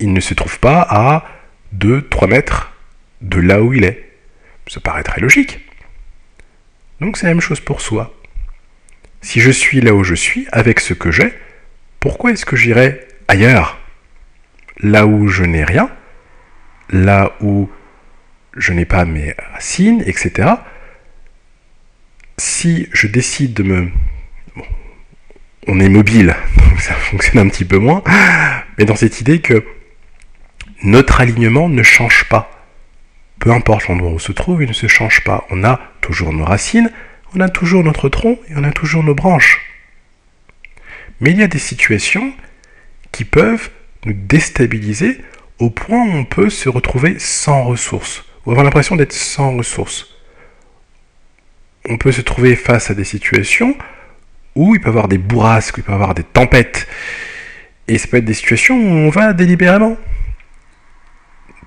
Il 0.00 0.12
ne 0.12 0.20
se 0.20 0.34
trouve 0.34 0.58
pas 0.58 0.84
à 0.90 1.26
2-3 1.76 2.28
mètres 2.28 2.72
de 3.20 3.38
là 3.38 3.62
où 3.62 3.72
il 3.72 3.84
est. 3.84 4.10
Ça 4.66 4.80
paraît 4.80 5.04
très 5.04 5.20
logique. 5.20 5.60
Donc 7.00 7.16
c'est 7.16 7.28
la 7.28 7.34
même 7.34 7.40
chose 7.40 7.60
pour 7.60 7.82
soi. 7.82 8.12
Si 9.26 9.40
je 9.40 9.50
suis 9.50 9.80
là 9.80 9.92
où 9.92 10.04
je 10.04 10.14
suis, 10.14 10.46
avec 10.52 10.78
ce 10.78 10.94
que 10.94 11.10
j'ai, 11.10 11.32
pourquoi 11.98 12.30
est-ce 12.30 12.46
que 12.46 12.54
j'irai 12.54 13.00
ailleurs? 13.26 13.80
Là 14.78 15.04
où 15.04 15.26
je 15.26 15.42
n'ai 15.42 15.64
rien, 15.64 15.90
là 16.90 17.32
où 17.40 17.68
je 18.56 18.72
n'ai 18.72 18.84
pas 18.84 19.04
mes 19.04 19.34
racines, 19.52 20.00
etc. 20.06 20.50
Si 22.38 22.88
je 22.92 23.08
décide 23.08 23.52
de 23.52 23.64
me... 23.64 23.90
on 25.66 25.80
est 25.80 25.88
mobile, 25.88 26.36
donc 26.58 26.80
ça 26.80 26.94
fonctionne 26.94 27.44
un 27.44 27.48
petit 27.48 27.64
peu 27.64 27.78
moins, 27.78 28.04
mais 28.78 28.84
dans 28.84 28.94
cette 28.94 29.20
idée 29.20 29.40
que 29.40 29.64
notre 30.84 31.20
alignement 31.20 31.68
ne 31.68 31.82
change 31.82 32.28
pas 32.28 32.56
peu 33.38 33.50
importe 33.50 33.88
l'endroit 33.88 34.10
où 34.10 34.14
on 34.14 34.18
se 34.18 34.32
trouve, 34.32 34.62
il 34.62 34.68
ne 34.68 34.72
se 34.72 34.88
change 34.88 35.22
pas. 35.22 35.46
On 35.50 35.62
a 35.62 35.80
toujours 36.00 36.32
nos 36.32 36.44
racines, 36.44 36.90
on 37.36 37.40
a 37.40 37.48
toujours 37.48 37.84
notre 37.84 38.08
tronc 38.08 38.38
et 38.48 38.54
on 38.56 38.64
a 38.64 38.72
toujours 38.72 39.04
nos 39.04 39.14
branches. 39.14 39.60
Mais 41.20 41.30
il 41.30 41.38
y 41.38 41.42
a 41.42 41.48
des 41.48 41.58
situations 41.58 42.32
qui 43.12 43.24
peuvent 43.24 43.70
nous 44.04 44.14
déstabiliser 44.14 45.20
au 45.58 45.70
point 45.70 46.02
où 46.02 46.10
on 46.10 46.24
peut 46.24 46.50
se 46.50 46.68
retrouver 46.68 47.18
sans 47.18 47.64
ressources, 47.64 48.24
ou 48.44 48.50
avoir 48.50 48.64
l'impression 48.64 48.96
d'être 48.96 49.12
sans 49.12 49.56
ressources. 49.56 50.14
On 51.88 51.98
peut 51.98 52.12
se 52.12 52.20
trouver 52.20 52.56
face 52.56 52.90
à 52.90 52.94
des 52.94 53.04
situations 53.04 53.76
où 54.54 54.74
il 54.74 54.80
peut 54.80 54.88
y 54.88 54.90
avoir 54.90 55.08
des 55.08 55.18
bourrasques, 55.18 55.76
il 55.78 55.84
peut 55.84 55.92
y 55.92 55.94
avoir 55.94 56.14
des 56.14 56.24
tempêtes. 56.24 56.88
Et 57.88 57.98
ça 57.98 58.08
peut 58.08 58.16
être 58.16 58.24
des 58.24 58.34
situations 58.34 58.76
où 58.76 58.88
on 59.06 59.10
va 59.10 59.32
délibérément 59.32 59.96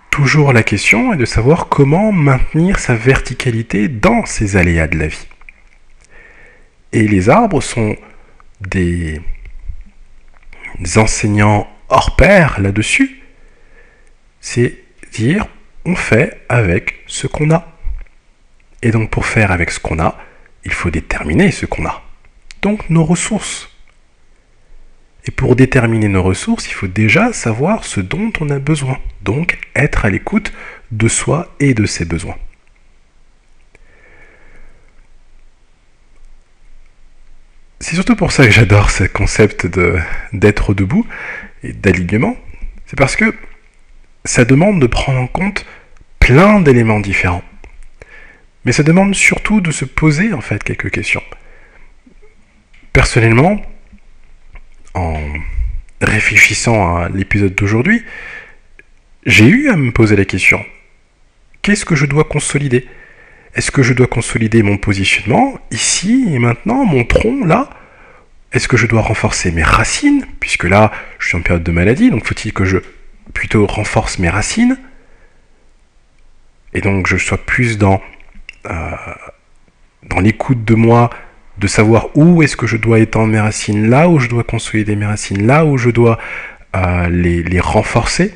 toujours 0.09 0.51
la 0.51 0.63
question 0.63 1.13
est 1.13 1.17
de 1.17 1.23
savoir 1.23 1.69
comment 1.69 2.11
maintenir 2.11 2.79
sa 2.79 2.93
verticalité 2.93 3.87
dans 3.87 4.25
ces 4.25 4.57
aléas 4.57 4.87
de 4.87 4.97
la 4.97 5.07
vie. 5.07 5.27
Et 6.91 7.07
les 7.07 7.29
arbres 7.29 7.61
sont 7.61 7.95
des, 8.61 9.21
enseignants 10.95 11.67
hors 11.89 12.15
pair 12.15 12.59
là-dessus. 12.59 13.21
C'est 14.41 14.77
dire, 15.11 15.47
on 15.85 15.95
fait 15.95 16.41
avec 16.49 17.03
ce 17.07 17.27
qu'on 17.27 17.51
a. 17.51 17.67
Et 18.81 18.91
donc 18.91 19.09
pour 19.09 19.25
faire 19.25 19.51
avec 19.51 19.71
ce 19.71 19.79
qu'on 19.79 19.99
a, 19.99 20.17
il 20.65 20.71
faut 20.71 20.89
déterminer 20.89 21.51
ce 21.51 21.65
qu'on 21.65 21.85
a. 21.85 22.01
Donc 22.61 22.89
nos 22.89 23.03
ressources. 23.03 23.69
Et 25.25 25.31
pour 25.31 25.55
déterminer 25.55 26.07
nos 26.07 26.23
ressources, 26.23 26.67
il 26.67 26.73
faut 26.73 26.87
déjà 26.87 27.33
savoir 27.33 27.83
ce 27.83 27.99
dont 27.99 28.31
on 28.39 28.49
a 28.49 28.59
besoin. 28.59 28.97
Donc 29.21 29.59
être 29.75 30.05
à 30.05 30.09
l'écoute 30.09 30.53
de 30.91 31.07
soi 31.07 31.53
et 31.59 31.73
de 31.73 31.85
ses 31.85 32.05
besoins. 32.05 32.37
C'est 37.79 37.95
surtout 37.95 38.15
pour 38.15 38.31
ça 38.31 38.45
que 38.45 38.51
j'adore 38.51 38.91
ce 38.91 39.05
concept 39.05 39.67
d'être 40.33 40.73
debout 40.73 41.05
et 41.63 41.73
d'alignement. 41.73 42.35
C'est 42.85 42.97
parce 42.97 43.15
que 43.15 43.33
ça 44.25 44.45
demande 44.45 44.81
de 44.81 44.87
prendre 44.87 45.19
en 45.19 45.27
compte 45.27 45.65
plein 46.19 46.59
d'éléments 46.59 46.99
différents. 46.99 47.43
Mais 48.65 48.71
ça 48.73 48.83
demande 48.83 49.15
surtout 49.15 49.61
de 49.61 49.71
se 49.71 49.85
poser 49.85 50.33
en 50.33 50.41
fait 50.41 50.63
quelques 50.63 50.91
questions. 50.91 51.23
Personnellement, 52.91 53.61
en 54.93 55.17
réfléchissant 56.01 56.97
à 56.97 57.09
l'épisode 57.09 57.55
d'aujourd'hui, 57.55 58.03
j'ai 59.25 59.47
eu 59.47 59.69
à 59.69 59.77
me 59.77 59.91
poser 59.91 60.15
la 60.15 60.25
question 60.25 60.63
qu'est-ce 61.61 61.85
que 61.85 61.95
je 61.95 62.05
dois 62.05 62.23
consolider? 62.23 62.87
Est-ce 63.55 63.71
que 63.71 63.81
je 63.81 63.93
dois 63.93 64.07
consolider 64.07 64.63
mon 64.63 64.77
positionnement 64.77 65.59
ici 65.71 66.25
et 66.31 66.39
maintenant, 66.39 66.85
mon 66.85 67.03
tronc 67.03 67.45
là? 67.45 67.69
Est-ce 68.51 68.67
que 68.67 68.77
je 68.77 68.87
dois 68.87 69.01
renforcer 69.01 69.51
mes 69.51 69.63
racines? 69.63 70.25
Puisque 70.39 70.63
là, 70.63 70.91
je 71.19 71.27
suis 71.27 71.37
en 71.37 71.41
période 71.41 71.63
de 71.63 71.71
maladie, 71.71 72.09
donc 72.09 72.25
faut-il 72.25 72.53
que 72.53 72.65
je 72.65 72.77
plutôt 73.33 73.65
renforce 73.65 74.19
mes 74.19 74.29
racines? 74.29 74.77
Et 76.73 76.81
donc 76.81 77.07
je 77.07 77.17
sois 77.17 77.37
plus 77.37 77.77
dans, 77.77 78.01
euh, 78.65 78.91
dans 80.03 80.19
l'écoute 80.19 80.63
de 80.65 80.75
moi, 80.75 81.09
de 81.57 81.67
savoir 81.67 82.15
où 82.15 82.41
est-ce 82.41 82.55
que 82.55 82.67
je 82.67 82.77
dois 82.77 82.99
étendre 82.99 83.31
mes 83.31 83.39
racines, 83.39 83.89
là 83.89 84.07
où 84.07 84.19
je 84.19 84.29
dois 84.29 84.43
consolider 84.43 84.95
mes 84.95 85.05
racines, 85.05 85.45
là 85.45 85.65
où 85.65 85.77
je 85.77 85.89
dois 85.89 86.17
euh, 86.75 87.09
les 87.09 87.59
renforcer 87.59 88.33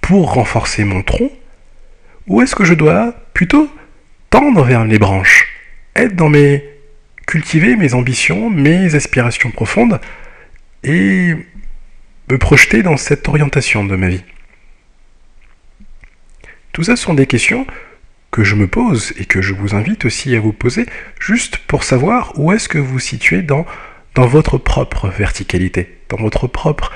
pour 0.00 0.34
renforcer 0.34 0.84
mon 0.84 1.02
tronc, 1.02 1.30
ou 2.26 2.40
est-ce 2.40 2.54
que 2.54 2.64
je 2.64 2.74
dois 2.74 3.14
plutôt 3.34 3.68
tendre 4.32 4.64
vers 4.64 4.84
les 4.86 4.98
branches, 4.98 5.46
être 5.94 6.16
dans 6.16 6.30
mes 6.30 6.64
cultiver 7.26 7.76
mes 7.76 7.94
ambitions, 7.94 8.50
mes 8.50 8.94
aspirations 8.94 9.50
profondes 9.50 10.00
et 10.82 11.34
me 12.30 12.38
projeter 12.38 12.82
dans 12.82 12.96
cette 12.96 13.28
orientation 13.28 13.84
de 13.84 13.94
ma 13.94 14.08
vie. 14.08 14.24
Tout 16.72 16.82
ça 16.82 16.96
sont 16.96 17.14
des 17.14 17.26
questions 17.26 17.66
que 18.30 18.42
je 18.42 18.54
me 18.54 18.66
pose 18.66 19.12
et 19.18 19.26
que 19.26 19.42
je 19.42 19.52
vous 19.52 19.74
invite 19.74 20.06
aussi 20.06 20.34
à 20.34 20.40
vous 20.40 20.54
poser 20.54 20.86
juste 21.20 21.58
pour 21.58 21.84
savoir 21.84 22.32
où 22.38 22.52
est-ce 22.52 22.70
que 22.70 22.78
vous 22.78 22.94
vous 22.94 22.98
situez 22.98 23.42
dans, 23.42 23.66
votre 24.16 24.56
propre 24.56 25.08
verticalité, 25.08 25.98
dans 26.08 26.16
votre 26.16 26.46
propre 26.46 26.90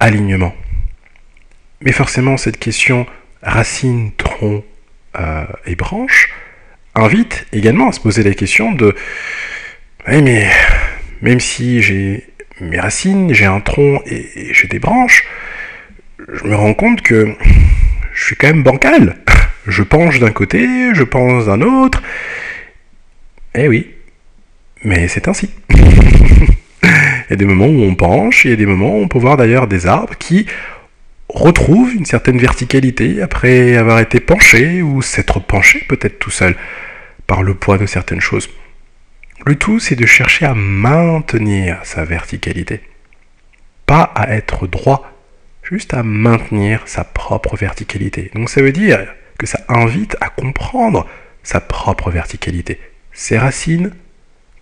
alignement. 0.00 0.54
Mais 1.82 1.92
forcément, 1.92 2.38
cette 2.38 2.58
question 2.58 3.06
racine, 3.42 4.12
tronc 4.16 4.64
euh, 5.18 5.44
et 5.66 5.76
branche 5.76 6.30
invite 6.94 7.46
également 7.52 7.88
à 7.88 7.92
se 7.92 8.00
poser 8.00 8.22
la 8.22 8.34
question 8.34 8.72
de 8.72 8.94
oui, 10.08 10.20
mais 10.22 10.50
même 11.20 11.40
si 11.40 11.80
j'ai 11.80 12.26
mes 12.60 12.80
racines, 12.80 13.32
j'ai 13.32 13.44
un 13.44 13.60
tronc 13.60 14.02
et 14.06 14.52
j'ai 14.52 14.68
des 14.68 14.78
branches, 14.78 15.24
je 16.32 16.44
me 16.44 16.54
rends 16.54 16.74
compte 16.74 17.02
que 17.02 17.34
je 18.12 18.24
suis 18.24 18.36
quand 18.36 18.48
même 18.48 18.62
bancal. 18.62 19.16
Je 19.68 19.84
penche 19.84 20.18
d'un 20.18 20.32
côté, 20.32 20.92
je 20.92 21.04
pense 21.04 21.46
d'un 21.46 21.60
autre. 21.60 22.02
Eh 23.54 23.68
oui, 23.68 23.92
mais 24.82 25.06
c'est 25.06 25.28
ainsi. 25.28 25.50
il 25.72 27.30
y 27.30 27.32
a 27.32 27.36
des 27.36 27.44
moments 27.44 27.66
où 27.66 27.84
on 27.84 27.94
penche, 27.94 28.44
il 28.44 28.50
y 28.50 28.54
a 28.54 28.56
des 28.56 28.66
moments 28.66 28.98
où 28.98 29.02
on 29.02 29.06
peut 29.06 29.20
voir 29.20 29.36
d'ailleurs 29.36 29.68
des 29.68 29.86
arbres 29.86 30.16
qui 30.18 30.46
retrouvent 31.28 31.94
une 31.94 32.06
certaine 32.06 32.38
verticalité 32.38 33.22
après 33.22 33.76
avoir 33.76 34.00
été 34.00 34.18
penchés 34.18 34.82
ou 34.82 35.00
s'être 35.00 35.38
penchés 35.38 35.84
peut-être 35.88 36.18
tout 36.18 36.32
seul 36.32 36.56
le 37.40 37.54
poids 37.54 37.78
de 37.78 37.86
certaines 37.86 38.20
choses. 38.20 38.50
Le 39.46 39.56
tout, 39.56 39.80
c'est 39.80 39.96
de 39.96 40.04
chercher 40.04 40.44
à 40.44 40.54
maintenir 40.54 41.78
sa 41.84 42.04
verticalité, 42.04 42.82
pas 43.86 44.02
à 44.02 44.34
être 44.34 44.66
droit 44.66 45.08
juste 45.62 45.94
à 45.94 46.02
maintenir 46.02 46.82
sa 46.86 47.04
propre 47.04 47.56
verticalité. 47.56 48.30
Donc 48.34 48.50
ça 48.50 48.60
veut 48.60 48.72
dire 48.72 49.06
que 49.38 49.46
ça 49.46 49.60
invite 49.68 50.16
à 50.20 50.28
comprendre 50.28 51.08
sa 51.42 51.60
propre 51.60 52.10
verticalité, 52.10 52.78
ses 53.12 53.38
racines, 53.38 53.92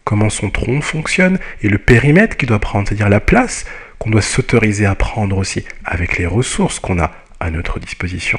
comment 0.05 0.31
son 0.31 0.51
tronc 0.51 0.81
fonctionne 0.81 1.39
et 1.62 1.68
le 1.68 1.79
périmètre 1.79 2.37
qu'il 2.37 2.49
doit 2.49 2.59
prendre, 2.59 2.87
c'est-à-dire 2.87 3.09
la 3.09 3.21
place 3.21 3.64
qu'on 3.99 4.11
doit 4.11 4.23
s'autoriser 4.23 4.87
à 4.87 4.95
prendre 4.95 5.37
aussi 5.37 5.64
avec 5.85 6.16
les 6.16 6.27
ressources 6.27 6.79
qu'on 6.79 7.01
a 7.01 7.11
à 7.39 7.51
notre 7.51 7.81
disposition. 7.81 8.39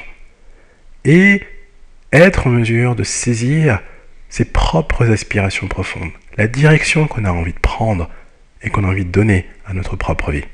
Et 1.04 1.42
être 2.12 2.46
en 2.46 2.50
mesure 2.50 2.94
de 2.94 3.04
saisir 3.04 3.80
ses 4.32 4.46
propres 4.46 5.10
aspirations 5.10 5.68
profondes, 5.68 6.10
la 6.38 6.46
direction 6.46 7.06
qu'on 7.06 7.26
a 7.26 7.30
envie 7.30 7.52
de 7.52 7.58
prendre 7.58 8.08
et 8.62 8.70
qu'on 8.70 8.82
a 8.82 8.86
envie 8.86 9.04
de 9.04 9.10
donner 9.10 9.46
à 9.66 9.74
notre 9.74 9.94
propre 9.94 10.32
vie. 10.32 10.44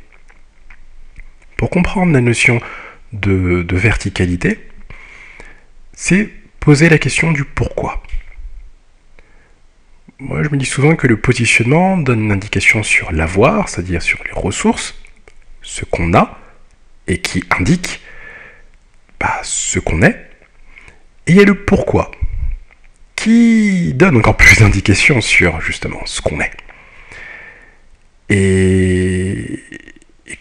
Pour 1.57 1.71
comprendre 1.71 2.13
la 2.13 2.21
notion 2.21 2.61
de, 3.13 3.65
verticalité, 3.71 4.59
c'est 5.93 6.29
poser 6.59 6.89
la 6.89 6.99
question 6.99 7.31
du 7.31 7.45
pourquoi. 7.45 8.03
Moi, 10.19 10.43
je 10.43 10.49
me 10.49 10.57
dis 10.57 10.67
souvent 10.67 10.97
que 10.97 11.07
le 11.07 11.17
positionnement 11.17 11.99
donne 11.99 12.25
une 12.25 12.33
indication 12.33 12.83
sur 12.83 13.13
l'avoir, 13.13 13.69
c'est-à-dire 13.69 14.03
sur 14.03 14.19
les 14.25 14.33
ressources, 14.33 15.01
ce 15.63 15.85
qu'on 15.85 16.15
a, 16.15 16.37
et 17.07 17.19
qui 17.19 17.45
indique 17.57 18.01
bah, 19.21 19.39
ce 19.45 19.79
qu'on 19.79 20.03
est. 20.03 20.29
Et 21.29 21.31
il 21.31 21.37
y 21.37 21.41
a 21.41 21.45
le 21.45 21.65
pourquoi, 21.65 22.11
qui 23.19 23.95
donne 23.95 24.17
encore 24.17 24.37
plus 24.37 24.61
d'indications 24.61 25.21
sur 25.21 25.61
justement 25.61 26.01
ce 26.05 26.21
qu'on 26.21 26.41
est. 26.41 26.53
Et, 28.31 29.61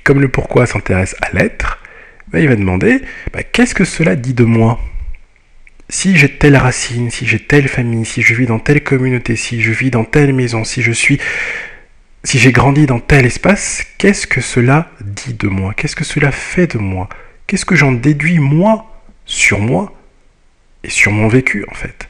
comme 0.03 0.21
le 0.21 0.27
pourquoi 0.27 0.67
s'intéresse 0.67 1.15
à 1.21 1.31
l'être, 1.31 1.79
bah, 2.27 2.39
il 2.39 2.47
va 2.47 2.55
demander 2.55 3.01
bah, 3.33 3.41
qu'est-ce 3.41 3.73
que 3.73 3.85
cela 3.85 4.15
dit 4.15 4.35
de 4.35 4.43
moi? 4.43 4.79
Si 5.89 6.17
j'ai 6.17 6.29
telle 6.29 6.55
racine, 6.55 7.09
si 7.09 7.25
j'ai 7.25 7.39
telle 7.39 7.67
famille, 7.67 8.05
si 8.05 8.21
je 8.21 8.35
vis 8.35 8.45
dans 8.45 8.59
telle 8.59 8.83
communauté, 8.83 9.35
si 9.35 9.61
je 9.61 9.71
vis 9.71 9.89
dans 9.89 10.03
telle 10.03 10.33
maison, 10.33 10.63
si 10.63 10.81
je 10.83 10.91
suis. 10.91 11.19
Si 12.23 12.39
j'ai 12.39 12.51
grandi 12.51 12.85
dans 12.85 12.99
tel 12.99 13.25
espace, 13.25 13.85
qu'est-ce 13.97 14.27
que 14.27 14.41
cela 14.41 14.91
dit 15.01 15.33
de 15.33 15.47
moi? 15.47 15.73
Qu'est-ce 15.73 15.95
que 15.95 16.03
cela 16.03 16.31
fait 16.31 16.67
de 16.75 16.77
moi? 16.77 17.09
Qu'est-ce 17.47 17.65
que 17.65 17.75
j'en 17.75 17.93
déduis 17.93 18.39
moi 18.39 19.01
sur 19.25 19.59
moi 19.59 19.95
et 20.83 20.89
sur 20.89 21.11
mon 21.11 21.27
vécu 21.27 21.65
en 21.71 21.73
fait? 21.73 22.09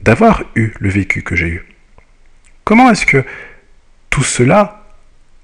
D'avoir 0.00 0.44
eu 0.54 0.72
le 0.78 0.88
vécu 0.88 1.22
que 1.22 1.36
j'ai 1.36 1.48
eu. 1.48 1.64
Comment 2.64 2.90
est-ce 2.90 3.06
que 3.06 3.24
tout 4.10 4.22
cela 4.22 4.86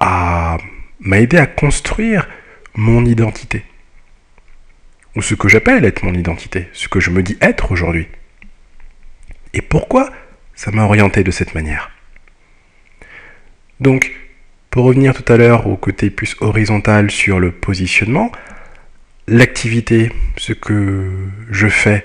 m'a 0.01 1.21
aidé 1.21 1.39
à 1.39 1.47
construire 1.47 2.29
mon 2.75 3.05
identité? 3.05 3.65
Ou 5.17 5.23
ce 5.23 5.35
que 5.35 5.49
j'appelle 5.49 5.85
être 5.85 6.05
mon 6.05 6.15
identité, 6.15 6.69
ce 6.73 6.89
que 6.89 7.01
je 7.01 7.11
me 7.11 7.23
dis 7.23 7.37
être 7.41 7.73
aujourd'hui. 7.73 8.09
Et 9.53 9.63
pourquoi 9.63 10.11
ça 10.55 10.71
m'a 10.71 10.85
orienté 10.85 11.23
de 11.25 11.31
cette 11.31 11.55
manière? 11.55 11.91
Donc, 13.81 14.13
pour 14.71 14.85
revenir 14.85 15.15
tout 15.15 15.33
à 15.33 15.37
l'heure 15.37 15.67
au 15.67 15.77
côté 15.77 16.11
plus 16.11 16.37
horizontal 16.41 17.11
sur 17.11 17.39
le 17.39 17.53
positionnement, 17.53 18.33
l'activité, 19.29 20.11
ce 20.37 20.53
que 20.53 21.29
je 21.51 21.69
fais, 21.69 22.05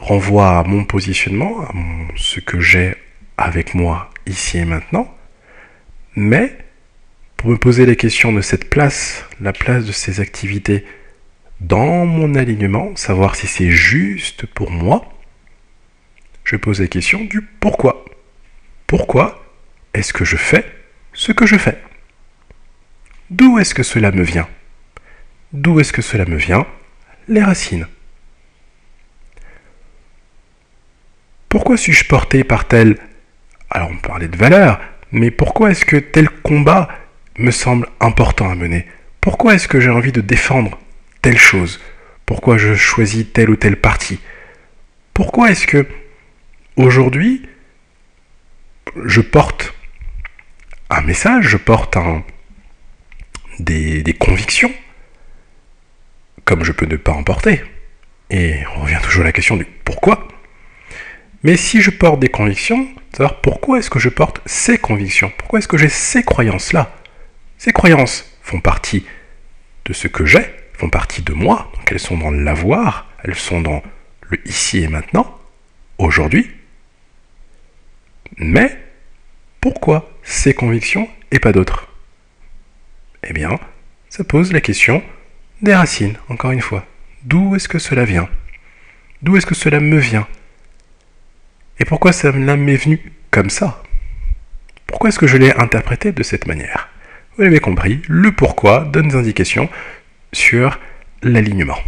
renvoie 0.00 0.58
à 0.58 0.64
mon 0.64 0.84
positionnement, 0.84 1.60
à 1.60 1.72
ce 2.16 2.40
que 2.40 2.60
j'ai 2.60 2.94
avec 3.36 3.74
moi 3.74 4.10
ici 4.26 4.58
et 4.58 4.64
maintenant, 4.64 5.14
mais 6.16 6.56
pour 7.36 7.50
me 7.50 7.56
poser 7.56 7.86
la 7.86 7.94
question 7.94 8.32
de 8.32 8.40
cette 8.40 8.68
place, 8.68 9.24
la 9.40 9.52
place 9.52 9.84
de 9.86 9.92
ces 9.92 10.20
activités 10.20 10.84
dans 11.60 12.06
mon 12.06 12.34
alignement, 12.34 12.94
savoir 12.96 13.36
si 13.36 13.46
c'est 13.46 13.70
juste 13.70 14.46
pour 14.46 14.70
moi, 14.70 15.12
je 16.44 16.56
pose 16.56 16.80
la 16.80 16.88
question 16.88 17.24
du 17.24 17.42
pourquoi. 17.42 18.04
Pourquoi 18.86 19.44
est-ce 19.94 20.12
que 20.12 20.24
je 20.24 20.36
fais 20.36 20.64
ce 21.12 21.32
que 21.32 21.46
je 21.46 21.56
fais? 21.56 21.78
D'où 23.30 23.58
est-ce 23.58 23.74
que 23.74 23.82
cela 23.82 24.10
me 24.10 24.22
vient? 24.22 24.48
D'où 25.52 25.80
est-ce 25.80 25.92
que 25.92 26.02
cela 26.02 26.24
me 26.24 26.36
vient? 26.36 26.66
Les 27.28 27.42
racines. 27.42 27.86
Pourquoi 31.50 31.76
suis-je 31.76 32.04
porté 32.04 32.44
par 32.44 32.68
telle 32.68 32.96
Alors 33.70 33.90
on 33.90 33.96
parlait 33.96 34.28
de 34.28 34.36
valeurs, 34.36 34.80
mais 35.10 35.32
pourquoi 35.32 35.72
est-ce 35.72 35.84
que 35.84 35.96
tel 35.96 36.30
combat 36.30 36.88
me 37.38 37.50
semble 37.50 37.88
important 37.98 38.48
à 38.48 38.54
mener? 38.54 38.86
Pourquoi 39.20 39.56
est-ce 39.56 39.66
que 39.66 39.80
j'ai 39.80 39.90
envie 39.90 40.12
de 40.12 40.20
défendre 40.20 40.78
telle 41.22 41.38
chose? 41.38 41.80
Pourquoi 42.24 42.56
je 42.56 42.76
choisis 42.76 43.26
tel 43.32 43.50
ou 43.50 43.56
tel 43.56 43.76
parti 43.76 44.20
Pourquoi 45.12 45.50
est-ce 45.50 45.66
que 45.66 45.88
aujourd'hui 46.76 47.48
je 49.04 49.20
porte 49.20 49.74
un 50.88 51.00
message, 51.00 51.48
je 51.48 51.56
porte 51.56 51.98
des 53.58 54.16
convictions, 54.20 54.72
comme 56.44 56.62
je 56.62 56.70
peux 56.70 56.86
ne 56.86 56.96
pas 56.96 57.10
en 57.10 57.24
porter? 57.24 57.64
Et 58.30 58.60
on 58.76 58.82
revient 58.82 59.00
toujours 59.02 59.22
à 59.22 59.26
la 59.26 59.32
question 59.32 59.56
du 59.56 59.64
pourquoi. 59.64 60.29
Mais 61.42 61.56
si 61.56 61.80
je 61.80 61.90
porte 61.90 62.20
des 62.20 62.28
convictions, 62.28 62.86
savoir 63.12 63.40
pourquoi 63.40 63.78
est-ce 63.78 63.90
que 63.90 63.98
je 63.98 64.10
porte 64.10 64.40
ces 64.44 64.78
convictions? 64.78 65.32
Pourquoi 65.38 65.58
est-ce 65.58 65.68
que 65.68 65.78
j'ai 65.78 65.88
ces 65.88 66.22
croyances-là? 66.22 66.94
Ces 67.56 67.72
croyances 67.72 68.38
font 68.42 68.60
partie 68.60 69.06
de 69.86 69.92
ce 69.92 70.06
que 70.06 70.26
j'ai, 70.26 70.44
font 70.74 70.90
partie 70.90 71.22
de 71.22 71.32
moi, 71.32 71.70
donc 71.74 71.90
elles 71.90 71.98
sont 71.98 72.18
dans 72.18 72.30
l'avoir, 72.30 73.10
elles 73.24 73.34
sont 73.34 73.60
dans 73.60 73.82
le 74.28 74.38
ici 74.46 74.82
et 74.82 74.88
maintenant, 74.88 75.38
aujourd'hui. 75.98 76.50
Mais 78.36 78.78
pourquoi 79.60 80.10
ces 80.22 80.54
convictions 80.54 81.08
et 81.30 81.38
pas 81.38 81.52
d'autres? 81.52 81.88
Eh 83.22 83.32
bien, 83.32 83.58
ça 84.08 84.24
pose 84.24 84.52
la 84.52 84.60
question 84.60 85.02
des 85.62 85.74
racines, 85.74 86.16
encore 86.28 86.52
une 86.52 86.62
fois. 86.62 86.86
D'où 87.22 87.54
est-ce 87.54 87.68
que 87.68 87.78
cela 87.78 88.04
vient? 88.04 88.28
D'où 89.22 89.36
est-ce 89.36 89.46
que 89.46 89.54
cela 89.54 89.80
me 89.80 89.98
vient? 89.98 90.26
Et 91.80 91.84
pourquoi 91.86 92.12
ça 92.12 92.30
m'est 92.30 92.76
venu 92.76 93.00
comme 93.30 93.50
ça? 93.50 93.82
Pourquoi 94.86 95.08
est-ce 95.08 95.18
que 95.18 95.26
je 95.26 95.38
l'ai 95.38 95.52
interprété 95.54 96.12
de 96.12 96.22
cette 96.22 96.46
manière? 96.46 96.90
Vous 97.36 97.42
l'avez 97.42 97.58
compris, 97.58 98.02
le 98.06 98.32
pourquoi 98.32 98.84
donne 98.84 99.08
des 99.08 99.16
indications 99.16 99.70
sur 100.32 100.78
l'alignement. 101.22 101.78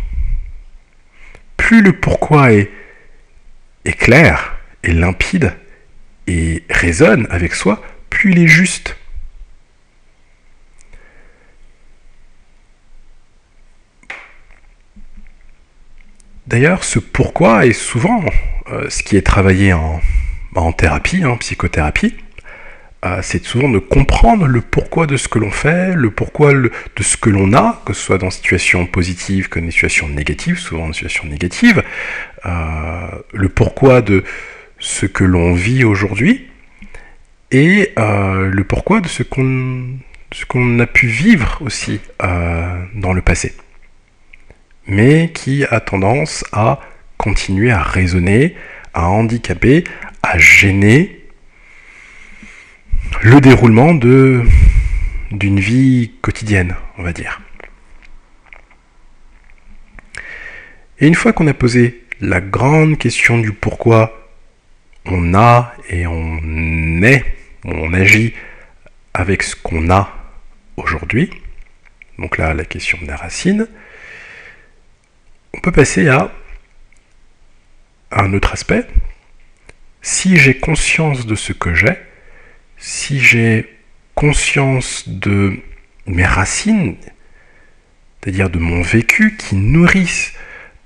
Plus 1.58 1.82
le 1.82 1.92
pourquoi 1.92 2.52
est, 2.52 2.70
est 3.84 3.92
clair, 3.92 4.56
est 4.82 4.92
limpide 4.92 5.52
et 6.26 6.64
résonne 6.70 7.26
avec 7.30 7.54
soi, 7.54 7.82
plus 8.08 8.32
il 8.32 8.38
est 8.38 8.48
juste. 8.48 8.96
D'ailleurs, 16.46 16.82
ce 16.82 16.98
pourquoi 16.98 17.66
est 17.66 17.72
souvent 17.72 18.24
euh, 18.72 18.90
ce 18.90 19.02
qui 19.02 19.16
est 19.16 19.22
travaillé 19.22 19.72
en, 19.72 20.72
thérapie, 20.72 21.24
en 21.24 21.36
psychothérapie, 21.36 22.16
euh, 23.04 23.20
c'est 23.22 23.44
souvent 23.44 23.68
de 23.68 23.78
comprendre 23.78 24.46
le 24.46 24.60
pourquoi 24.60 25.06
de 25.06 25.16
ce 25.16 25.28
que 25.28 25.38
l'on 25.38 25.52
fait, 25.52 25.94
le 25.94 26.10
pourquoi 26.10 26.52
de 26.52 26.70
ce 27.00 27.16
que 27.16 27.30
l'on 27.30 27.52
a, 27.52 27.80
que 27.86 27.92
ce 27.92 28.02
soit 28.02 28.18
dans 28.18 28.26
une 28.26 28.32
situation 28.32 28.86
positive 28.86 29.48
que 29.48 29.60
dans 29.60 29.66
une 29.66 29.72
situation 29.72 30.08
négative, 30.08 30.58
souvent 30.58 30.86
dans 30.86 30.92
situation 30.92 31.26
négative, 31.26 31.82
euh, 32.44 33.06
le 33.32 33.48
pourquoi 33.48 34.02
de 34.02 34.24
ce 34.78 35.06
que 35.06 35.24
l'on 35.24 35.54
vit 35.54 35.84
aujourd'hui, 35.84 36.48
et 37.52 37.92
le 37.96 38.62
pourquoi 38.62 39.00
de 39.00 39.08
ce 39.08 39.22
qu'on 39.22 40.80
a 40.80 40.86
pu 40.86 41.06
vivre 41.06 41.58
aussi 41.60 42.00
dans 42.18 43.12
le 43.12 43.20
passé, 43.20 43.52
mais 44.86 45.30
qui 45.32 45.64
a 45.64 45.80
tendance 45.80 46.44
à 46.52 46.80
continuer 47.16 47.70
à 47.70 47.82
raisonner, 47.82 48.56
à 48.94 49.08
handicaper, 49.08 49.84
à 50.22 50.38
gêner 50.38 51.24
le 53.22 53.40
déroulement 53.40 53.94
d'une 53.94 55.60
vie 55.60 56.12
quotidienne, 56.20 56.74
on 56.98 57.02
va 57.02 57.12
dire. 57.12 57.40
Et 60.98 61.06
une 61.06 61.14
fois 61.14 61.32
qu'on 61.32 61.46
a 61.46 61.54
posé 61.54 62.04
la 62.20 62.40
grande 62.40 62.98
question 62.98 63.38
du 63.38 63.52
pourquoi 63.52 64.30
on 65.04 65.34
a 65.34 65.74
et 65.88 66.06
on 66.06 67.02
est, 67.02 67.24
on 67.64 67.92
agit 67.92 68.34
avec 69.14 69.42
ce 69.42 69.56
qu'on 69.56 69.90
a 69.90 70.14
aujourd'hui, 70.76 71.30
donc 72.18 72.38
là 72.38 72.54
la 72.54 72.64
question 72.64 72.98
de 73.02 73.06
la 73.06 73.16
racine, 73.16 73.66
on 75.54 75.60
peut 75.60 75.72
passer 75.72 76.08
à 76.08 76.32
un 78.10 78.32
autre 78.32 78.52
aspect, 78.52 78.86
si 80.02 80.36
j'ai 80.36 80.58
conscience 80.58 81.26
de 81.26 81.34
ce 81.34 81.52
que 81.52 81.74
j'ai, 81.74 81.96
si 82.78 83.20
j'ai 83.20 83.68
conscience 84.14 85.08
de 85.08 85.58
mes 86.06 86.24
racines, 86.24 86.96
c'est-à-dire 88.20 88.50
de 88.50 88.58
mon 88.58 88.82
vécu 88.82 89.36
qui 89.36 89.56
nourrissent 89.56 90.32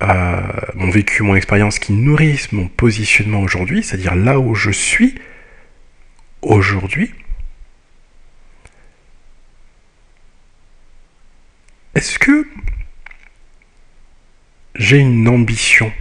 euh, 0.03 0.41
mon 0.75 0.91
vécu, 0.91 1.23
mon 1.23 1.35
expérience 1.37 1.79
qui 1.79 1.95
nourrissent 1.95 2.53
mon 2.53 2.69
positionnement 2.69 3.41
aujourd'hui, 3.41 3.83
c'est-à-dire 3.83 4.15
là 4.15 4.39
où 4.39 4.55
je 4.55 4.71
suis 4.71 5.15
aujourd'hui, 6.43 7.15
est-ce 11.95 12.19
que 12.19 12.47
j'ai 14.79 14.99
une 14.99 15.29
ambition 15.29 15.93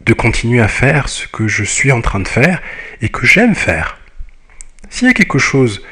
de 0.00 0.12
continuer 0.14 0.60
à 0.60 0.68
faire 0.68 1.08
ce 1.08 1.26
que 1.26 1.48
je 1.48 1.64
suis 1.64 1.92
en 1.92 2.00
train 2.00 2.20
de 2.20 2.28
faire 2.28 2.62
et 3.00 3.08
que 3.08 3.26
j'aime 3.26 3.54
faire. 3.54 3.98
S'il 4.88 5.08
y 5.08 5.10
a 5.10 5.14
quelque 5.14 5.38
chose 5.38 5.84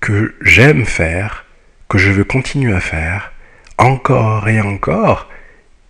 que 0.00 0.34
j'aime 0.40 0.86
faire, 0.86 1.44
que 1.88 1.98
je 1.98 2.10
veux 2.10 2.24
continuer 2.24 2.72
à 2.72 2.80
faire, 2.80 3.32
encore 3.76 4.48
et 4.48 4.60
encore, 4.60 5.28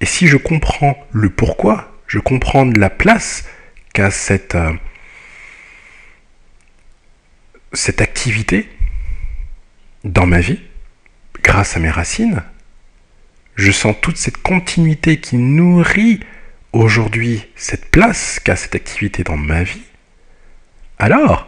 et 0.01 0.07
si 0.07 0.27
je 0.27 0.37
comprends 0.37 0.97
le 1.13 1.29
pourquoi, 1.29 1.93
je 2.07 2.19
comprends 2.19 2.65
la 2.65 2.91
place 2.91 3.49
qu'a 3.93 4.11
cette, 4.11 4.55
euh, 4.55 4.73
cette 7.73 8.01
activité 8.01 8.69
dans 10.05 10.27
ma 10.27 10.41
vie, 10.41 10.61
grâce 11.43 11.77
à 11.77 11.81
mes 11.81 11.91
racines, 11.91 12.43
je 13.61 13.73
sens 13.73 13.95
toute 14.01 14.17
cette 14.17 14.39
continuité 14.39 15.21
qui 15.21 15.37
nourrit 15.37 16.21
aujourd'hui 16.73 17.47
cette 17.57 17.91
place 17.91 18.41
qu'a 18.41 18.57
cette 18.57 18.75
activité 18.75 19.23
dans 19.23 19.37
ma 19.37 19.63
vie, 19.63 19.83
alors 20.99 21.47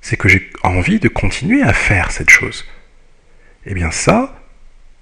c'est 0.00 0.16
que 0.16 0.28
j'ai 0.28 0.50
envie 0.62 1.00
de 1.00 1.08
continuer 1.08 1.62
à 1.62 1.72
faire 1.72 2.10
cette 2.10 2.30
chose. 2.30 2.66
Eh 3.66 3.74
bien 3.74 3.90
ça, 3.90 4.38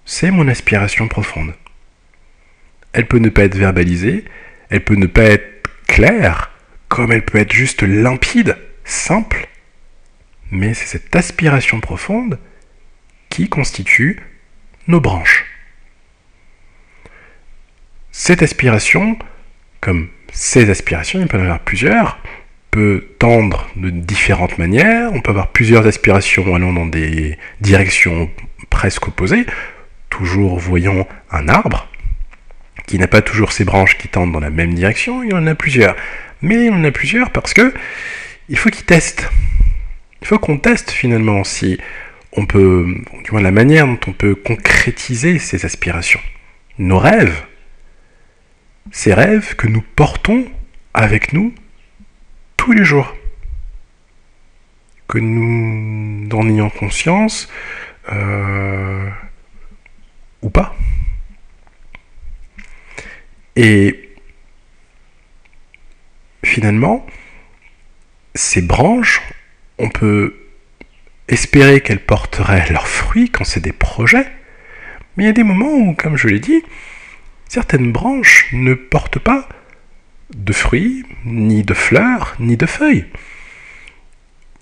c'est 0.05 0.31
mon 0.31 0.49
aspiration 0.49 1.09
profonde. 1.09 1.55
Elle 2.93 3.07
peut 3.07 3.19
ne 3.19 3.29
pas 3.29 3.45
être 3.45 3.57
verbalisée, 3.57 4.25
elle 4.69 4.85
peut 4.85 4.95
ne 4.95 5.07
pas 5.07 5.25
être 5.25 5.69
claire, 5.87 6.51
comme 6.89 7.13
elle 7.13 7.25
peut 7.25 7.39
être 7.39 7.53
juste 7.53 7.83
limpide, 7.83 8.59
simple, 8.85 9.49
mais 10.51 10.75
c'est 10.75 10.87
cette 10.87 11.15
aspiration 11.15 11.81
profonde 11.81 12.39
qui 13.29 13.49
constitue 13.49 14.21
nos 14.89 15.01
branches. 15.01 15.52
Cette 18.15 18.43
aspiration, 18.43 19.19
comme 19.81 20.09
ces 20.33 20.69
aspirations, 20.69 21.21
il 21.21 21.27
peut 21.27 21.39
en 21.39 21.43
avoir 21.43 21.61
plusieurs, 21.61 22.19
peut 22.71 23.07
tendre 23.19 23.69
de 23.75 23.89
différentes 23.89 24.59
manières, 24.59 25.11
on 25.15 25.23
peut 25.23 25.31
avoir 25.31 25.49
plusieurs 25.49 25.87
aspirations 25.87 26.55
allant 26.55 26.75
dans 26.75 26.87
des 26.87 27.39
directions 27.63 28.31
presque 28.69 29.09
opposées, 29.09 29.47
toujours 30.11 30.59
voyons 30.59 31.07
un 31.31 31.49
arbre, 31.49 31.89
qui 32.87 32.99
n'a 32.99 33.09
pas 33.09 33.23
toujours 33.23 33.53
ses 33.53 33.65
branches 33.65 33.97
qui 33.97 34.09
tendent 34.09 34.33
dans 34.33 34.41
la 34.41 34.51
même 34.51 34.75
direction, 34.75 35.23
il 35.23 35.31
y 35.31 35.35
en 35.35 35.47
a 35.47 35.55
plusieurs. 35.55 35.97
Mais 36.43 36.57
il 36.57 36.67
y 36.67 36.71
en 36.71 36.85
a 36.85 36.91
plusieurs 36.91 37.31
parce 37.31 37.55
que 37.55 37.73
il 38.51 38.59
faut 38.59 38.69
qu'il 38.69 38.85
teste. 38.85 39.31
Il 40.21 40.27
faut 40.27 40.39
qu'on 40.39 40.59
teste 40.59 40.91
finalement 40.91 41.45
si 41.45 41.79
on 42.33 42.45
peut, 42.45 42.87
du 43.25 43.31
moins 43.31 43.41
la 43.41 43.53
manière 43.53 43.87
dont 43.87 44.01
on 44.07 44.13
peut 44.13 44.35
concrétiser 44.35 45.39
ces 45.39 45.65
aspirations. 45.65 46.21
Nos 46.79 46.99
rêves, 46.99 47.43
ces 48.91 49.15
rêves 49.15 49.55
que 49.57 49.67
nous 49.67 49.83
portons 49.83 50.47
avec 50.95 51.33
nous 51.33 51.55
tous 52.57 52.73
les 52.73 52.85
jours. 52.85 53.15
Que 55.09 55.19
nous 55.19 56.29
en 56.33 56.49
ayons 56.49 56.71
conscience 56.71 57.49
euh, 58.11 59.09
ou 60.41 60.51
pas. 60.51 60.75
Et 63.57 64.11
finalement, 66.45 67.07
ces 68.35 68.63
branches, 68.63 69.21
on 69.79 69.89
peut 69.91 70.35
espérer 71.29 71.81
qu'elles 71.81 72.05
porteraient 72.05 72.71
leurs 72.71 72.89
fruits 72.89 73.31
quand 73.31 73.45
c'est 73.45 73.61
des 73.61 73.73
projets, 73.73 74.27
mais 75.17 75.25
il 75.25 75.27
y 75.27 75.31
a 75.31 75.35
des 75.35 75.45
moments 75.45 75.73
où, 75.73 75.95
comme 75.95 76.17
je 76.17 76.29
l'ai 76.29 76.41
dit, 76.41 76.63
certaines 77.53 77.93
branches 77.93 78.49
ne 78.55 78.73
portent 78.73 79.19
pas 79.19 79.47
de 80.35 80.55
fruits, 80.55 81.05
ni 81.27 81.65
de 81.65 81.75
fleurs, 81.75 82.35
ni 82.39 82.57
de 82.57 82.65
feuilles. 82.65 83.05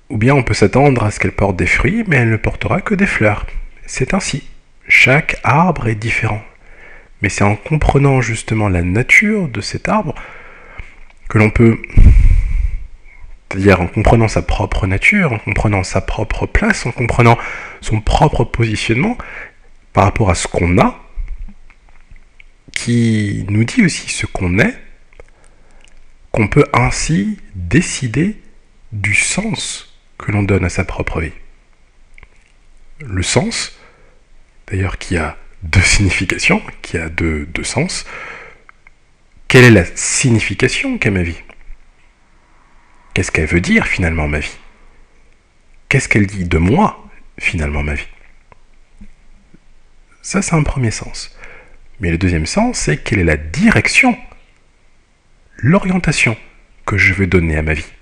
Ou 0.09 0.19
bien 0.19 0.35
on 0.35 0.43
peut 0.43 0.55
s'attendre 0.55 1.05
à 1.05 1.13
ce 1.13 1.21
qu'elle 1.21 1.31
porte 1.31 1.55
des 1.55 1.69
fruits, 1.69 2.03
mais 2.09 2.17
elle 2.17 2.31
ne 2.31 2.37
portera 2.37 2.81
que 2.81 2.97
des 2.97 3.07
fleurs. 3.07 3.47
C'est 3.87 4.13
ainsi. 4.13 4.43
Chaque 4.89 5.37
arbre 5.45 5.87
est 5.87 5.95
différent. 5.95 6.43
Mais 7.23 7.29
c'est 7.29 7.45
en 7.45 7.55
comprenant 7.55 8.21
justement 8.21 8.69
la 8.69 8.83
nature 8.83 9.47
de 9.47 9.61
cet 9.61 9.89
arbre 9.89 10.17
que 11.29 11.39
l'on 11.39 11.51
peut, 11.51 11.81
c'est-à-dire 13.49 13.83
en 13.83 13.87
comprenant 13.87 14.27
sa 14.27 14.43
propre 14.43 14.89
nature, 14.89 15.33
en 15.33 15.39
comprenant 15.39 15.85
sa 15.85 16.01
propre 16.01 16.47
place, 16.47 16.87
en 16.87 16.91
comprenant 16.91 17.39
son 17.81 18.01
propre 18.01 18.43
positionnement 18.43 19.17
par 19.93 20.03
rapport 20.03 20.29
à 20.29 20.35
ce 20.35 20.49
qu'on 20.49 20.77
a, 20.79 20.99
qui 22.73 23.45
nous 23.49 23.65
dit 23.65 23.85
aussi 23.85 24.09
ce 24.09 24.27
qu'on 24.27 24.59
est, 24.59 24.79
qu'on 26.33 26.49
peut 26.49 26.67
ainsi 26.73 27.39
décider 27.55 28.41
du 28.93 29.15
sens 29.15 29.95
que 30.19 30.33
l'on 30.33 30.43
donne 30.43 30.65
à 30.65 30.69
sa 30.69 30.85
propre 30.85 31.21
vie. 31.21 31.33
Le 33.01 33.23
sens, 33.23 33.79
d'ailleurs 34.67 34.99
qui 34.99 35.17
a 35.17 35.37
deux 35.63 35.81
significations, 35.83 36.63
qui 36.83 36.99
a 36.99 37.09
deux, 37.09 37.47
sens, 37.63 38.07
quelle 39.49 39.65
est 39.65 39.71
la 39.71 39.85
signification 39.97 40.99
qu'a 40.99 41.11
ma 41.11 41.23
vie? 41.23 41.41
Qu'est-ce 43.15 43.33
qu'elle 43.33 43.47
veut 43.47 43.61
dire 43.61 43.87
finalement 43.87 44.29
ma 44.29 44.39
vie? 44.39 44.57
Qu'est-ce 45.89 46.09
qu'elle 46.09 46.27
dit 46.27 46.45
de 46.45 46.59
moi 46.59 47.05
finalement 47.39 47.83
ma 47.83 47.95
vie? 47.95 48.07
Ça 50.23 50.43
c'est 50.43 50.55
un 50.55 50.63
premier 50.63 50.91
sens. 50.91 51.37
Mais 52.01 52.11
le 52.11 52.19
deuxième 52.19 52.47
sens, 52.47 52.79
c'est 52.79 52.97
quelle 52.97 53.21
est 53.21 53.25
la 53.25 53.37
direction, 53.37 54.17
l'orientation 55.57 56.37
que 56.87 56.97
je 56.97 57.13
veux 57.13 57.27
donner 57.27 57.57
à 57.57 57.63
ma 57.63 57.75
vie. 57.75 57.93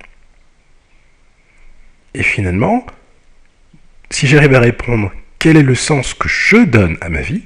Et 2.14 2.22
finalement, 2.22 2.86
si 4.11 4.26
j'arrive 4.26 4.55
à 4.55 4.61
répondre 4.61 5.12
quel 5.38 5.57
est 5.57 5.62
le 5.62 5.74
sens 5.74 6.14
que 6.14 6.28
je 6.28 6.57
donne 6.57 6.96
à 7.01 7.09
ma 7.09 7.20
vie, 7.20 7.42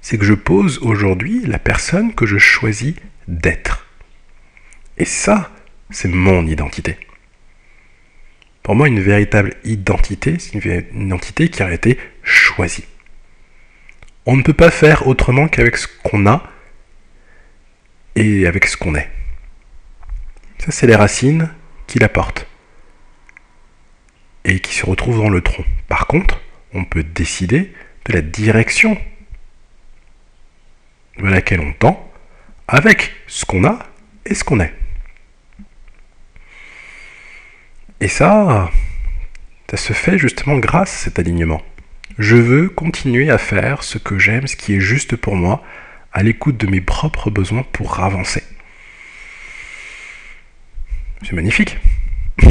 c'est 0.00 0.18
que 0.18 0.26
je 0.26 0.34
pose 0.34 0.78
aujourd'hui 0.78 1.40
la 1.46 1.58
personne 1.58 2.14
que 2.14 2.26
je 2.26 2.36
choisis 2.36 2.94
d'être. 3.26 3.86
Et 4.98 5.06
ça, 5.06 5.50
c'est 5.90 6.08
mon 6.08 6.46
identité. 6.46 6.98
Pour 8.62 8.74
moi, 8.74 8.88
une 8.88 9.00
véritable 9.00 9.54
identité, 9.64 10.38
c'est 10.38 10.54
une 10.54 11.06
identité 11.06 11.48
qui 11.48 11.62
a 11.62 11.72
été 11.72 11.98
choisie. 12.22 12.84
On 14.26 14.36
ne 14.36 14.42
peut 14.42 14.54
pas 14.54 14.70
faire 14.70 15.06
autrement 15.06 15.48
qu'avec 15.48 15.76
ce 15.76 15.86
qu'on 16.02 16.26
a 16.26 16.42
et 18.16 18.46
avec 18.46 18.66
ce 18.66 18.76
qu'on 18.76 18.94
est. 18.94 19.10
Ça, 20.58 20.70
c'est 20.70 20.86
les 20.86 20.96
racines 20.96 21.50
qui 21.86 21.98
la 21.98 22.08
portent 22.08 22.46
et 24.44 24.60
qui 24.60 24.74
se 24.74 24.86
retrouvent 24.86 25.18
dans 25.18 25.28
le 25.28 25.42
tronc. 25.42 25.64
Par 25.88 26.06
contre, 26.06 26.40
on 26.72 26.84
peut 26.84 27.02
décider 27.02 27.72
de 28.06 28.12
la 28.12 28.22
direction 28.22 28.98
vers 31.18 31.30
laquelle 31.30 31.60
on 31.60 31.72
tend 31.72 32.10
avec 32.66 33.12
ce 33.26 33.44
qu'on 33.44 33.64
a 33.64 33.78
et 34.24 34.34
ce 34.34 34.44
qu'on 34.44 34.60
est. 34.60 34.72
Et 38.00 38.08
ça, 38.08 38.70
ça 39.70 39.76
se 39.76 39.92
fait 39.92 40.18
justement 40.18 40.58
grâce 40.58 40.92
à 40.94 41.04
cet 41.04 41.18
alignement. 41.18 41.62
Je 42.18 42.36
veux 42.36 42.68
continuer 42.68 43.28
à 43.30 43.38
faire 43.38 43.82
ce 43.82 43.98
que 43.98 44.20
j'aime, 44.20 44.46
ce 44.46 44.54
qui 44.54 44.74
est 44.74 44.80
juste 44.80 45.16
pour 45.16 45.34
moi, 45.34 45.64
à 46.12 46.22
l'écoute 46.22 46.56
de 46.56 46.68
mes 46.68 46.80
propres 46.80 47.28
besoins 47.28 47.64
pour 47.72 47.98
avancer. 47.98 48.44
C'est 51.22 51.32
magnifique. 51.32 51.78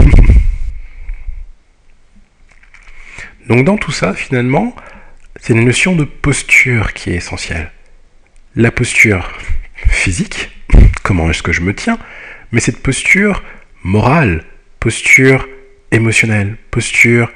Donc 3.48 3.64
dans 3.64 3.78
tout 3.78 3.94
ça, 3.94 4.14
finalement, 4.14 4.76
c'est 5.40 5.54
une 5.54 5.64
notion 5.66 5.96
de 5.96 6.04
posture 6.04 6.94
qui 6.94 7.12
est 7.12 7.16
essentielle. 7.16 7.72
La 8.56 8.72
posture 8.72 9.32
physique, 9.76 10.50
comment 11.04 11.30
est-ce 11.30 11.44
que 11.44 11.54
je 11.54 11.62
me 11.62 11.74
tiens, 11.74 12.00
mais 12.52 12.60
cette 12.60 12.84
posture 12.84 13.44
morale, 13.84 14.44
posture 14.82 15.48
émotionnelle, 15.92 16.58
posture 16.70 17.32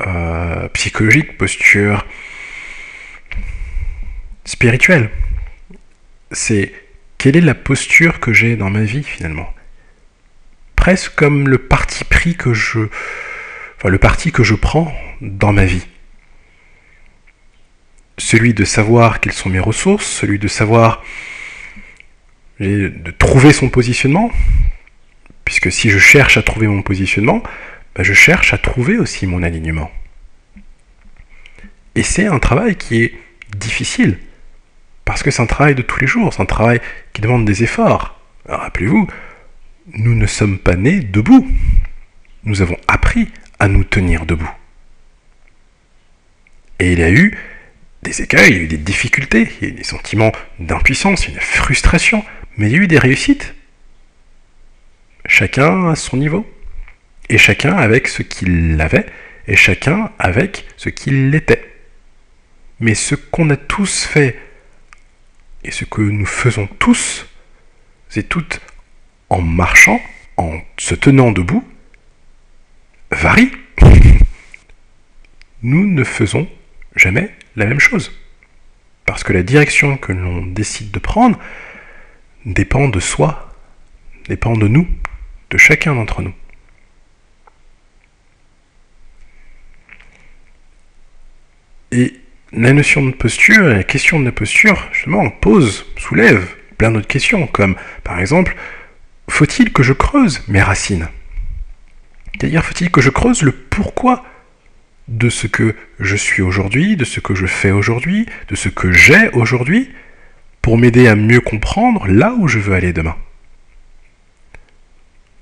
euh, 0.00 0.68
psychologique, 0.70 1.38
posture 1.38 2.04
spirituelle. 4.44 5.10
C'est 6.32 6.72
quelle 7.18 7.36
est 7.36 7.40
la 7.40 7.54
posture 7.54 8.20
que 8.20 8.32
j'ai 8.32 8.56
dans 8.56 8.70
ma 8.70 8.82
vie 8.82 9.04
finalement? 9.04 9.52
Presque 10.76 11.14
comme 11.14 11.48
le 11.48 11.58
parti 11.58 12.04
pris 12.04 12.34
que 12.36 12.52
je, 12.52 12.80
enfin 13.76 13.88
le 13.88 13.98
parti 13.98 14.32
que 14.32 14.42
je 14.42 14.54
prends 14.54 14.92
dans 15.20 15.52
ma 15.52 15.64
vie. 15.64 15.86
Celui 18.18 18.52
de 18.52 18.64
savoir 18.64 19.20
quelles 19.20 19.32
sont 19.32 19.48
mes 19.48 19.60
ressources, 19.60 20.06
celui 20.06 20.38
de 20.38 20.48
savoir 20.48 21.02
de 22.60 23.10
trouver 23.18 23.52
son 23.52 23.68
positionnement, 23.68 24.30
puisque 25.44 25.72
si 25.72 25.90
je 25.90 25.98
cherche 25.98 26.36
à 26.36 26.42
trouver 26.42 26.66
mon 26.66 26.82
positionnement, 26.82 27.42
bah, 27.94 28.02
je 28.02 28.12
cherche 28.12 28.52
à 28.52 28.58
trouver 28.58 28.98
aussi 28.98 29.26
mon 29.26 29.42
alignement. 29.42 29.90
Et 31.94 32.02
c'est 32.02 32.26
un 32.26 32.38
travail 32.38 32.76
qui 32.76 33.02
est 33.02 33.14
difficile, 33.56 34.18
parce 35.04 35.22
que 35.22 35.30
c'est 35.30 35.42
un 35.42 35.46
travail 35.46 35.74
de 35.74 35.82
tous 35.82 36.00
les 36.00 36.06
jours, 36.06 36.32
c'est 36.32 36.42
un 36.42 36.46
travail 36.46 36.80
qui 37.12 37.20
demande 37.20 37.44
des 37.44 37.62
efforts. 37.62 38.20
Rappelez-vous, 38.46 39.06
nous 39.92 40.14
ne 40.14 40.26
sommes 40.26 40.58
pas 40.58 40.76
nés 40.76 41.00
debout. 41.00 41.46
Nous 42.44 42.62
avons 42.62 42.76
appris 42.88 43.30
à 43.58 43.68
nous 43.68 43.84
tenir 43.84 44.26
debout. 44.26 44.50
Et 46.78 46.92
il 46.92 46.98
y 46.98 47.02
a 47.02 47.10
eu 47.10 47.38
des 48.02 48.22
écueils, 48.22 48.50
il 48.50 48.56
y 48.56 48.60
a 48.60 48.62
eu 48.64 48.68
des 48.68 48.76
difficultés, 48.76 49.48
il 49.60 49.68
y 49.68 49.70
a 49.70 49.72
eu 49.72 49.76
des 49.76 49.84
sentiments 49.84 50.32
d'impuissance, 50.58 51.28
une 51.28 51.38
frustration, 51.38 52.24
mais 52.56 52.66
il 52.66 52.72
y 52.72 52.78
a 52.78 52.82
eu 52.82 52.86
des 52.86 52.98
réussites. 52.98 53.54
Chacun 55.26 55.88
à 55.88 55.96
son 55.96 56.16
niveau 56.16 56.46
et 57.28 57.38
chacun 57.38 57.76
avec 57.76 58.08
ce 58.08 58.22
qu'il 58.22 58.80
avait, 58.80 59.06
et 59.46 59.56
chacun 59.56 60.10
avec 60.18 60.66
ce 60.76 60.88
qu'il 60.88 61.34
était. 61.34 61.72
Mais 62.80 62.94
ce 62.94 63.14
qu'on 63.14 63.50
a 63.50 63.56
tous 63.56 64.04
fait, 64.04 64.38
et 65.62 65.70
ce 65.70 65.84
que 65.84 66.02
nous 66.02 66.26
faisons 66.26 66.66
tous, 66.78 67.26
c'est 68.08 68.28
tout 68.28 68.46
en 69.30 69.40
marchant, 69.40 70.00
en 70.36 70.60
se 70.78 70.94
tenant 70.94 71.32
debout, 71.32 71.66
varie. 73.10 73.50
Nous 75.62 75.86
ne 75.86 76.04
faisons 76.04 76.46
jamais 76.94 77.30
la 77.56 77.64
même 77.64 77.80
chose. 77.80 78.12
Parce 79.06 79.24
que 79.24 79.32
la 79.32 79.42
direction 79.42 79.96
que 79.96 80.12
l'on 80.12 80.44
décide 80.44 80.90
de 80.90 80.98
prendre 80.98 81.38
dépend 82.44 82.88
de 82.88 83.00
soi, 83.00 83.54
dépend 84.28 84.54
de 84.54 84.68
nous, 84.68 84.86
de 85.50 85.58
chacun 85.58 85.94
d'entre 85.94 86.22
nous. 86.22 86.34
Et 91.94 92.14
la 92.52 92.72
notion 92.72 93.06
de 93.06 93.12
posture, 93.12 93.62
la 93.62 93.84
question 93.84 94.18
de 94.18 94.24
la 94.24 94.32
posture, 94.32 94.88
justement, 94.92 95.30
pose, 95.30 95.86
soulève 95.96 96.56
plein 96.76 96.90
d'autres 96.90 97.06
questions, 97.06 97.46
comme 97.46 97.76
par 98.02 98.18
exemple, 98.18 98.56
faut-il 99.30 99.72
que 99.72 99.84
je 99.84 99.92
creuse 99.92 100.42
mes 100.48 100.60
racines? 100.60 101.08
C'est-à-dire, 102.32 102.64
faut-il 102.64 102.90
que 102.90 103.00
je 103.00 103.10
creuse 103.10 103.42
le 103.42 103.52
pourquoi 103.52 104.24
de 105.06 105.28
ce 105.28 105.46
que 105.46 105.76
je 106.00 106.16
suis 106.16 106.42
aujourd'hui, 106.42 106.96
de 106.96 107.04
ce 107.04 107.20
que 107.20 107.36
je 107.36 107.46
fais 107.46 107.70
aujourd'hui, 107.70 108.26
de 108.48 108.56
ce 108.56 108.68
que 108.68 108.90
j'ai 108.90 109.28
aujourd'hui, 109.28 109.92
pour 110.62 110.76
m'aider 110.76 111.06
à 111.06 111.14
mieux 111.14 111.40
comprendre 111.40 112.08
là 112.08 112.34
où 112.36 112.48
je 112.48 112.58
veux 112.58 112.74
aller 112.74 112.92
demain? 112.92 113.16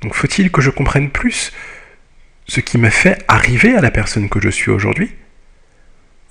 Donc 0.03 0.12
faut-il 0.12 0.50
que 0.50 0.61
je 0.61 0.68
comprenne 0.68 1.09
plus 1.09 1.55
ce 2.46 2.61
qui 2.61 2.76
m'a 2.76 2.90
fait 2.90 3.24
arriver 3.26 3.74
à 3.74 3.80
la 3.80 3.90
personne 3.90 4.28
que 4.28 4.40
je 4.40 4.50
suis 4.50 4.70
aujourd'hui? 4.70 5.12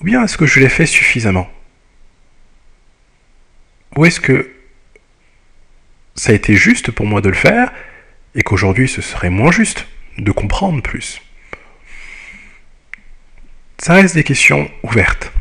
Ou 0.01 0.03
bien 0.03 0.23
est-ce 0.23 0.37
que 0.37 0.47
je 0.47 0.59
l'ai 0.59 0.69
fait 0.69 0.87
suffisamment? 0.87 1.47
Ou 3.95 4.05
est-ce 4.05 4.19
que 4.19 4.51
ça 6.15 6.31
a 6.31 6.35
été 6.35 6.55
juste 6.55 6.91
pour 6.91 7.05
moi 7.05 7.21
de 7.21 7.29
le 7.29 7.35
faire 7.35 7.71
et 8.33 8.41
qu'aujourd'hui 8.41 8.87
ce 8.87 9.01
serait 9.01 9.29
moins 9.29 9.51
juste 9.51 9.87
de 10.17 10.31
comprendre 10.31 10.81
plus? 10.81 11.21
Ça 13.77 13.93
reste 13.93 14.15
des 14.15 14.23
questions 14.23 14.71
ouvertes. 14.83 15.31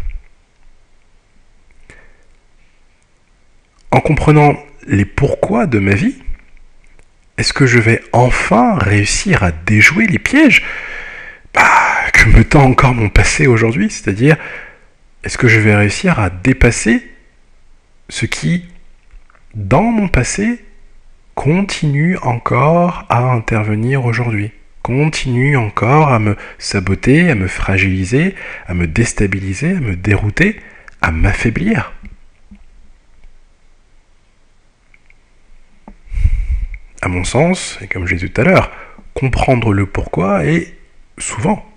En 3.90 4.00
comprenant 4.00 4.56
les 4.86 5.04
pourquoi 5.06 5.66
de 5.66 5.78
ma 5.78 5.94
vie, 5.94 6.18
est-ce 7.38 7.54
que 7.54 7.66
je 7.66 7.78
vais 7.78 8.02
enfin 8.12 8.76
réussir 8.76 9.42
à 9.42 9.52
déjouer 9.52 10.06
les 10.06 10.18
pièges? 10.18 10.62
Que 12.24 12.28
me 12.28 12.44
tend 12.44 12.64
encore 12.64 12.92
mon 12.92 13.08
passé 13.08 13.46
aujourd'hui, 13.46 13.88
c'est-à-dire 13.88 14.36
est-ce 15.24 15.38
que 15.38 15.48
je 15.48 15.58
vais 15.58 15.74
réussir 15.74 16.18
à 16.18 16.28
dépasser 16.28 17.02
ce 18.10 18.26
qui, 18.26 18.66
dans 19.54 19.82
mon 19.82 20.08
passé, 20.08 20.62
continue 21.34 22.18
encore 22.18 23.06
à 23.08 23.32
intervenir 23.32 24.04
aujourd'hui, 24.04 24.52
continue 24.82 25.56
encore 25.56 26.08
à 26.08 26.18
me 26.18 26.36
saboter, 26.58 27.30
à 27.30 27.34
me 27.34 27.48
fragiliser, 27.48 28.34
à 28.66 28.74
me 28.74 28.86
déstabiliser, 28.86 29.70
à 29.70 29.80
me 29.80 29.96
dérouter, 29.96 30.60
à 31.00 31.12
m'affaiblir? 31.12 31.92
À 37.00 37.08
mon 37.08 37.24
sens, 37.24 37.78
et 37.80 37.86
comme 37.86 38.06
je 38.06 38.12
l'ai 38.12 38.20
dit 38.20 38.30
tout 38.30 38.40
à 38.42 38.44
l'heure, 38.44 38.70
comprendre 39.14 39.72
le 39.72 39.86
pourquoi 39.86 40.44
est 40.44 40.74
souvent, 41.16 41.69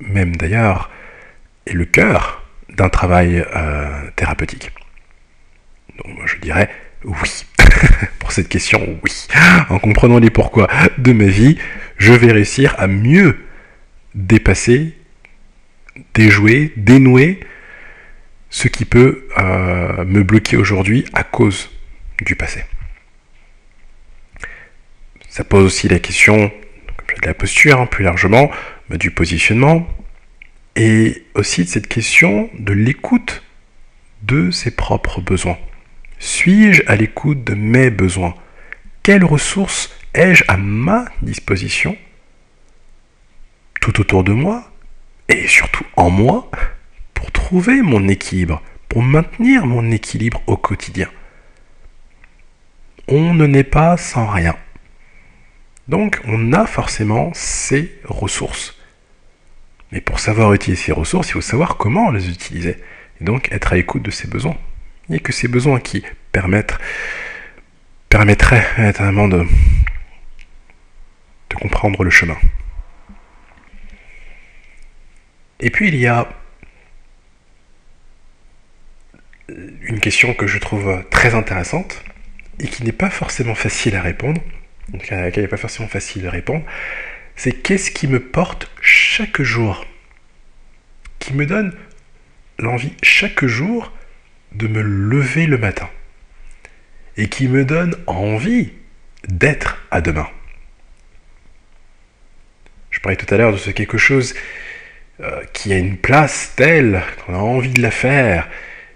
même 0.00 0.36
d'ailleurs, 0.36 0.90
est 1.66 1.72
le 1.72 1.84
cœur 1.84 2.44
d'un 2.68 2.88
travail 2.88 3.44
euh, 3.54 4.10
thérapeutique. 4.16 4.70
Donc 5.96 6.16
moi 6.16 6.26
je 6.26 6.36
dirais 6.36 6.70
oui. 7.04 7.44
Pour 8.18 8.32
cette 8.32 8.48
question, 8.48 8.98
oui. 9.02 9.28
En 9.68 9.78
comprenant 9.78 10.18
les 10.18 10.30
pourquoi 10.30 10.68
de 10.98 11.12
ma 11.12 11.26
vie, 11.26 11.58
je 11.96 12.12
vais 12.12 12.32
réussir 12.32 12.74
à 12.78 12.86
mieux 12.86 13.38
dépasser, 14.14 14.96
déjouer, 16.14 16.72
dénouer 16.76 17.40
ce 18.50 18.68
qui 18.68 18.84
peut 18.84 19.28
euh, 19.38 20.04
me 20.04 20.22
bloquer 20.22 20.56
aujourd'hui 20.56 21.04
à 21.12 21.22
cause 21.22 21.70
du 22.22 22.34
passé. 22.34 22.64
Ça 25.28 25.44
pose 25.44 25.64
aussi 25.64 25.88
la 25.88 25.98
question 25.98 26.46
de 26.46 27.26
la 27.26 27.34
posture, 27.34 27.80
hein, 27.80 27.86
plus 27.86 28.04
largement, 28.04 28.50
du 28.90 29.10
positionnement, 29.10 29.86
et 30.76 31.24
aussi 31.34 31.64
de 31.64 31.68
cette 31.68 31.88
question 31.88 32.48
de 32.58 32.72
l'écoute 32.72 33.42
de 34.22 34.50
ses 34.50 34.70
propres 34.70 35.20
besoins. 35.20 35.58
Suis-je 36.18 36.82
à 36.86 36.96
l'écoute 36.96 37.44
de 37.44 37.54
mes 37.54 37.90
besoins? 37.90 38.34
Quelles 39.02 39.24
ressources 39.24 39.92
ai-je 40.14 40.44
à 40.48 40.56
ma 40.56 41.06
disposition 41.22 41.96
tout 43.80 44.00
autour 44.00 44.24
de 44.24 44.32
moi 44.32 44.70
et 45.28 45.46
surtout 45.48 45.84
en 45.96 46.10
moi 46.10 46.50
pour 47.14 47.30
trouver 47.32 47.82
mon 47.82 48.06
équilibre, 48.08 48.62
pour 48.88 49.02
maintenir 49.02 49.66
mon 49.66 49.90
équilibre 49.90 50.42
au 50.46 50.56
quotidien? 50.56 51.08
On 53.08 53.34
ne 53.34 53.46
naît 53.46 53.64
pas 53.64 53.96
sans 53.96 54.26
rien. 54.26 54.56
Donc 55.88 56.20
on 56.24 56.52
a 56.52 56.66
forcément 56.66 57.32
ces 57.34 57.98
ressources. 58.04 58.77
Mais 59.92 60.00
pour 60.00 60.20
savoir 60.20 60.52
utiliser 60.52 60.82
ces 60.82 60.92
ressources, 60.92 61.28
il 61.28 61.32
faut 61.32 61.40
savoir 61.40 61.76
comment 61.76 62.10
les 62.10 62.28
utiliser. 62.28 62.76
Et 63.20 63.24
donc 63.24 63.50
être 63.52 63.72
à 63.72 63.76
l'écoute 63.76 64.02
de 64.02 64.10
ses 64.10 64.28
besoins. 64.28 64.56
Il 65.08 65.12
n'y 65.12 65.16
a 65.16 65.20
que 65.20 65.32
ces 65.32 65.48
besoins 65.48 65.80
qui 65.80 66.04
permettent, 66.32 66.78
permettraient 68.08 68.66
notamment 68.78 69.28
de, 69.28 69.46
comprendre 71.54 72.04
le 72.04 72.10
chemin. 72.10 72.36
Et 75.60 75.70
puis 75.70 75.88
il 75.88 75.96
y 75.96 76.06
a 76.06 76.28
une 79.48 79.98
question 79.98 80.34
que 80.34 80.46
je 80.46 80.58
trouve 80.58 81.02
très 81.10 81.34
intéressante 81.34 82.04
et 82.60 82.68
qui 82.68 82.84
n'est 82.84 82.92
pas 82.92 83.10
forcément 83.10 83.56
facile 83.56 83.96
à 83.96 84.02
répondre, 84.02 84.40
à 85.10 85.22
laquelle 85.22 85.42
n'est 85.42 85.48
pas 85.48 85.56
forcément 85.56 85.88
facile 85.88 86.26
à 86.28 86.30
répondre, 86.30 86.64
c'est 87.38 87.52
qu'est-ce 87.52 87.92
qui 87.92 88.08
me 88.08 88.18
porte 88.18 88.68
chaque 88.82 89.40
jour, 89.42 89.86
qui 91.20 91.32
me 91.34 91.46
donne 91.46 91.72
l'envie 92.58 92.92
chaque 93.00 93.44
jour 93.44 93.92
de 94.52 94.66
me 94.66 94.82
lever 94.82 95.46
le 95.46 95.56
matin 95.56 95.88
et 97.16 97.28
qui 97.28 97.46
me 97.46 97.64
donne 97.64 97.94
envie 98.08 98.72
d'être 99.28 99.78
à 99.92 100.00
demain. 100.00 100.28
Je 102.90 102.98
parlais 102.98 103.16
tout 103.16 103.32
à 103.32 103.38
l'heure 103.38 103.52
de 103.52 103.56
ce 103.56 103.70
quelque 103.70 103.98
chose 103.98 104.34
euh, 105.20 105.44
qui 105.52 105.72
a 105.72 105.78
une 105.78 105.96
place 105.96 106.54
telle 106.56 107.02
qu'on 107.24 107.34
a 107.34 107.38
envie 107.38 107.70
de 107.70 107.82
la 107.82 107.92
faire 107.92 108.48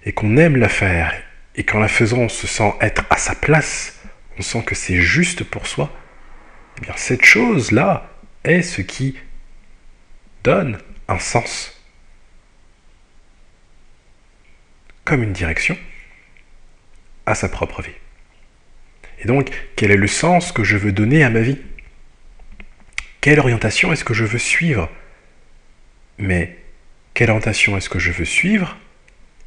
et 0.05 0.13
qu'on 0.13 0.37
aime 0.37 0.57
la 0.57 0.69
faire 0.69 1.15
et 1.55 1.63
qu'en 1.63 1.79
la 1.79 1.87
faisant 1.87 2.19
on 2.19 2.29
se 2.29 2.49
sent 2.49 2.75
être 2.81 3.05
à 3.09 3.19
sa 3.19 3.37
place, 3.37 4.01
on 4.37 4.43
sent 4.43 4.65
que 4.65 4.75
c'est 4.75 5.01
juste 5.01 5.45
pour 5.45 5.69
soi. 5.69 5.97
Eh 6.79 6.81
bien 6.81 6.95
cette 6.97 7.25
chose-là 7.25 8.12
est 8.45 8.63
ce 8.63 8.81
qui 8.83 9.17
donne 10.45 10.79
un 11.09 11.19
sens 11.19 11.81
comme 15.05 15.23
une 15.23 15.33
direction 15.33 15.77
à 17.27 17.35
sa 17.35 17.49
propre 17.49 17.83
vie. 17.83 17.91
Et 19.21 19.27
donc, 19.27 19.51
quel 19.77 19.91
est 19.91 19.97
le 19.97 20.07
sens 20.07 20.53
que 20.53 20.65
je 20.65 20.77
veux 20.77 20.93
donner 20.93 21.23
à 21.23 21.31
ma 21.31 21.41
vie? 21.41 21.59
Quelle 23.21 23.39
orientation 23.39 23.93
est-ce 23.93 24.05
que 24.05 24.15
je 24.15 24.25
veux 24.25 24.39
suivre? 24.39 24.91
Mais 26.19 26.59
quelle 27.15 27.31
orientation 27.31 27.77
est-ce 27.77 27.89
que 27.89 27.99
je 27.99 28.11
veux 28.11 28.25
suivre? 28.25 28.77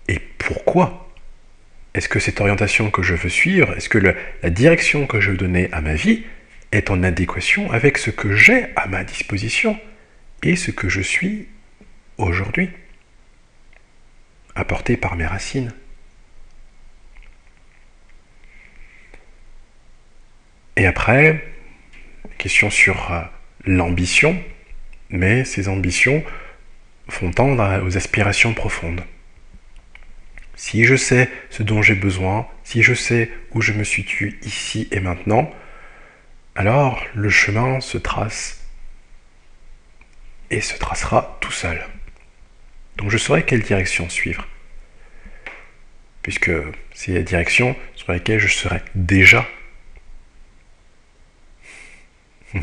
Et 0.07 0.19
pourquoi? 0.19 1.13
Est-ce 1.93 2.07
que 2.07 2.19
cette 2.19 2.39
orientation 2.41 2.91
que 2.91 3.01
je 3.01 3.15
veux 3.15 3.29
suivre, 3.29 3.75
est-ce 3.75 3.89
que 3.89 3.97
la 3.97 4.49
direction 4.49 5.07
que 5.07 5.19
je 5.19 5.31
veux 5.31 5.37
donner 5.37 5.69
à 5.71 5.81
ma 5.81 5.93
vie 5.93 6.23
est 6.71 6.89
en 6.89 7.03
adéquation 7.03 7.71
avec 7.71 7.97
ce 7.97 8.09
que 8.09 8.35
j'ai 8.35 8.67
à 8.75 8.87
ma 8.87 9.03
disposition 9.03 9.79
et 10.43 10.55
ce 10.55 10.71
que 10.71 10.89
je 10.89 11.01
suis 11.01 11.47
aujourd'hui 12.17 12.69
apporté 14.55 14.97
par 14.97 15.15
mes 15.15 15.25
racines. 15.25 15.73
Et 20.77 20.85
après, 20.85 21.45
question 22.37 22.69
sur 22.69 23.11
euh, 23.11 23.21
l'ambition, 23.65 24.41
mais 25.09 25.45
ces 25.45 25.69
ambitions 25.69 26.23
font 27.09 27.31
tendre 27.31 27.83
aux 27.85 27.97
aspirations 27.97 28.53
profondes. 28.53 29.01
Si 30.55 30.85
je 30.85 30.95
sais 30.95 31.29
ce 31.49 31.63
dont 31.63 31.81
j'ai 31.81 31.95
besoin, 31.95 32.47
si 32.63 32.81
je 32.81 32.93
sais 32.93 33.29
où 33.51 33.61
je 33.61 33.73
me 33.73 33.83
situe 33.83 34.39
ici 34.43 34.87
et 34.91 34.99
maintenant, 34.99 35.51
alors 36.55 37.05
le 37.13 37.29
chemin 37.29 37.79
se 37.81 37.97
trace 37.97 38.65
et 40.49 40.61
se 40.61 40.77
tracera 40.77 41.37
tout 41.41 41.51
seul. 41.51 41.85
Donc 42.97 43.09
je 43.11 43.17
saurai 43.17 43.43
quelle 43.43 43.61
direction 43.61 44.09
suivre. 44.09 44.47
Puisque 46.21 46.51
c'est 46.93 47.11
la 47.13 47.21
direction 47.21 47.75
sur 47.95 48.11
laquelle 48.11 48.39
je 48.39 48.47
serai 48.47 48.81
déjà. 48.95 49.45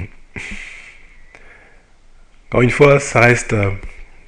Encore 2.48 2.62
une 2.62 2.70
fois, 2.70 2.98
ça 2.98 3.20
reste 3.20 3.52
euh, 3.52 3.70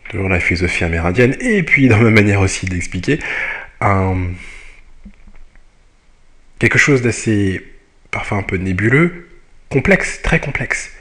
toujours 0.08 0.28
la 0.28 0.40
philosophie 0.40 0.84
amérindienne, 0.84 1.36
et 1.40 1.62
puis 1.62 1.88
dans 1.88 1.98
ma 1.98 2.10
manière 2.10 2.40
aussi 2.40 2.66
d'expliquer, 2.66 3.18
quelque 6.58 6.78
chose 6.78 7.02
d'assez 7.02 7.62
parfois 8.10 8.38
un 8.38 8.42
peu 8.42 8.56
nébuleux, 8.56 9.28
complexe, 9.68 10.22
très 10.22 10.40
complexe, 10.40 10.92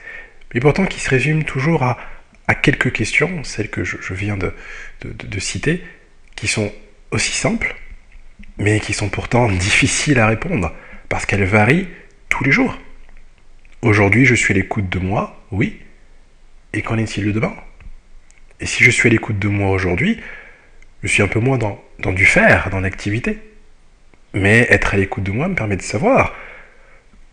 mais 0.54 0.60
pourtant 0.60 0.86
qui 0.86 1.00
se 1.00 1.10
résume 1.10 1.44
toujours 1.44 1.84
à 1.84 2.56
quelques 2.56 2.92
questions, 2.92 3.44
celles 3.44 3.70
que 3.70 3.84
je, 3.84 4.14
viens 4.14 4.38
de, 4.38 4.54
de, 5.04 5.40
citer, 5.40 5.84
qui 6.36 6.48
sont 6.48 6.72
aussi 7.12 7.32
simples, 7.32 7.76
mais 8.58 8.80
qui 8.80 8.94
sont 8.94 9.10
pourtant 9.10 9.50
difficiles 9.50 10.20
à 10.20 10.28
répondre, 10.28 10.74
parce 11.10 11.26
qu'elles 11.26 11.46
varient 11.46 11.88
tous 12.30 12.44
les 12.44 12.52
jours. 12.52 12.78
Aujourd'hui, 13.82 14.26
je 14.26 14.36
suis 14.36 14.54
à 14.54 14.56
l'écoute 14.56 14.90
de 14.90 15.00
moi, 15.00 15.44
oui. 15.52 15.80
Et 16.74 16.82
qu'en 16.82 16.98
est-il 16.98 17.26
de 17.26 17.32
demain? 17.32 17.54
Et 18.60 18.66
si 18.66 18.84
je 18.84 18.90
suis 18.90 19.10
à 19.10 19.12
l'écoute 19.12 19.40
de 19.40 19.48
moi 19.48 19.70
aujourd'hui, 19.72 20.20
je 21.04 21.08
suis 21.08 21.22
un 21.22 21.28
peu 21.28 21.40
moins 21.40 21.58
dans, 21.58 21.84
dans 22.00 22.14
du 22.14 22.26
faire, 22.26 22.70
dans 22.70 22.80
l'activité. 22.80 23.38
Mais 24.34 24.66
être 24.70 24.94
à 24.96 24.98
l'écoute 24.98 25.24
de 25.24 25.32
moi 25.32 25.48
me 25.48 25.56
permet 25.56 25.76
de 25.76 25.82
savoir 25.82 26.34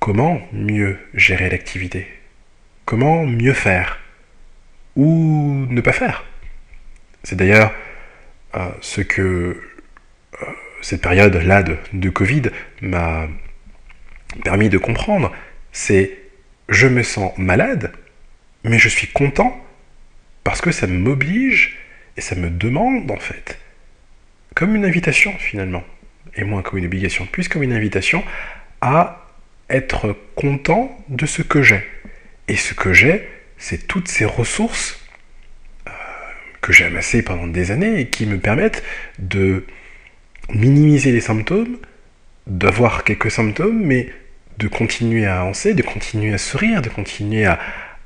comment 0.00 0.40
mieux 0.52 0.98
gérer 1.14 1.48
l'activité, 1.48 2.08
comment 2.86 3.24
mieux 3.24 3.52
faire, 3.52 4.00
ou 4.96 5.66
ne 5.68 5.80
pas 5.80 5.92
faire? 5.92 6.24
C'est 7.22 7.36
d'ailleurs 7.36 7.72
euh, 8.56 8.70
ce 8.80 9.02
que 9.02 9.22
euh, 9.22 10.46
cette 10.80 11.02
période-là 11.02 11.62
de, 11.62 11.76
de, 11.92 12.08
Covid 12.08 12.44
m'a 12.80 13.28
permis 14.42 14.70
de 14.70 14.78
comprendre. 14.78 15.32
C'est 15.70 16.18
je 16.68 16.86
me 16.86 17.02
sens 17.02 17.36
malade, 17.36 17.92
mais 18.64 18.78
je 18.78 18.88
suis 18.88 19.06
content 19.06 19.62
parce 20.44 20.60
que 20.60 20.72
ça 20.72 20.86
m'oblige 20.86 21.78
et 22.16 22.22
ça 22.22 22.34
me 22.34 22.48
demande 22.48 23.10
en 23.10 23.18
fait, 23.18 23.58
comme 24.54 24.74
une 24.74 24.86
invitation 24.86 25.32
finalement, 25.38 25.84
et 26.34 26.44
moins 26.44 26.62
comme 26.62 26.78
une 26.78 26.86
obligation, 26.86 27.26
plus 27.26 27.48
comme 27.48 27.62
une 27.62 27.74
invitation 27.74 28.24
à 28.80 29.26
être 29.70 30.16
content 30.34 30.96
de 31.08 31.26
ce 31.26 31.42
que 31.42 31.62
j'ai. 31.62 31.86
Et 32.48 32.56
ce 32.56 32.74
que 32.74 32.92
j'ai, 32.92 33.28
c'est 33.58 33.86
toutes 33.86 34.08
ces 34.08 34.24
ressources 34.24 35.00
euh, 35.86 35.90
que 36.60 36.72
j'ai 36.72 36.84
amassées 36.84 37.22
pendant 37.22 37.46
des 37.46 37.70
années 37.70 38.00
et 38.00 38.06
qui 38.08 38.26
me 38.26 38.38
permettent 38.38 38.82
de 39.18 39.64
minimiser 40.48 41.12
les 41.12 41.20
symptômes, 41.20 41.78
d'avoir 42.46 43.04
quelques 43.04 43.30
symptômes, 43.30 43.80
mais 43.84 44.10
de 44.58 44.68
continuer 44.68 45.26
à 45.26 45.40
avancer, 45.40 45.74
de 45.74 45.82
continuer 45.82 46.34
à 46.34 46.38
sourire, 46.38 46.82
de 46.82 46.88
continuer 46.88 47.46
à, 47.46 47.58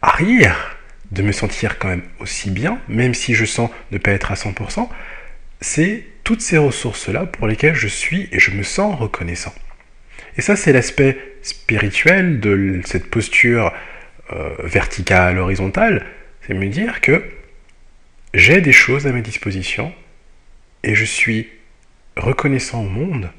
à 0.02 0.10
rire, 0.10 0.76
de 1.10 1.22
me 1.22 1.32
sentir 1.32 1.78
quand 1.78 1.88
même 1.88 2.02
aussi 2.20 2.50
bien, 2.50 2.78
même 2.88 3.14
si 3.14 3.34
je 3.34 3.44
sens 3.44 3.70
ne 3.90 3.98
pas 3.98 4.12
être 4.12 4.30
à 4.30 4.34
100%, 4.34 4.88
c'est 5.60 6.04
toutes 6.24 6.40
ces 6.40 6.58
ressources-là 6.58 7.26
pour 7.26 7.46
lesquelles 7.46 7.74
je 7.74 7.88
suis 7.88 8.28
et 8.32 8.38
je 8.38 8.50
me 8.50 8.62
sens 8.62 8.98
reconnaissant. 8.98 9.54
Et 10.36 10.42
ça, 10.42 10.56
c'est 10.56 10.72
l'aspect 10.72 11.18
spirituel 11.42 12.40
de 12.40 12.80
cette 12.84 13.08
posture 13.08 13.72
euh, 14.32 14.54
verticale, 14.64 15.38
horizontale, 15.38 16.06
c'est 16.42 16.54
me 16.54 16.66
dire 16.68 17.00
que 17.00 17.22
j'ai 18.32 18.60
des 18.60 18.72
choses 18.72 19.06
à 19.06 19.12
ma 19.12 19.20
disposition 19.20 19.94
et 20.82 20.94
je 20.94 21.04
suis 21.04 21.48
reconnaissant 22.16 22.82
au 22.82 22.88
monde 22.88 23.30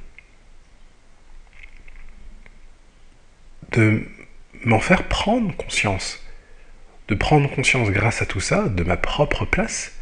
de 3.72 4.04
m'en 4.64 4.80
faire 4.80 5.04
prendre 5.08 5.56
conscience, 5.56 6.24
de 7.08 7.16
prendre 7.16 7.54
conscience 7.54 7.90
grâce 7.90 8.22
à 8.22 8.26
tout 8.26 8.40
ça 8.40 8.70
de 8.70 8.84
ma 8.84 8.98
propre 8.98 9.46
place 9.46 9.94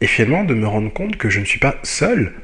et 0.00 0.06
finalement 0.06 0.44
de 0.44 0.54
me 0.54 0.66
rendre 0.66 0.92
compte 0.92 1.16
que 1.16 1.30
je 1.30 1.40
ne 1.40 1.44
suis 1.44 1.60
pas 1.60 1.76
seul. 1.82 2.34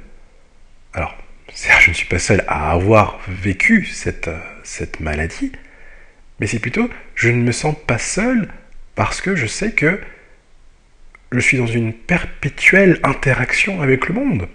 Alors, 0.94 1.16
je 1.54 1.90
ne 1.90 1.94
suis 1.94 2.06
pas 2.06 2.18
seul 2.18 2.44
à 2.46 2.70
avoir 2.70 3.20
vécu 3.28 3.84
cette, 3.86 4.30
cette 4.62 5.00
maladie, 5.00 5.52
mais 6.38 6.46
c'est 6.46 6.58
plutôt 6.58 6.88
je 7.14 7.28
ne 7.28 7.42
me 7.42 7.52
sens 7.52 7.74
pas 7.86 7.98
seul 7.98 8.48
parce 8.94 9.20
que 9.20 9.34
je 9.34 9.46
sais 9.46 9.72
que 9.72 10.00
je 11.32 11.40
suis 11.40 11.58
dans 11.58 11.66
une 11.66 11.92
perpétuelle 11.92 12.98
interaction 13.02 13.82
avec 13.82 14.08
le 14.08 14.14
monde. 14.14 14.48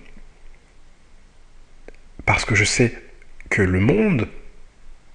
Parce 2.25 2.43
que 2.43 2.55
je 2.55 2.63
sais 2.63 2.93
que 3.49 3.61
le 3.61 3.79
monde 3.79 4.27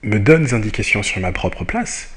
me 0.02 0.18
donne 0.18 0.44
des 0.44 0.54
indications 0.54 1.02
sur 1.02 1.20
ma 1.20 1.32
propre 1.32 1.64
place, 1.64 2.14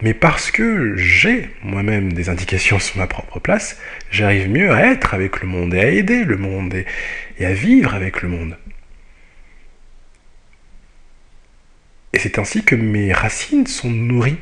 mais 0.00 0.14
parce 0.14 0.50
que 0.50 0.96
j'ai 0.96 1.50
moi-même 1.62 2.12
des 2.12 2.28
indications 2.28 2.78
sur 2.78 2.98
ma 2.98 3.06
propre 3.06 3.38
place, 3.38 3.78
j'arrive 4.10 4.48
mieux 4.48 4.72
à 4.72 4.90
être 4.90 5.14
avec 5.14 5.40
le 5.40 5.46
monde 5.46 5.74
et 5.74 5.80
à 5.80 5.88
aider 5.88 6.24
le 6.24 6.36
monde 6.36 6.74
et 7.38 7.46
à 7.46 7.52
vivre 7.52 7.94
avec 7.94 8.22
le 8.22 8.28
monde. 8.28 8.56
Et 12.14 12.18
c'est 12.20 12.38
ainsi 12.38 12.64
que 12.64 12.76
mes 12.76 13.12
racines 13.12 13.66
sont 13.66 13.90
nourries. 13.90 14.38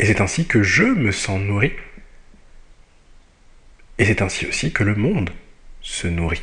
Et 0.00 0.06
c'est 0.06 0.20
ainsi 0.20 0.44
que 0.44 0.64
je 0.64 0.82
me 0.82 1.12
sens 1.12 1.40
nourri. 1.40 1.72
Et 3.98 4.04
c'est 4.04 4.22
ainsi 4.22 4.44
aussi 4.46 4.72
que 4.72 4.82
le 4.82 4.96
monde 4.96 5.30
se 5.82 6.08
nourrit. 6.08 6.42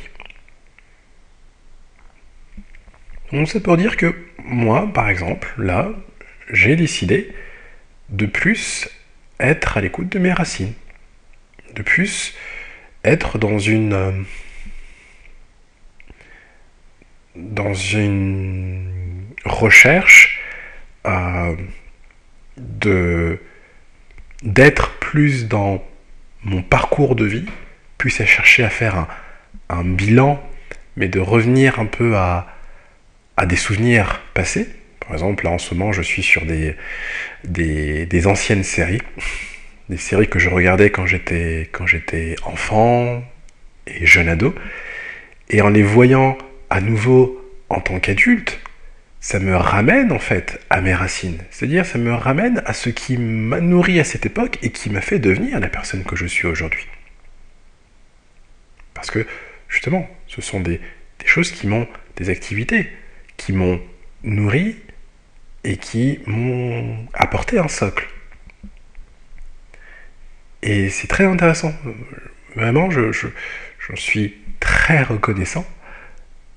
Donc 3.30 3.50
c'est 3.50 3.60
pour 3.60 3.76
dire 3.76 3.98
que 3.98 4.14
moi, 4.38 4.90
par 4.90 5.10
exemple, 5.10 5.52
là, 5.58 5.90
j'ai 6.50 6.74
décidé 6.74 7.30
de 8.08 8.24
plus 8.24 8.88
être 9.38 9.76
à 9.76 9.82
l'écoute 9.82 10.08
de 10.08 10.18
mes 10.18 10.32
racines, 10.32 10.72
de 11.74 11.82
plus 11.82 12.34
être 13.04 13.36
dans 13.36 13.58
une 13.58 13.92
euh, 13.92 14.22
dans 17.36 17.74
une 17.74 18.93
recherche 19.44 20.40
euh, 21.06 21.54
de 22.56 23.38
d'être 24.42 24.98
plus 24.98 25.48
dans 25.48 25.82
mon 26.42 26.62
parcours 26.62 27.16
de 27.16 27.24
vie, 27.24 27.46
à 28.20 28.26
chercher 28.26 28.62
à 28.62 28.68
faire 28.68 29.06
un, 29.70 29.84
bilan, 29.84 30.42
mais 30.96 31.08
de 31.08 31.18
revenir 31.18 31.80
un 31.80 31.86
peu 31.86 32.16
à, 32.16 32.46
à 33.38 33.46
des 33.46 33.56
souvenirs 33.56 34.20
passés. 34.34 34.68
Par 35.00 35.12
exemple, 35.12 35.44
là 35.44 35.50
en 35.50 35.58
ce 35.58 35.74
moment, 35.74 35.92
je 35.92 36.02
suis 36.02 36.22
sur 36.22 36.42
des, 36.44 38.26
anciennes 38.26 38.64
séries, 38.64 39.00
des 39.88 39.96
séries 39.96 40.28
que 40.28 40.38
je 40.38 40.50
regardais 40.50 40.90
quand 40.90 41.06
quand 41.72 41.86
j'étais 41.86 42.36
enfant 42.44 43.22
et 43.86 44.06
jeune 44.06 44.28
ado, 44.28 44.54
et 45.48 45.62
en 45.62 45.68
les 45.70 45.82
voyant 45.82 46.36
à 46.70 46.80
nouveau 46.80 47.40
en 47.68 47.80
tant 47.80 47.98
qu'adulte, 48.00 48.60
ça 49.24 49.38
me 49.38 49.56
ramène 49.56 50.12
en 50.12 50.18
fait 50.18 50.60
à 50.68 50.82
mes 50.82 50.92
racines. 50.92 51.38
C'est-à-dire, 51.48 51.86
ça 51.86 51.96
me 51.96 52.12
ramène 52.12 52.62
à 52.66 52.74
ce 52.74 52.90
qui 52.90 53.16
m'a 53.16 53.58
nourri 53.58 53.98
à 53.98 54.04
cette 54.04 54.26
époque 54.26 54.58
et 54.60 54.68
qui 54.68 54.90
m'a 54.90 55.00
fait 55.00 55.18
devenir 55.18 55.60
la 55.60 55.70
personne 55.70 56.04
que 56.04 56.14
je 56.14 56.26
suis 56.26 56.46
aujourd'hui. 56.46 56.86
Parce 58.92 59.10
que 59.10 59.26
justement, 59.70 60.06
ce 60.26 60.42
sont 60.42 60.60
des, 60.60 60.78
choses 61.24 61.52
qui 61.52 61.66
m'ont, 61.66 61.88
des 62.16 62.28
activités 62.28 62.90
qui 63.38 63.54
m'ont 63.54 63.80
nourri 64.24 64.76
et 65.64 65.78
qui 65.78 66.20
m'ont 66.26 67.06
apporté 67.14 67.58
un 67.58 67.68
socle. 67.68 68.06
Et 70.60 70.90
c'est 70.90 71.08
très 71.08 71.24
intéressant. 71.24 71.72
Vraiment, 72.56 72.90
je, 72.90 73.10
je, 73.10 73.28
j'en 73.88 73.96
suis 73.96 74.36
très 74.60 75.02
reconnaissant. 75.02 75.66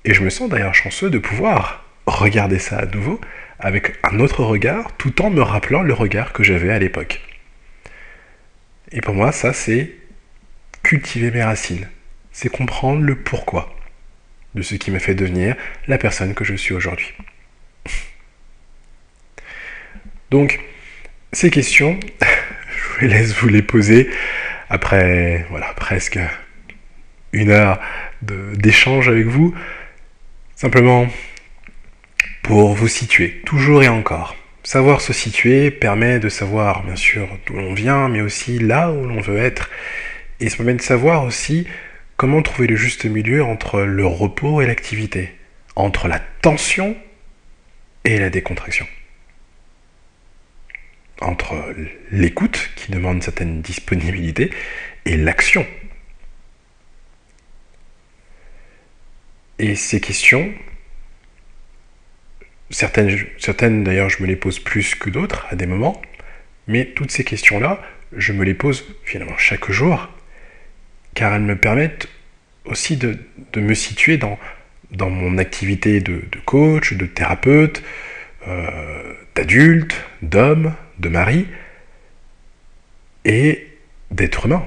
Et 0.04 0.12
je 0.12 0.22
me 0.22 0.28
sens 0.28 0.50
d'ailleurs 0.50 0.74
chanceux 0.74 1.08
de 1.08 1.18
pouvoir 1.18 1.87
regarder 2.16 2.58
ça 2.58 2.78
à 2.78 2.86
nouveau 2.86 3.20
avec 3.58 3.96
un 4.04 4.20
autre 4.20 4.44
regard, 4.44 4.96
tout 4.96 5.20
en 5.22 5.30
me 5.30 5.42
rappelant 5.42 5.82
le 5.82 5.92
regard 5.92 6.32
que 6.32 6.42
j'avais 6.42 6.70
à 6.70 6.78
l'époque. 6.78 7.20
Et 8.92 9.00
pour 9.00 9.14
moi, 9.14 9.32
ça, 9.32 9.52
c'est 9.52 9.92
cultiver 10.82 11.30
mes 11.30 11.42
racines. 11.42 11.88
C'est 12.32 12.48
comprendre 12.48 13.02
le 13.02 13.16
pourquoi 13.16 13.74
de 14.54 14.62
ce 14.62 14.76
qui 14.76 14.90
m'a 14.90 14.98
fait 14.98 15.14
devenir 15.14 15.56
la 15.86 15.98
personne 15.98 16.34
que 16.34 16.44
je 16.44 16.54
suis 16.54 16.72
aujourd'hui. 16.72 17.12
Donc, 20.30 20.60
ces 21.32 21.50
questions, 21.50 21.98
je 22.20 23.00
vous 23.00 23.06
laisse 23.06 23.34
vous 23.34 23.48
les 23.48 23.62
poser 23.62 24.08
après 24.70 25.46
voilà, 25.50 25.72
presque 25.74 26.18
une 27.32 27.50
heure 27.50 27.80
d'échange 28.22 29.08
avec 29.08 29.26
vous. 29.26 29.54
Simplement 30.56 31.08
pour 32.48 32.72
vous 32.72 32.88
situer, 32.88 33.42
toujours 33.44 33.82
et 33.82 33.88
encore. 33.88 34.34
Savoir 34.64 35.02
se 35.02 35.12
situer 35.12 35.70
permet 35.70 36.18
de 36.18 36.30
savoir 36.30 36.82
bien 36.82 36.96
sûr 36.96 37.28
d'où 37.46 37.52
l'on 37.52 37.74
vient, 37.74 38.08
mais 38.08 38.22
aussi 38.22 38.58
là 38.58 38.90
où 38.90 39.06
l'on 39.06 39.20
veut 39.20 39.36
être. 39.36 39.68
Et 40.40 40.48
ça 40.48 40.56
permet 40.56 40.72
de 40.72 40.80
savoir 40.80 41.24
aussi 41.24 41.66
comment 42.16 42.40
trouver 42.40 42.66
le 42.66 42.74
juste 42.74 43.04
milieu 43.04 43.44
entre 43.44 43.82
le 43.82 44.06
repos 44.06 44.62
et 44.62 44.66
l'activité, 44.66 45.34
entre 45.76 46.08
la 46.08 46.20
tension 46.40 46.96
et 48.04 48.18
la 48.18 48.30
décontraction 48.30 48.86
entre 51.20 51.74
l'écoute, 52.12 52.70
qui 52.76 52.92
demande 52.92 53.16
une 53.16 53.22
certaine 53.22 53.60
disponibilité, 53.60 54.52
et 55.04 55.16
l'action. 55.16 55.66
Et 59.58 59.74
ces 59.74 60.00
questions, 60.00 60.54
certaines, 62.70 63.84
d'ailleurs 63.84 64.08
je 64.08 64.22
me 64.22 64.26
les 64.26 64.36
pose 64.36 64.58
plus 64.58 64.94
que 64.94 65.10
d'autres 65.10 65.46
à 65.50 65.56
des 65.56 65.66
moments, 65.66 66.00
mais 66.66 66.86
toutes 66.86 67.10
ces 67.10 67.24
questions-là, 67.24 67.80
je 68.16 68.32
me 68.32 68.44
les 68.44 68.54
pose 68.54 68.84
finalement 69.04 69.36
chaque 69.36 69.70
jour, 69.70 70.08
car 71.14 71.34
elles 71.34 71.42
me 71.42 71.56
permettent 71.56 72.08
aussi 72.64 72.96
de, 72.96 73.18
me 73.56 73.74
situer 73.74 74.18
dans, 74.18 74.38
mon 75.00 75.38
activité 75.38 76.00
de, 76.00 76.22
de 76.30 76.38
coach, 76.44 76.92
de 76.92 77.06
thérapeute, 77.06 77.82
euh, 78.46 79.14
d'adulte, 79.34 79.94
d'homme, 80.22 80.74
de 80.98 81.08
mari 81.08 81.46
et 83.24 83.66
d'être 84.10 84.46
humain, 84.46 84.66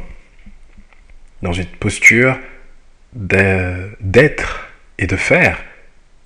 dans 1.41 1.53
une 1.53 1.65
posture 1.65 2.37
d'être 3.13 4.67
et 4.97 5.07
de 5.07 5.15
faire 5.15 5.63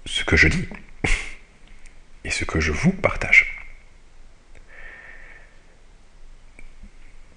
ce 0.05 0.23
que 0.23 0.35
je 0.35 0.47
dis 0.47 0.67
et 2.25 2.31
ce 2.31 2.43
que 2.43 2.59
je 2.59 2.71
vous 2.71 2.91
partage. 2.91 3.55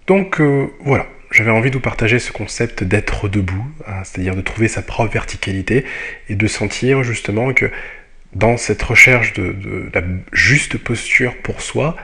Donc 0.07 0.41
euh, 0.41 0.69
voilà, 0.81 1.07
j'avais 1.31 1.51
envie 1.51 1.71
de 1.71 1.77
vous 1.77 1.83
partager 1.83 2.19
ce 2.19 2.33
concept 2.33 2.83
d'être 2.83 3.29
debout, 3.29 3.67
hein, 3.87 4.03
c'est-à-dire 4.05 4.35
de 4.35 4.41
trouver 4.41 4.69
sa 4.69 4.83
propre 4.83 5.13
verticalité 5.13 5.85
et 6.29 6.35
de 6.35 6.47
sentir 6.47 7.03
justement 7.03 7.53
que 7.53 7.71
dans 8.35 8.57
cette 8.57 8.83
recherche 8.83 9.35
de, 9.35 9.53
de 9.53 9.91
la 9.93 10.03
juste 10.33 10.79
posture 10.79 11.37
pour 11.43 11.61
soi, 11.61 11.97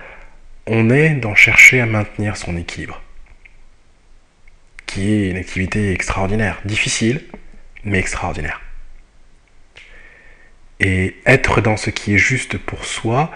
on 0.66 0.90
est 0.90 1.14
dans 1.14 1.34
chercher 1.34 1.80
à 1.80 1.86
maintenir 1.86 2.36
son 2.36 2.56
équilibre, 2.56 3.02
qui 4.86 5.12
est 5.12 5.30
une 5.30 5.36
activité 5.36 5.92
extraordinaire, 5.92 6.60
difficile, 6.64 7.22
mais 7.84 7.98
extraordinaire. 7.98 8.60
Et 10.80 11.16
être 11.26 11.60
dans 11.60 11.76
ce 11.76 11.90
qui 11.90 12.14
est 12.14 12.18
juste 12.18 12.58
pour 12.58 12.84
soi, 12.84 13.30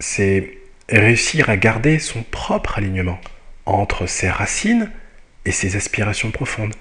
c'est 0.00 0.58
réussir 0.88 1.48
à 1.48 1.56
garder 1.56 1.98
son 1.98 2.22
propre 2.22 2.78
alignement 2.78 3.20
entre 3.66 4.06
ses 4.06 4.28
racines 4.28 4.90
et 5.44 5.52
ses 5.52 5.76
aspirations 5.76 6.30
profondes, 6.30 6.74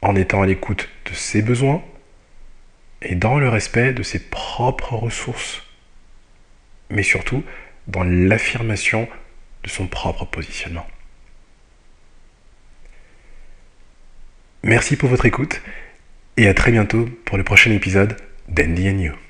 en 0.00 0.16
étant 0.16 0.42
à 0.42 0.46
l'écoute 0.46 0.88
de 1.06 1.14
ses 1.14 1.42
besoins 1.42 1.82
et 3.02 3.14
dans 3.14 3.38
le 3.38 3.48
respect 3.48 3.92
de 3.92 4.02
ses 4.02 4.18
propres 4.18 4.94
ressources, 4.94 5.62
mais 6.90 7.02
surtout 7.02 7.44
dans 7.88 8.04
l'affirmation 8.04 9.08
de 9.64 9.68
son 9.68 9.86
propre 9.86 10.24
positionnement. 10.24 10.86
Merci 14.62 14.96
pour 14.96 15.08
votre 15.08 15.26
écoute 15.26 15.60
et 16.36 16.48
à 16.48 16.54
très 16.54 16.70
bientôt 16.70 17.08
pour 17.24 17.36
le 17.36 17.44
prochain 17.44 17.72
épisode 17.72 18.16
d'Andy 18.52 18.86
and 18.86 19.00
You. 19.00 19.21